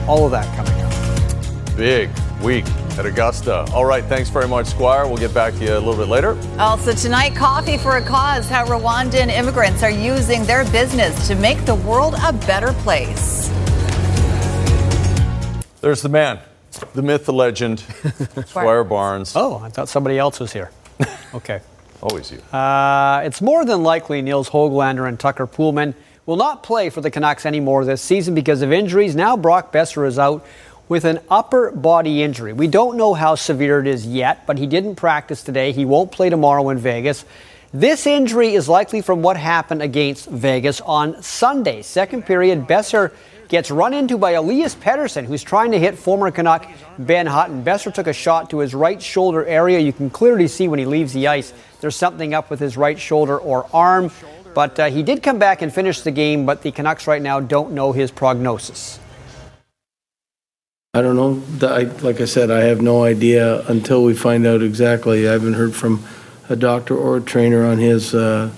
All 0.07 0.25
of 0.25 0.31
that 0.31 0.45
coming 0.55 0.79
up. 0.81 1.75
Big 1.75 2.09
week 2.43 2.65
at 3.01 3.07
Augusta. 3.07 3.65
All 3.73 3.85
right, 3.85 4.03
thanks 4.03 4.29
very 4.29 4.47
much, 4.47 4.67
Squire. 4.67 5.07
We'll 5.07 5.17
get 5.17 5.33
back 5.33 5.53
to 5.55 5.59
you 5.59 5.73
a 5.73 5.79
little 5.79 5.95
bit 5.95 6.07
later. 6.07 6.37
Also 6.59 6.93
tonight, 6.93 7.35
Coffee 7.35 7.77
for 7.77 7.97
a 7.97 8.01
Cause, 8.01 8.47
how 8.47 8.63
Rwandan 8.65 9.29
immigrants 9.29 9.81
are 9.81 9.89
using 9.89 10.43
their 10.43 10.65
business 10.71 11.27
to 11.27 11.33
make 11.35 11.65
the 11.65 11.73
world 11.75 12.13
a 12.23 12.31
better 12.31 12.73
place. 12.73 13.49
There's 15.81 16.03
the 16.03 16.09
man, 16.09 16.39
the 16.93 17.01
myth, 17.01 17.25
the 17.25 17.33
legend, 17.33 17.79
Squire 18.45 18.83
Barnes. 18.83 19.33
Oh, 19.35 19.57
I 19.57 19.69
thought 19.69 19.89
somebody 19.89 20.19
else 20.19 20.39
was 20.39 20.53
here. 20.53 20.71
Okay. 21.33 21.61
Always 22.03 22.29
you. 22.29 22.39
Uh, 22.51 23.21
it's 23.23 23.41
more 23.41 23.63
than 23.63 23.83
likely 23.83 24.21
Nils 24.21 24.49
Höglander 24.49 25.07
and 25.07 25.17
Tucker 25.17 25.47
Poolman 25.47 25.93
will 26.25 26.35
not 26.35 26.61
play 26.61 26.89
for 26.89 26.99
the 26.99 27.09
Canucks 27.09 27.45
anymore 27.45 27.85
this 27.85 28.01
season 28.01 28.35
because 28.35 28.61
of 28.61 28.73
injuries. 28.73 29.15
Now 29.15 29.37
Brock 29.37 29.71
Boeser 29.71 30.05
is 30.05 30.19
out 30.19 30.45
with 30.91 31.05
an 31.05 31.21
upper 31.29 31.71
body 31.71 32.21
injury. 32.21 32.51
We 32.51 32.67
don't 32.67 32.97
know 32.97 33.13
how 33.13 33.35
severe 33.35 33.79
it 33.79 33.87
is 33.87 34.05
yet, 34.05 34.45
but 34.45 34.57
he 34.57 34.67
didn't 34.67 34.97
practice 34.97 35.41
today. 35.41 35.71
He 35.71 35.85
won't 35.85 36.11
play 36.11 36.29
tomorrow 36.29 36.67
in 36.67 36.79
Vegas. 36.79 37.23
This 37.71 38.05
injury 38.05 38.55
is 38.55 38.67
likely 38.67 38.99
from 38.99 39.21
what 39.21 39.37
happened 39.37 39.81
against 39.81 40.27
Vegas 40.27 40.81
on 40.81 41.23
Sunday. 41.23 41.81
Second 41.81 42.25
period, 42.25 42.67
Boeser 42.67 43.13
gets 43.47 43.71
run 43.71 43.93
into 43.93 44.17
by 44.17 44.31
Elias 44.31 44.75
Pettersson, 44.75 45.23
who's 45.23 45.43
trying 45.43 45.71
to 45.71 45.79
hit 45.79 45.97
former 45.97 46.29
Canuck 46.29 46.69
Ben 46.99 47.25
Hutton. 47.25 47.63
Boeser 47.63 47.93
took 47.93 48.07
a 48.07 48.13
shot 48.13 48.49
to 48.49 48.59
his 48.59 48.75
right 48.75 49.01
shoulder 49.01 49.45
area. 49.45 49.79
You 49.79 49.93
can 49.93 50.09
clearly 50.09 50.49
see 50.49 50.67
when 50.67 50.77
he 50.77 50.85
leaves 50.85 51.13
the 51.13 51.25
ice, 51.29 51.53
there's 51.79 51.95
something 51.95 52.33
up 52.33 52.49
with 52.49 52.59
his 52.59 52.75
right 52.75 52.99
shoulder 52.99 53.37
or 53.37 53.65
arm. 53.73 54.11
But 54.53 54.77
uh, 54.77 54.89
he 54.89 55.03
did 55.03 55.23
come 55.23 55.39
back 55.39 55.61
and 55.61 55.73
finish 55.73 56.01
the 56.01 56.11
game, 56.11 56.45
but 56.45 56.63
the 56.63 56.71
Canucks 56.73 57.07
right 57.07 57.21
now 57.21 57.39
don't 57.39 57.71
know 57.71 57.93
his 57.93 58.11
prognosis. 58.11 58.99
I 60.93 61.01
don't 61.01 61.15
know. 61.15 61.41
I, 61.65 61.83
like 62.01 62.19
I 62.19 62.25
said, 62.25 62.51
I 62.51 62.63
have 62.63 62.81
no 62.81 63.05
idea 63.05 63.65
until 63.67 64.03
we 64.03 64.13
find 64.13 64.45
out 64.45 64.61
exactly. 64.61 65.25
I 65.25 65.31
haven't 65.31 65.53
heard 65.53 65.73
from 65.73 66.03
a 66.49 66.57
doctor 66.57 66.97
or 66.97 67.15
a 67.15 67.21
trainer 67.21 67.65
on 67.65 67.77
his, 67.77 68.13
uh, 68.13 68.51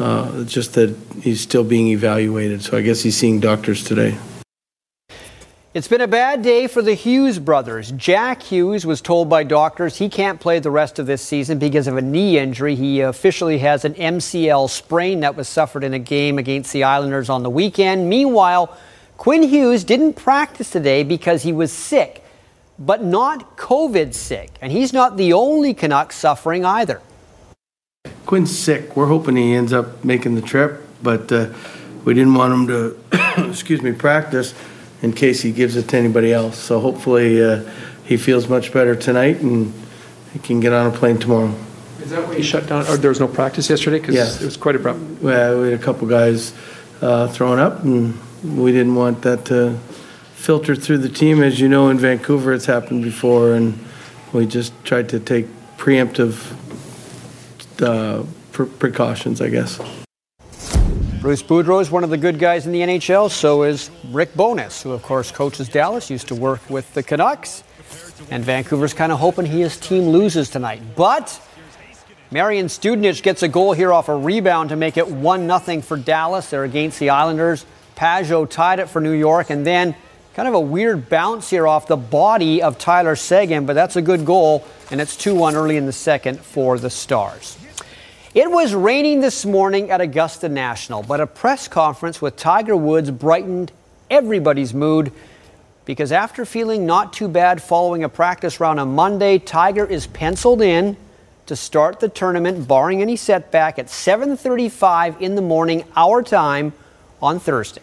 uh, 0.00 0.42
just 0.42 0.74
that 0.74 0.96
he's 1.22 1.40
still 1.40 1.62
being 1.62 1.86
evaluated. 1.86 2.62
So 2.62 2.76
I 2.76 2.82
guess 2.82 3.04
he's 3.04 3.16
seeing 3.16 3.38
doctors 3.38 3.84
today. 3.84 4.18
It's 5.72 5.86
been 5.86 6.00
a 6.00 6.08
bad 6.08 6.42
day 6.42 6.66
for 6.66 6.82
the 6.82 6.94
Hughes 6.94 7.38
brothers. 7.38 7.92
Jack 7.92 8.42
Hughes 8.42 8.84
was 8.84 9.00
told 9.00 9.28
by 9.28 9.44
doctors 9.44 9.96
he 9.98 10.08
can't 10.08 10.40
play 10.40 10.58
the 10.58 10.72
rest 10.72 10.98
of 10.98 11.06
this 11.06 11.22
season 11.22 11.60
because 11.60 11.86
of 11.86 11.96
a 11.96 12.02
knee 12.02 12.40
injury. 12.40 12.74
He 12.74 13.02
officially 13.02 13.58
has 13.58 13.84
an 13.84 13.94
MCL 13.94 14.68
sprain 14.68 15.20
that 15.20 15.36
was 15.36 15.46
suffered 15.46 15.84
in 15.84 15.94
a 15.94 16.00
game 16.00 16.38
against 16.38 16.72
the 16.72 16.82
Islanders 16.82 17.30
on 17.30 17.44
the 17.44 17.50
weekend. 17.50 18.08
Meanwhile, 18.08 18.76
Quinn 19.18 19.42
Hughes 19.42 19.82
didn't 19.82 20.14
practice 20.14 20.70
today 20.70 21.02
because 21.02 21.42
he 21.42 21.52
was 21.52 21.72
sick, 21.72 22.24
but 22.78 23.02
not 23.02 23.56
COVID 23.56 24.14
sick. 24.14 24.52
And 24.62 24.70
he's 24.70 24.92
not 24.92 25.16
the 25.16 25.32
only 25.32 25.74
Canuck 25.74 26.12
suffering 26.12 26.64
either. 26.64 27.02
Quinn's 28.26 28.56
sick. 28.56 28.96
We're 28.96 29.08
hoping 29.08 29.34
he 29.34 29.54
ends 29.54 29.72
up 29.72 30.04
making 30.04 30.36
the 30.36 30.40
trip, 30.40 30.80
but 31.02 31.30
uh, 31.32 31.52
we 32.04 32.14
didn't 32.14 32.34
want 32.34 32.54
him 32.54 32.66
to, 32.68 33.48
excuse 33.50 33.82
me, 33.82 33.90
practice 33.90 34.54
in 35.02 35.12
case 35.12 35.42
he 35.42 35.50
gives 35.50 35.74
it 35.74 35.88
to 35.88 35.96
anybody 35.96 36.32
else. 36.32 36.56
So 36.56 36.78
hopefully 36.78 37.42
uh, 37.42 37.68
he 38.04 38.16
feels 38.16 38.48
much 38.48 38.72
better 38.72 38.94
tonight 38.94 39.40
and 39.40 39.72
he 40.32 40.38
can 40.38 40.60
get 40.60 40.72
on 40.72 40.86
a 40.94 40.96
plane 40.96 41.18
tomorrow. 41.18 41.52
Is 42.00 42.10
that 42.10 42.24
why 42.26 42.36
you 42.36 42.42
shut 42.44 42.68
down, 42.68 42.86
or 42.86 42.96
there 42.96 43.08
was 43.10 43.18
no 43.18 43.26
practice 43.26 43.68
yesterday? 43.68 43.98
Because 43.98 44.14
Yeah. 44.14 44.32
it 44.32 44.44
was 44.44 44.56
quite 44.56 44.76
abrupt. 44.76 45.00
Well, 45.20 45.60
we 45.60 45.70
had 45.72 45.80
a 45.80 45.82
couple 45.82 46.06
guys 46.06 46.52
uh, 47.02 47.26
throwing 47.28 47.58
up, 47.58 47.82
and 47.82 48.16
we 48.44 48.72
didn't 48.72 48.94
want 48.94 49.22
that 49.22 49.44
to 49.46 49.78
filter 50.34 50.76
through 50.76 50.98
the 50.98 51.08
team. 51.08 51.42
As 51.42 51.58
you 51.60 51.68
know, 51.68 51.88
in 51.88 51.98
Vancouver, 51.98 52.52
it's 52.52 52.66
happened 52.66 53.02
before, 53.02 53.54
and 53.54 53.78
we 54.32 54.46
just 54.46 54.72
tried 54.84 55.08
to 55.10 55.20
take 55.20 55.46
preemptive 55.76 56.54
uh, 57.82 58.24
pre- 58.52 58.66
precautions, 58.66 59.40
I 59.40 59.48
guess. 59.48 59.80
Bruce 61.20 61.42
Boudreau 61.42 61.80
is 61.80 61.90
one 61.90 62.04
of 62.04 62.10
the 62.10 62.16
good 62.16 62.38
guys 62.38 62.66
in 62.66 62.72
the 62.72 62.80
NHL. 62.80 63.30
So 63.30 63.64
is 63.64 63.90
Rick 64.10 64.34
Bowness, 64.34 64.82
who, 64.82 64.92
of 64.92 65.02
course, 65.02 65.32
coaches 65.32 65.68
Dallas, 65.68 66.10
used 66.10 66.28
to 66.28 66.34
work 66.34 66.60
with 66.70 66.92
the 66.94 67.02
Canucks. 67.02 67.64
And 68.30 68.44
Vancouver's 68.44 68.94
kind 68.94 69.10
of 69.10 69.18
hoping 69.18 69.46
his 69.46 69.76
team 69.76 70.04
loses 70.04 70.48
tonight. 70.48 70.80
But 70.94 71.40
Marian 72.30 72.66
Studenic 72.66 73.22
gets 73.22 73.42
a 73.42 73.48
goal 73.48 73.72
here 73.72 73.92
off 73.92 74.08
a 74.08 74.16
rebound 74.16 74.68
to 74.68 74.76
make 74.76 74.96
it 74.96 75.08
1 75.08 75.60
0 75.60 75.80
for 75.80 75.96
Dallas. 75.96 76.50
They're 76.50 76.64
against 76.64 77.00
the 77.00 77.10
Islanders. 77.10 77.64
Pageau 77.98 78.48
tied 78.48 78.78
it 78.78 78.88
for 78.88 79.00
New 79.00 79.12
York. 79.12 79.50
And 79.50 79.66
then 79.66 79.96
kind 80.34 80.46
of 80.46 80.54
a 80.54 80.60
weird 80.60 81.08
bounce 81.08 81.50
here 81.50 81.66
off 81.66 81.88
the 81.88 81.96
body 81.96 82.62
of 82.62 82.78
Tyler 82.78 83.16
Seguin, 83.16 83.66
but 83.66 83.72
that's 83.72 83.96
a 83.96 84.02
good 84.02 84.24
goal. 84.24 84.64
And 84.92 85.00
it's 85.00 85.16
2 85.16 85.34
1 85.34 85.56
early 85.56 85.76
in 85.76 85.84
the 85.84 85.92
second 85.92 86.40
for 86.40 86.78
the 86.78 86.90
Stars. 86.90 87.58
It 88.34 88.48
was 88.48 88.72
raining 88.72 89.20
this 89.20 89.44
morning 89.44 89.90
at 89.90 90.00
Augusta 90.00 90.48
National, 90.48 91.02
but 91.02 91.20
a 91.20 91.26
press 91.26 91.66
conference 91.66 92.22
with 92.22 92.36
Tiger 92.36 92.76
Woods 92.76 93.10
brightened 93.10 93.72
everybody's 94.10 94.72
mood 94.72 95.10
because 95.84 96.12
after 96.12 96.44
feeling 96.44 96.86
not 96.86 97.12
too 97.12 97.26
bad 97.26 97.60
following 97.60 98.04
a 98.04 98.08
practice 98.08 98.60
round 98.60 98.78
on 98.78 98.94
Monday, 98.94 99.38
Tiger 99.38 99.84
is 99.84 100.06
penciled 100.06 100.62
in 100.62 100.96
to 101.46 101.56
start 101.56 101.98
the 101.98 102.08
tournament 102.08 102.68
barring 102.68 103.02
any 103.02 103.16
setback 103.16 103.76
at 103.76 103.86
7:35 103.86 105.20
in 105.20 105.34
the 105.34 105.42
morning 105.42 105.82
our 105.96 106.22
time 106.22 106.72
on 107.22 107.38
Thursday. 107.38 107.82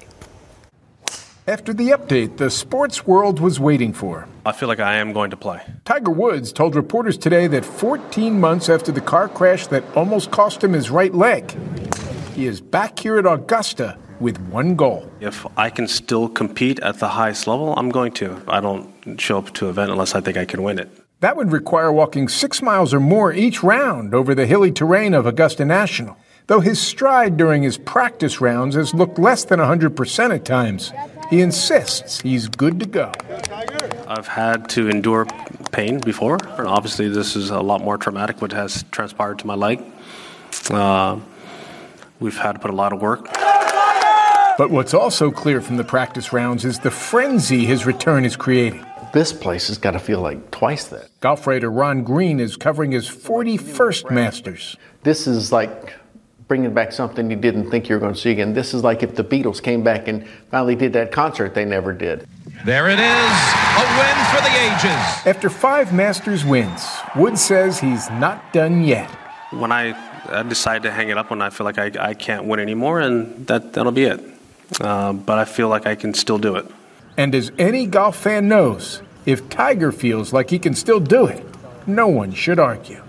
After 1.47 1.73
the 1.73 1.89
update 1.89 2.37
the 2.37 2.49
sports 2.49 3.05
world 3.05 3.39
was 3.39 3.59
waiting 3.59 3.93
for. 3.93 4.27
I 4.45 4.51
feel 4.51 4.67
like 4.67 4.79
I 4.79 4.95
am 4.95 5.13
going 5.13 5.29
to 5.29 5.37
play. 5.37 5.61
Tiger 5.85 6.09
Woods 6.09 6.51
told 6.51 6.75
reporters 6.75 7.17
today 7.17 7.45
that 7.47 7.63
14 7.63 8.39
months 8.39 8.67
after 8.67 8.91
the 8.91 9.01
car 9.01 9.29
crash 9.29 9.67
that 9.67 9.83
almost 9.95 10.31
cost 10.31 10.63
him 10.63 10.73
his 10.73 10.89
right 10.89 11.13
leg, 11.13 11.55
he 12.33 12.47
is 12.47 12.61
back 12.61 12.97
here 12.97 13.19
at 13.19 13.27
Augusta 13.27 13.97
with 14.19 14.39
one 14.47 14.75
goal. 14.75 15.11
If 15.19 15.45
I 15.57 15.69
can 15.69 15.87
still 15.87 16.29
compete 16.29 16.79
at 16.79 16.99
the 16.99 17.09
highest 17.09 17.45
level, 17.45 17.75
I'm 17.77 17.89
going 17.89 18.13
to. 18.13 18.41
I 18.47 18.59
don't 18.59 19.19
show 19.19 19.37
up 19.37 19.53
to 19.55 19.65
an 19.65 19.69
event 19.69 19.91
unless 19.91 20.15
I 20.15 20.21
think 20.21 20.37
I 20.37 20.45
can 20.45 20.63
win 20.63 20.79
it. 20.79 20.89
That 21.19 21.37
would 21.37 21.51
require 21.51 21.91
walking 21.91 22.27
six 22.27 22.61
miles 22.61 22.93
or 22.93 22.99
more 22.99 23.31
each 23.31 23.63
round 23.63 24.13
over 24.13 24.35
the 24.35 24.45
hilly 24.45 24.71
terrain 24.71 25.13
of 25.13 25.25
Augusta 25.25 25.63
National. 25.63 26.17
Though 26.47 26.59
his 26.59 26.79
stride 26.79 27.37
during 27.37 27.63
his 27.63 27.77
practice 27.77 28.39
rounds 28.39 28.75
has 28.75 28.93
looked 28.93 29.17
less 29.17 29.45
than 29.45 29.59
100% 29.59 30.35
at 30.35 30.45
times, 30.45 30.91
he 31.31 31.41
insists 31.41 32.21
he's 32.21 32.47
good 32.47 32.79
to 32.79 32.85
go. 32.85 33.11
I've 34.07 34.27
had 34.27 34.69
to 34.69 34.87
endure 34.87 35.25
pain 35.71 35.99
before, 35.99 36.37
and 36.57 36.67
obviously 36.67 37.09
this 37.09 37.35
is 37.35 37.49
a 37.49 37.59
lot 37.61 37.81
more 37.81 37.97
traumatic 37.97 38.41
what 38.41 38.51
has 38.51 38.83
transpired 38.91 39.39
to 39.39 39.47
my 39.47 39.55
leg. 39.55 39.81
Uh, 40.69 41.19
we've 42.19 42.37
had 42.37 42.53
to 42.53 42.59
put 42.59 42.69
a 42.69 42.75
lot 42.75 42.93
of 42.93 43.01
work. 43.01 43.25
But 44.57 44.69
what's 44.69 44.93
also 44.93 45.31
clear 45.31 45.61
from 45.61 45.77
the 45.77 45.83
practice 45.83 46.31
rounds 46.31 46.63
is 46.63 46.79
the 46.79 46.91
frenzy 46.91 47.65
his 47.65 47.87
return 47.87 48.23
is 48.23 48.35
creating. 48.35 48.85
This 49.13 49.33
place 49.33 49.67
has 49.67 49.77
got 49.77 49.91
to 49.91 49.99
feel 49.99 50.21
like 50.21 50.51
twice 50.51 50.85
that. 50.89 51.09
Golf 51.21 51.47
writer 51.47 51.71
Ron 51.71 52.03
Green 52.03 52.39
is 52.39 52.55
covering 52.55 52.91
his 52.91 53.09
41st 53.09 54.11
Masters. 54.11 54.77
This 55.03 55.25
is 55.27 55.51
like 55.51 55.93
bringing 56.47 56.73
back 56.73 56.91
something 56.91 57.29
you 57.29 57.37
didn't 57.37 57.71
think 57.71 57.89
you 57.89 57.95
were 57.95 57.99
going 57.99 58.13
to 58.13 58.19
see 58.19 58.31
again. 58.31 58.53
This 58.53 58.73
is 58.73 58.83
like 58.83 59.01
if 59.03 59.15
the 59.15 59.23
Beatles 59.23 59.61
came 59.61 59.83
back 59.83 60.07
and 60.07 60.27
finally 60.51 60.75
did 60.75 60.93
that 60.93 61.11
concert 61.11 61.55
they 61.55 61.65
never 61.65 61.93
did. 61.93 62.27
There 62.63 62.89
it 62.89 62.99
is, 62.99 63.39
a 63.77 63.85
win 63.99 64.17
for 64.31 64.41
the 64.41 64.53
ages. 64.55 65.27
After 65.27 65.49
five 65.49 65.93
Masters 65.93 66.45
wins, 66.45 66.87
Woods 67.15 67.41
says 67.41 67.79
he's 67.79 68.09
not 68.11 68.53
done 68.53 68.83
yet. 68.83 69.09
When 69.51 69.71
I, 69.71 69.93
I 70.29 70.43
decide 70.43 70.83
to 70.83 70.91
hang 70.91 71.09
it 71.09 71.17
up 71.17 71.29
when 71.29 71.41
I 71.41 71.49
feel 71.49 71.65
like 71.65 71.77
I, 71.77 71.91
I 71.99 72.13
can't 72.13 72.45
win 72.45 72.59
anymore, 72.59 72.99
and 72.99 73.45
that, 73.47 73.73
that'll 73.73 73.91
be 73.91 74.05
it. 74.05 74.19
Uh, 74.81 75.13
but 75.13 75.37
I 75.37 75.45
feel 75.45 75.69
like 75.69 75.85
I 75.85 75.95
can 75.95 76.13
still 76.13 76.39
do 76.39 76.55
it. 76.55 76.65
And 77.17 77.33
as 77.35 77.51
any 77.57 77.85
golf 77.85 78.17
fan 78.17 78.47
knows, 78.47 79.01
if 79.25 79.47
Tiger 79.49 79.91
feels 79.91 80.33
like 80.33 80.49
he 80.49 80.59
can 80.59 80.73
still 80.73 80.99
do 80.99 81.25
it, 81.27 81.43
no 81.87 82.07
one 82.07 82.31
should 82.31 82.59
argue. 82.59 83.01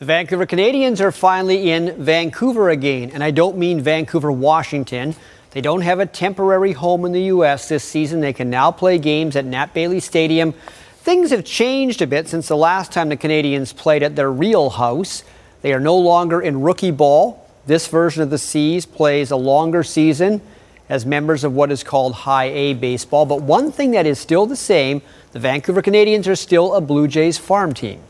The 0.00 0.06
Vancouver 0.06 0.44
Canadians 0.44 1.00
are 1.00 1.12
finally 1.12 1.70
in 1.70 2.02
Vancouver 2.02 2.70
again, 2.70 3.12
and 3.14 3.22
I 3.22 3.30
don't 3.30 3.56
mean 3.56 3.80
Vancouver, 3.80 4.32
Washington. 4.32 5.14
They 5.52 5.60
don't 5.60 5.82
have 5.82 6.00
a 6.00 6.06
temporary 6.06 6.72
home 6.72 7.04
in 7.04 7.12
the 7.12 7.22
U.S. 7.26 7.68
this 7.68 7.84
season. 7.84 8.20
They 8.20 8.32
can 8.32 8.50
now 8.50 8.72
play 8.72 8.98
games 8.98 9.36
at 9.36 9.44
Nat 9.44 9.72
Bailey 9.72 10.00
Stadium. 10.00 10.52
Things 10.96 11.30
have 11.30 11.44
changed 11.44 12.02
a 12.02 12.08
bit 12.08 12.26
since 12.26 12.48
the 12.48 12.56
last 12.56 12.90
time 12.90 13.08
the 13.08 13.16
Canadians 13.16 13.72
played 13.72 14.02
at 14.02 14.16
their 14.16 14.32
real 14.32 14.70
house. 14.70 15.22
They 15.62 15.72
are 15.72 15.78
no 15.78 15.96
longer 15.96 16.42
in 16.42 16.62
rookie 16.62 16.90
ball. 16.90 17.48
This 17.66 17.86
version 17.86 18.24
of 18.24 18.30
the 18.30 18.38
Seas 18.38 18.86
plays 18.86 19.30
a 19.30 19.36
longer 19.36 19.84
season 19.84 20.40
as 20.88 21.06
members 21.06 21.44
of 21.44 21.54
what 21.54 21.70
is 21.70 21.84
called 21.84 22.14
High 22.14 22.46
A 22.46 22.74
baseball. 22.74 23.26
But 23.26 23.42
one 23.42 23.70
thing 23.70 23.92
that 23.92 24.06
is 24.06 24.18
still 24.18 24.44
the 24.46 24.56
same 24.56 25.02
the 25.30 25.38
Vancouver 25.38 25.82
Canadians 25.82 26.26
are 26.26 26.34
still 26.34 26.74
a 26.74 26.80
Blue 26.80 27.06
Jays 27.06 27.38
farm 27.38 27.72
team. 27.74 28.00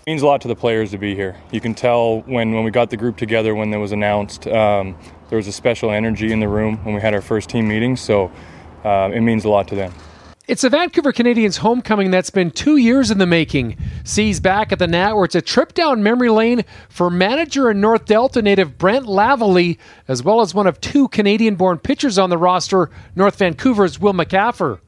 It 0.00 0.10
means 0.10 0.22
a 0.22 0.26
lot 0.26 0.40
to 0.40 0.48
the 0.48 0.56
players 0.56 0.92
to 0.92 0.98
be 0.98 1.14
here. 1.14 1.36
You 1.52 1.60
can 1.60 1.74
tell 1.74 2.20
when, 2.22 2.54
when 2.54 2.64
we 2.64 2.70
got 2.70 2.88
the 2.88 2.96
group 2.96 3.18
together 3.18 3.54
when 3.54 3.72
it 3.72 3.76
was 3.76 3.92
announced, 3.92 4.46
um, 4.46 4.96
there 5.28 5.36
was 5.36 5.46
a 5.46 5.52
special 5.52 5.90
energy 5.90 6.32
in 6.32 6.40
the 6.40 6.48
room 6.48 6.78
when 6.84 6.94
we 6.94 7.02
had 7.02 7.12
our 7.12 7.20
first 7.20 7.50
team 7.50 7.68
meeting, 7.68 7.96
so 7.96 8.32
uh, 8.82 9.10
it 9.12 9.20
means 9.20 9.44
a 9.44 9.50
lot 9.50 9.68
to 9.68 9.74
them. 9.74 9.92
It's 10.48 10.64
a 10.64 10.70
Vancouver 10.70 11.12
Canadians 11.12 11.58
homecoming 11.58 12.10
that's 12.10 12.30
been 12.30 12.50
two 12.50 12.78
years 12.78 13.10
in 13.10 13.18
the 13.18 13.26
making. 13.26 13.76
Sees 14.02 14.40
back 14.40 14.72
at 14.72 14.78
the 14.78 14.86
Nat, 14.86 15.14
where 15.14 15.26
it's 15.26 15.34
a 15.34 15.42
trip 15.42 15.74
down 15.74 16.02
memory 16.02 16.30
lane 16.30 16.64
for 16.88 17.10
manager 17.10 17.68
and 17.68 17.80
North 17.80 18.06
Delta 18.06 18.40
native 18.40 18.78
Brent 18.78 19.04
Lavallee, 19.04 19.76
as 20.08 20.24
well 20.24 20.40
as 20.40 20.54
one 20.54 20.66
of 20.66 20.80
two 20.80 21.08
Canadian 21.08 21.56
born 21.56 21.78
pitchers 21.78 22.18
on 22.18 22.30
the 22.30 22.38
roster, 22.38 22.90
North 23.14 23.36
Vancouver's 23.36 24.00
Will 24.00 24.14
McAffer. 24.14 24.80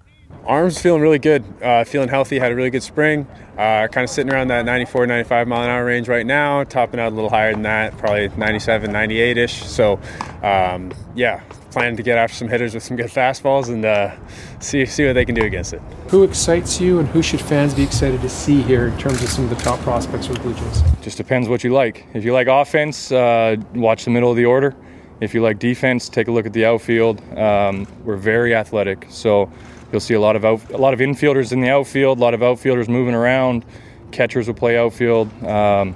Arms 0.47 0.80
feeling 0.80 1.01
really 1.01 1.18
good, 1.18 1.45
uh, 1.62 1.84
feeling 1.84 2.09
healthy, 2.09 2.38
had 2.38 2.51
a 2.51 2.55
really 2.55 2.70
good 2.70 2.82
spring. 2.82 3.26
Uh, 3.53 3.86
kind 3.86 4.03
of 4.05 4.11
sitting 4.11 4.32
around 4.32 4.49
that 4.49 4.64
94, 4.64 5.07
95 5.07 5.47
mile 5.47 5.62
an 5.62 5.68
hour 5.68 5.84
range 5.84 6.09
right 6.09 6.26
now, 6.26 6.64
topping 6.64 6.99
out 6.99 7.12
a 7.12 7.14
little 7.14 7.30
higher 7.30 7.53
than 7.53 7.62
that, 7.62 7.97
probably 7.99 8.28
97, 8.36 8.90
98 8.90 9.38
ish. 9.38 9.62
So, 9.62 10.01
um, 10.43 10.93
yeah, 11.14 11.43
planning 11.70 11.97
to 11.97 12.03
get 12.03 12.18
after 12.18 12.34
some 12.34 12.49
hitters 12.49 12.74
with 12.74 12.82
some 12.82 12.97
good 12.97 13.07
fastballs 13.07 13.68
and 13.68 13.84
uh, 13.84 14.14
see 14.61 14.84
see 14.86 15.07
what 15.07 15.12
they 15.12 15.24
can 15.24 15.34
do 15.34 15.45
against 15.45 15.72
it. 15.72 15.80
Who 16.09 16.24
excites 16.24 16.80
you, 16.80 16.99
and 16.99 17.09
who 17.09 17.22
should 17.22 17.40
fans 17.40 17.74
be 17.74 17.82
excited 17.82 18.20
to 18.22 18.28
see 18.28 18.62
here 18.62 18.88
in 18.88 18.99
terms 18.99 19.22
of 19.22 19.28
some 19.28 19.45
of 19.45 19.51
the 19.51 19.57
top 19.57 19.78
prospects 19.80 20.26
for 20.26 20.34
the 20.34 20.40
Blue 20.40 20.55
Jays? 20.55 20.82
Just 21.03 21.16
depends 21.16 21.49
what 21.49 21.62
you 21.62 21.72
like. 21.72 22.07
If 22.14 22.24
you 22.24 22.32
like 22.32 22.49
offense, 22.49 23.12
uh, 23.12 23.57
watch 23.74 24.05
the 24.05 24.11
middle 24.11 24.30
of 24.30 24.36
the 24.36 24.45
order. 24.45 24.74
If 25.20 25.34
you 25.34 25.43
like 25.43 25.61
defense, 25.61 26.09
take 26.09 26.26
a 26.26 26.32
look 26.32 26.47
at 26.47 26.53
the 26.53 26.64
outfield. 26.64 27.22
Um, 27.38 27.86
we're 28.05 28.16
very 28.16 28.57
athletic, 28.57 29.07
so 29.09 29.51
you'll 29.93 30.01
see 30.01 30.14
a 30.14 30.20
lot 30.20 30.34
of 30.34 30.45
out, 30.45 30.70
a 30.70 30.78
lot 30.78 30.95
of 30.95 31.01
infielders 31.01 31.53
in 31.53 31.61
the 31.61 31.68
outfield, 31.68 32.18
a 32.18 32.20
lot 32.20 32.34
of 32.34 32.43
outfielders 32.43 32.88
moving 32.88 33.14
around. 33.14 33.64
Catchers 34.11 34.47
will 34.47 34.55
play 34.55 34.76
outfield. 34.76 35.30
Um, 35.45 35.95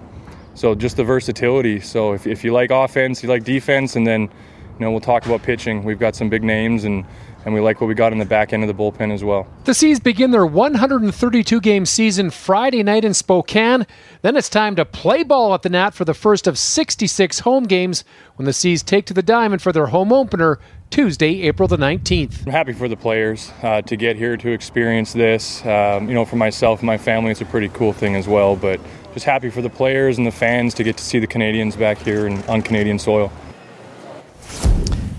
so 0.55 0.75
just 0.75 0.97
the 0.97 1.05
versatility. 1.05 1.81
So 1.81 2.13
if, 2.13 2.27
if 2.27 2.45
you 2.45 2.53
like 2.53 2.71
offense, 2.71 3.23
you 3.23 3.29
like 3.29 3.45
defense, 3.45 3.97
and 3.97 4.07
then 4.07 4.23
you 4.23 4.81
know 4.81 4.91
we'll 4.91 5.01
talk 5.01 5.27
about 5.27 5.43
pitching. 5.43 5.83
We've 5.83 5.99
got 5.99 6.15
some 6.15 6.29
big 6.29 6.43
names 6.43 6.85
and 6.85 7.05
and 7.47 7.55
we 7.55 7.61
like 7.61 7.81
what 7.81 7.87
we 7.87 7.95
got 7.95 8.13
in 8.13 8.19
the 8.19 8.25
back 8.25 8.53
end 8.53 8.65
of 8.65 8.67
the 8.67 8.75
bullpen 8.75 9.13
as 9.13 9.23
well. 9.23 9.47
The 9.65 9.73
Seas 9.73 10.01
begin 10.01 10.33
their 10.33 10.45
132 10.45 11.61
game 11.61 11.87
season 11.87 12.31
Friday 12.31 12.83
night 12.83 13.05
in 13.05 13.15
Spokane. 13.15 13.87
Then 14.23 14.37
it's 14.37 14.51
time 14.51 14.75
to 14.75 14.85
play 14.85 15.23
ball 15.23 15.55
at 15.55 15.63
the 15.63 15.69
Nat 15.69 15.91
for 15.95 16.05
the 16.05 16.13
first 16.13 16.49
of 16.49 16.59
66 16.59 17.39
home 17.39 17.63
games 17.63 18.03
when 18.35 18.47
the 18.47 18.53
Seas 18.53 18.83
take 18.83 19.07
to 19.07 19.15
the 19.15 19.23
diamond 19.23 19.63
for 19.63 19.71
their 19.71 19.87
home 19.87 20.13
opener 20.13 20.59
Tuesday, 20.91 21.43
April 21.43 21.69
the 21.69 21.77
19th. 21.77 22.47
I'm 22.47 22.53
happy 22.53 22.73
for 22.73 22.89
the 22.89 22.97
players 22.97 23.53
uh, 23.63 23.81
to 23.83 23.97
get 23.97 24.17
here 24.17 24.37
to 24.37 24.51
experience 24.51 25.13
this. 25.13 25.65
Um, 25.65 26.09
you 26.09 26.15
know, 26.15 26.25
for 26.25 26.37
myself 26.37 26.81
and 26.81 26.87
my 26.89 26.99
family, 26.99 27.31
it's 27.31 27.43
a 27.43 27.47
pretty 27.47 27.69
cool 27.69 27.93
thing 27.93 28.17
as 28.17 28.27
well. 28.27 28.57
But 28.57 28.81
just 29.15 29.25
happy 29.25 29.51
for 29.51 29.63
the 29.63 29.71
players 29.71 30.19
and 30.19 30.27
the 30.27 30.33
fans 30.33 30.75
to 30.75 30.83
get 30.83 30.97
to 30.97 31.05
see 31.05 31.21
the 31.21 31.29
Canadians 31.29 31.77
back 31.77 31.99
here 31.99 32.27
and 32.27 32.45
on 32.47 32.61
Canadian 32.61 32.99
soil. 32.99 33.31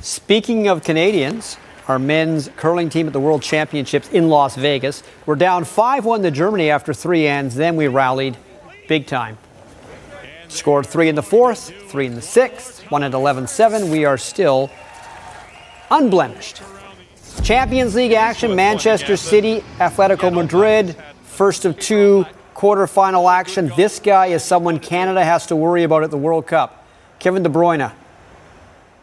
Speaking 0.02 0.68
of 0.68 0.84
Canadians, 0.84 1.58
our 1.88 2.00
men's 2.00 2.50
curling 2.58 2.90
team 2.90 3.08
at 3.08 3.14
the 3.14 3.20
World 3.20 3.42
Championships 3.42 4.10
in 4.10 4.28
Las 4.28 4.56
Vegas. 4.56 5.04
We're 5.26 5.36
down 5.36 5.64
5 5.64 6.06
1 6.06 6.24
to 6.24 6.32
Germany 6.32 6.70
after 6.70 6.94
three 6.94 7.28
ends. 7.28 7.56
Then 7.56 7.76
we 7.76 7.88
rallied 7.88 8.38
big 8.88 9.08
time. 9.08 9.38
Scored 10.50 10.86
three 10.86 11.10
in 11.10 11.16
the 11.16 11.24
fourth, 11.24 11.74
three 11.90 12.06
in 12.06 12.16
the 12.16 12.22
sixth, 12.22 12.90
one 12.90 13.04
at 13.04 13.14
11 13.14 13.48
7. 13.48 13.90
We 13.90 14.06
are 14.06 14.18
still 14.18 14.70
unblemished. 15.92 16.62
Champions 17.44 17.96
League 17.96 18.14
action 18.14 18.56
Manchester 18.56 19.16
City, 19.16 19.62
Atletico 19.78 20.34
Madrid, 20.34 20.96
first 21.24 21.66
of 21.66 21.78
two 21.80 22.26
quarterfinal 22.56 23.32
action. 23.32 23.72
This 23.78 24.00
guy 24.00 24.28
is 24.28 24.44
someone 24.44 24.80
Canada 24.80 25.24
has 25.24 25.46
to 25.48 25.56
worry 25.56 25.84
about 25.84 26.04
at 26.04 26.12
the 26.12 26.18
World 26.18 26.48
Cup. 26.48 26.86
Kevin 27.20 27.44
De 27.44 27.50
Bruyne 27.50 27.92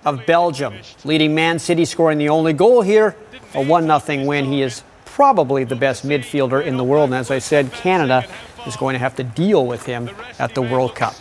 of 0.05 0.27
Belgium, 0.27 0.75
leading 1.05 1.35
Man 1.35 1.59
City, 1.59 1.85
scoring 1.85 2.19
the 2.19 2.29
only 2.29 2.53
goal 2.53 2.83
here, 2.83 3.17
a 3.55 3.65
1 3.65 4.01
0 4.01 4.27
win. 4.27 4.45
He 4.45 4.63
is 4.63 4.83
probably 5.05 5.65
the 5.65 5.77
best 5.77 6.07
midfielder 6.07 6.65
in 6.65 6.77
the 6.77 6.85
world. 6.85 7.11
And 7.11 7.15
as 7.15 7.31
I 7.31 7.39
said, 7.39 7.73
Canada 7.73 8.27
is 8.67 8.77
going 8.77 8.95
to 8.95 8.99
have 8.99 9.17
to 9.17 9.25
deal 9.25 9.67
with 9.67 9.87
him 9.87 10.11
at 10.39 10.55
the 10.55 10.63
World 10.63 10.95
Cup. 10.95 11.15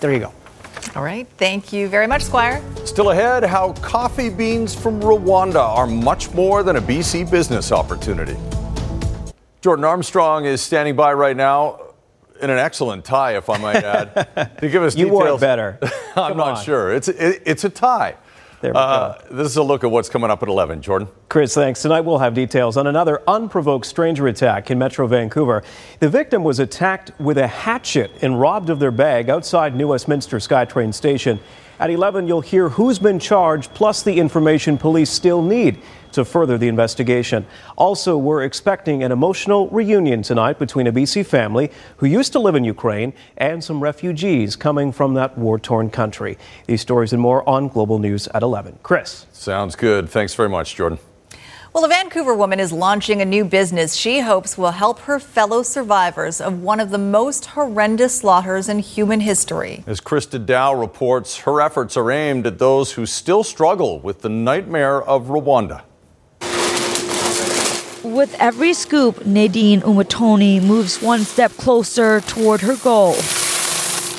There 0.00 0.12
you 0.12 0.18
go. 0.18 0.32
All 0.96 1.02
right. 1.02 1.26
Thank 1.38 1.72
you 1.72 1.88
very 1.88 2.06
much, 2.06 2.22
Squire. 2.22 2.62
Still 2.84 3.10
ahead, 3.10 3.44
how 3.44 3.72
coffee 3.74 4.28
beans 4.28 4.74
from 4.74 5.00
Rwanda 5.00 5.62
are 5.62 5.86
much 5.86 6.32
more 6.34 6.62
than 6.62 6.76
a 6.76 6.80
BC 6.82 7.30
business 7.30 7.70
opportunity. 7.70 8.36
Jordan 9.60 9.84
Armstrong 9.84 10.44
is 10.44 10.60
standing 10.60 10.96
by 10.96 11.12
right 11.12 11.36
now 11.36 11.81
in 12.42 12.50
an 12.50 12.58
excellent 12.58 13.04
tie, 13.04 13.36
if 13.36 13.48
I 13.48 13.56
might 13.58 13.76
add, 13.84 14.58
to 14.60 14.68
give 14.68 14.82
us 14.82 14.96
you 14.96 15.04
details. 15.06 15.10
wore 15.12 15.28
it 15.36 15.40
better. 15.40 15.78
I'm 16.16 16.36
not 16.36 16.58
on. 16.58 16.64
sure. 16.64 16.92
It's 16.92 17.08
it, 17.08 17.42
it's 17.46 17.64
a 17.64 17.70
tie. 17.70 18.16
There 18.60 18.72
we 18.72 18.78
Uh, 18.78 19.14
this 19.30 19.48
is 19.48 19.56
a 19.56 19.62
look 19.62 19.82
at 19.82 19.90
what's 19.90 20.08
coming 20.08 20.30
up 20.30 20.42
at 20.42 20.48
11. 20.48 20.82
Jordan. 20.82 21.08
Chris, 21.28 21.54
thanks. 21.54 21.82
Tonight 21.82 22.02
we'll 22.02 22.18
have 22.18 22.34
details 22.34 22.76
on 22.76 22.86
another 22.86 23.20
unprovoked 23.26 23.86
stranger 23.86 24.28
attack 24.28 24.70
in 24.70 24.78
Metro 24.78 25.06
Vancouver. 25.06 25.62
The 25.98 26.08
victim 26.08 26.44
was 26.44 26.58
attacked 26.60 27.10
with 27.18 27.38
a 27.38 27.46
hatchet 27.48 28.12
and 28.22 28.40
robbed 28.40 28.70
of 28.70 28.78
their 28.78 28.92
bag 28.92 29.28
outside 29.30 29.74
New 29.74 29.88
Westminster 29.88 30.36
SkyTrain 30.38 30.94
station. 30.94 31.40
At 31.80 31.90
11, 31.90 32.28
you'll 32.28 32.40
hear 32.40 32.68
who's 32.68 33.00
been 33.00 33.18
charged, 33.18 33.74
plus 33.74 34.04
the 34.04 34.16
information 34.20 34.78
police 34.78 35.10
still 35.10 35.42
need 35.42 35.78
to 36.12 36.24
further 36.24 36.58
the 36.58 36.68
investigation. 36.68 37.46
Also, 37.76 38.16
we're 38.16 38.44
expecting 38.44 39.02
an 39.02 39.12
emotional 39.12 39.68
reunion 39.68 40.22
tonight 40.22 40.58
between 40.58 40.86
a 40.86 40.92
BC 40.92 41.26
family 41.26 41.70
who 41.96 42.06
used 42.06 42.32
to 42.32 42.38
live 42.38 42.54
in 42.54 42.64
Ukraine 42.64 43.12
and 43.36 43.62
some 43.62 43.82
refugees 43.82 44.56
coming 44.56 44.92
from 44.92 45.14
that 45.14 45.36
war 45.36 45.58
torn 45.58 45.90
country. 45.90 46.38
These 46.66 46.80
stories 46.80 47.12
and 47.12 47.20
more 47.20 47.48
on 47.48 47.68
Global 47.68 47.98
News 47.98 48.28
at 48.28 48.42
11. 48.42 48.78
Chris. 48.82 49.26
Sounds 49.32 49.76
good. 49.76 50.08
Thanks 50.08 50.34
very 50.34 50.48
much, 50.48 50.74
Jordan. 50.74 50.98
Well, 51.74 51.86
a 51.86 51.88
Vancouver 51.88 52.34
woman 52.34 52.60
is 52.60 52.70
launching 52.70 53.22
a 53.22 53.24
new 53.24 53.46
business 53.46 53.94
she 53.94 54.20
hopes 54.20 54.58
will 54.58 54.72
help 54.72 54.98
her 55.00 55.18
fellow 55.18 55.62
survivors 55.62 56.38
of 56.38 56.60
one 56.60 56.80
of 56.80 56.90
the 56.90 56.98
most 56.98 57.46
horrendous 57.46 58.14
slaughters 58.18 58.68
in 58.68 58.78
human 58.80 59.20
history. 59.20 59.82
As 59.86 59.98
Christa 59.98 60.44
Dao 60.44 60.78
reports, 60.78 61.38
her 61.38 61.62
efforts 61.62 61.96
are 61.96 62.10
aimed 62.10 62.46
at 62.46 62.58
those 62.58 62.92
who 62.92 63.06
still 63.06 63.42
struggle 63.42 64.00
with 64.00 64.20
the 64.20 64.28
nightmare 64.28 65.00
of 65.02 65.28
Rwanda. 65.28 65.80
With 68.12 68.36
every 68.38 68.74
scoop, 68.74 69.24
Nadine 69.24 69.80
Umutoni 69.80 70.62
moves 70.62 71.00
one 71.00 71.20
step 71.20 71.50
closer 71.52 72.20
toward 72.20 72.60
her 72.60 72.76
goal. 72.76 73.14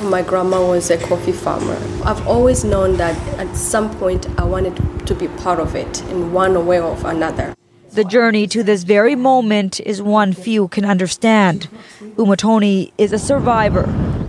My 0.02 0.24
grandma 0.24 0.68
was 0.68 0.90
a 0.90 0.98
coffee 0.98 1.32
farmer. 1.32 1.78
I've 2.04 2.26
always 2.28 2.64
known 2.64 2.98
that 2.98 3.16
at 3.38 3.56
some 3.56 3.96
point 4.00 4.28
I 4.40 4.46
wanted 4.46 4.76
to 5.06 5.14
be 5.14 5.28
part 5.28 5.60
of 5.60 5.76
it 5.76 6.02
in 6.10 6.34
one 6.34 6.66
way 6.66 6.82
or 6.82 6.98
another. 7.06 7.54
The 7.92 8.04
journey 8.04 8.48
to 8.48 8.64
this 8.64 8.82
very 8.82 9.14
moment 9.14 9.80
is 9.82 10.02
one 10.02 10.34
few 10.34 10.70
can 10.70 10.86
understand. 10.86 11.68
Umutoni 12.16 12.92
is 12.98 13.14
a 13.14 13.20
survivor, 13.20 13.86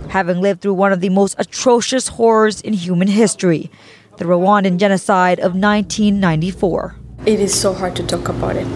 having 0.09 0.41
lived 0.41 0.61
through 0.61 0.75
one 0.75 0.91
of 0.91 0.99
the 1.01 1.09
most 1.09 1.33
atrocious 1.39 2.09
horrors 2.09 2.61
in 2.61 2.73
human 2.73 3.07
history 3.07 3.71
the 4.17 4.25
Rwandan 4.25 4.77
genocide 4.77 5.39
of 5.39 5.55
1994. 5.55 6.95
It 7.25 7.39
is 7.39 7.59
so 7.59 7.73
hard 7.73 7.95
to 7.95 8.03
talk 8.05 8.29
about 8.29 8.55
it. 8.55 8.67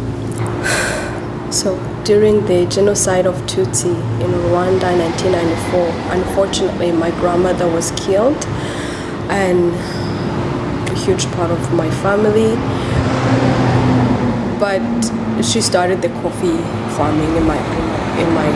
So 1.51 1.77
during 2.03 2.45
the 2.45 2.65
genocide 2.67 3.25
of 3.25 3.35
Tutsi 3.47 3.93
in 4.21 4.31
Rwanda 4.31 4.91
in 4.93 4.99
1994, 4.99 5.87
unfortunately 6.11 6.91
my 6.91 7.11
grandmother 7.19 7.67
was 7.67 7.91
killed 7.91 8.45
and 9.29 9.73
a 10.89 10.95
huge 10.95 11.25
part 11.31 11.51
of 11.51 11.73
my 11.73 11.89
family. 12.01 12.55
But 14.59 14.81
she 15.43 15.61
started 15.61 16.01
the 16.01 16.09
coffee 16.21 16.57
farming 16.95 17.35
in 17.35 17.43
my 17.45 17.57
in 18.19 18.33
my 18.33 18.49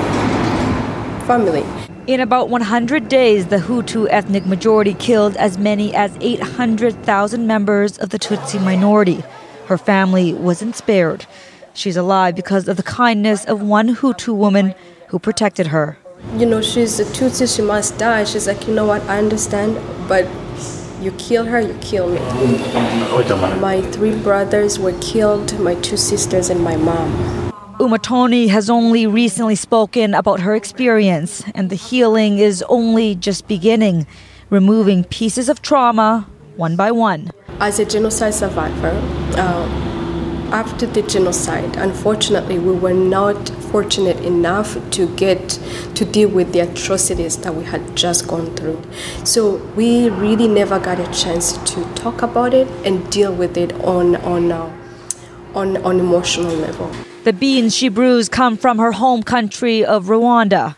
family. 1.25 1.63
In 2.05 2.19
about 2.19 2.49
100 2.49 3.07
days, 3.07 3.47
the 3.47 3.57
Hutu 3.57 4.07
ethnic 4.09 4.45
majority 4.45 4.93
killed 4.93 5.37
as 5.37 5.57
many 5.57 5.95
as 5.95 6.17
800,000 6.19 7.47
members 7.47 7.97
of 7.97 8.09
the 8.09 8.19
Tutsi 8.19 8.61
minority. 8.61 9.23
Her 9.67 9.77
family 9.77 10.33
wasn't 10.33 10.75
spared. 10.75 11.25
She's 11.73 11.97
alive 11.97 12.35
because 12.35 12.67
of 12.67 12.77
the 12.77 12.83
kindness 12.83 13.45
of 13.45 13.61
one 13.61 13.95
Hutu 13.95 14.35
woman 14.35 14.75
who 15.07 15.19
protected 15.19 15.67
her. 15.67 15.97
You 16.37 16.45
know, 16.45 16.61
she's 16.61 16.99
a 16.99 17.05
Tutsi, 17.05 17.53
she 17.53 17.61
must 17.61 17.97
die. 17.97 18.23
She's 18.23 18.47
like, 18.47 18.67
you 18.67 18.73
know 18.73 18.85
what, 18.85 19.01
I 19.03 19.17
understand, 19.17 19.77
but 20.07 20.27
you 21.01 21.11
kill 21.13 21.45
her, 21.45 21.59
you 21.59 21.77
kill 21.81 22.09
me. 22.09 22.19
My 23.59 23.81
three 23.91 24.15
brothers 24.15 24.79
were 24.79 24.97
killed, 25.01 25.59
my 25.59 25.75
two 25.75 25.97
sisters, 25.97 26.49
and 26.49 26.63
my 26.63 26.77
mom. 26.77 27.11
Umutoni 27.79 28.47
has 28.49 28.69
only 28.69 29.05
recently 29.05 29.55
spoken 29.55 30.13
about 30.13 30.39
her 30.39 30.55
experience, 30.55 31.43
and 31.55 31.69
the 31.69 31.75
healing 31.75 32.39
is 32.39 32.63
only 32.69 33.15
just 33.15 33.47
beginning, 33.47 34.07
removing 34.49 35.03
pieces 35.03 35.49
of 35.49 35.61
trauma 35.61 36.27
one 36.55 36.75
by 36.75 36.91
one. 36.91 37.31
As 37.59 37.79
a 37.79 37.85
genocide 37.85 38.33
survivor, 38.33 38.91
uh, 39.37 39.92
after 40.53 40.85
the 40.85 41.01
genocide, 41.01 41.75
unfortunately, 41.77 42.59
we 42.59 42.73
were 42.73 42.93
not 42.93 43.49
fortunate 43.71 44.19
enough 44.19 44.77
to 44.91 45.13
get 45.15 45.59
to 45.95 46.05
deal 46.05 46.29
with 46.29 46.53
the 46.53 46.59
atrocities 46.59 47.37
that 47.37 47.55
we 47.55 47.63
had 47.63 47.97
just 47.97 48.27
gone 48.27 48.55
through. 48.55 48.79
So 49.25 49.55
we 49.75 50.09
really 50.09 50.47
never 50.47 50.79
got 50.79 50.99
a 50.99 51.11
chance 51.11 51.53
to 51.73 51.83
talk 51.95 52.21
about 52.21 52.53
it 52.53 52.67
and 52.85 53.11
deal 53.11 53.33
with 53.33 53.57
it 53.57 53.73
on 53.81 54.15
on 54.17 54.51
uh, 54.51 54.71
on 55.55 55.77
on 55.83 55.99
emotional 55.99 56.55
level. 56.55 56.91
The 57.23 57.33
beans 57.33 57.75
she 57.75 57.89
brews 57.89 58.29
come 58.29 58.55
from 58.55 58.77
her 58.77 58.91
home 58.91 59.23
country 59.23 59.83
of 59.83 60.05
Rwanda. 60.05 60.75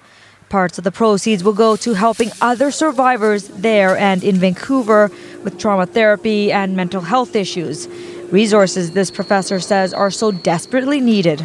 Parts 0.48 0.78
of 0.78 0.84
the 0.84 0.92
proceeds 0.92 1.44
will 1.44 1.54
go 1.54 1.76
to 1.76 1.96
helping 1.96 2.32
other 2.40 2.72
survivors 2.72 3.50
there 3.50 3.98
and 3.98 4.24
in 4.24 4.36
Vancouver 4.38 5.12
with 5.44 5.58
trauma 5.58 5.86
therapy 5.86 6.52
and 6.52 6.78
mental 6.78 7.02
health 7.02 7.36
issues. 7.36 7.90
Resources, 8.32 8.92
this 8.92 9.12
professor 9.12 9.60
says, 9.60 9.94
are 9.94 10.10
so 10.10 10.32
desperately 10.32 11.00
needed. 11.00 11.44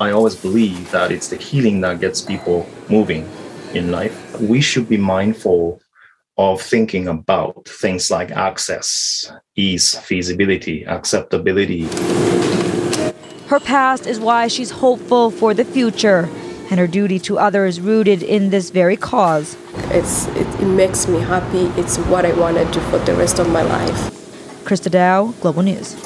I 0.00 0.10
always 0.10 0.36
believe 0.36 0.90
that 0.90 1.10
it's 1.10 1.28
the 1.28 1.36
healing 1.36 1.80
that 1.80 2.00
gets 2.00 2.20
people 2.20 2.68
moving 2.88 3.28
in 3.74 3.90
life. 3.90 4.38
We 4.40 4.60
should 4.60 4.88
be 4.88 4.96
mindful 4.96 5.80
of 6.36 6.60
thinking 6.60 7.08
about 7.08 7.66
things 7.66 8.10
like 8.10 8.30
access, 8.30 9.32
ease, 9.56 9.96
feasibility, 9.98 10.86
acceptability. 10.86 11.88
Her 13.46 13.58
past 13.58 14.06
is 14.06 14.20
why 14.20 14.46
she's 14.48 14.70
hopeful 14.70 15.30
for 15.30 15.54
the 15.54 15.64
future 15.64 16.28
and 16.70 16.78
her 16.78 16.86
duty 16.86 17.18
to 17.20 17.38
others 17.38 17.80
rooted 17.80 18.22
in 18.22 18.50
this 18.50 18.70
very 18.70 18.96
cause. 18.96 19.56
It's 19.90 20.26
it, 20.28 20.46
it 20.60 20.66
makes 20.66 21.08
me 21.08 21.20
happy. 21.20 21.64
It's 21.80 21.96
what 21.96 22.26
I 22.26 22.32
want 22.34 22.58
to 22.58 22.64
do 22.66 22.80
for 22.90 22.98
the 22.98 23.14
rest 23.14 23.38
of 23.38 23.48
my 23.50 23.62
life. 23.62 23.96
Christa 24.64 24.90
Dao, 24.90 25.40
Global 25.40 25.62
News. 25.62 25.96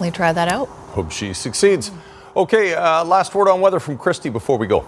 Definitely 0.00 0.16
try 0.16 0.32
that 0.32 0.48
out. 0.48 0.68
Hope 0.94 1.10
she 1.10 1.34
succeeds. 1.34 1.90
Okay, 2.34 2.72
uh, 2.72 3.04
last 3.04 3.34
word 3.34 3.50
on 3.50 3.60
weather 3.60 3.78
from 3.78 3.98
Christy 3.98 4.30
before 4.30 4.56
we 4.56 4.66
go. 4.66 4.86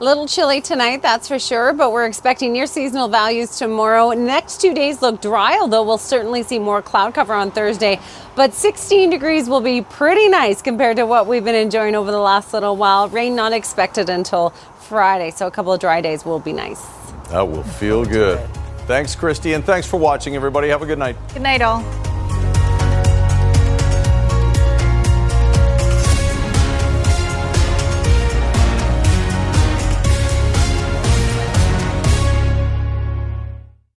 A 0.00 0.02
little 0.02 0.26
chilly 0.26 0.62
tonight, 0.62 1.02
that's 1.02 1.28
for 1.28 1.38
sure, 1.38 1.74
but 1.74 1.92
we're 1.92 2.06
expecting 2.06 2.54
near 2.54 2.66
seasonal 2.66 3.08
values 3.08 3.58
tomorrow. 3.58 4.12
Next 4.12 4.62
two 4.62 4.72
days 4.72 5.02
look 5.02 5.20
dry, 5.20 5.58
although 5.60 5.82
we'll 5.82 5.98
certainly 5.98 6.42
see 6.42 6.58
more 6.58 6.80
cloud 6.80 7.12
cover 7.12 7.34
on 7.34 7.50
Thursday. 7.50 8.00
But 8.34 8.54
16 8.54 9.10
degrees 9.10 9.46
will 9.46 9.60
be 9.60 9.82
pretty 9.82 10.30
nice 10.30 10.62
compared 10.62 10.96
to 10.96 11.04
what 11.04 11.26
we've 11.26 11.44
been 11.44 11.54
enjoying 11.54 11.94
over 11.94 12.10
the 12.10 12.18
last 12.18 12.54
little 12.54 12.76
while. 12.76 13.10
Rain 13.10 13.36
not 13.36 13.52
expected 13.52 14.08
until 14.08 14.54
Friday, 14.88 15.32
so 15.32 15.46
a 15.46 15.50
couple 15.50 15.74
of 15.74 15.80
dry 15.80 16.00
days 16.00 16.24
will 16.24 16.40
be 16.40 16.54
nice. 16.54 16.82
That 17.28 17.46
will 17.46 17.62
feel 17.62 18.06
good. 18.06 18.40
Thanks, 18.86 19.14
Christy, 19.14 19.52
and 19.52 19.62
thanks 19.62 19.86
for 19.86 19.98
watching, 19.98 20.34
everybody. 20.34 20.68
Have 20.70 20.80
a 20.80 20.86
good 20.86 20.98
night. 20.98 21.16
Good 21.34 21.42
night, 21.42 21.60
all. 21.60 21.84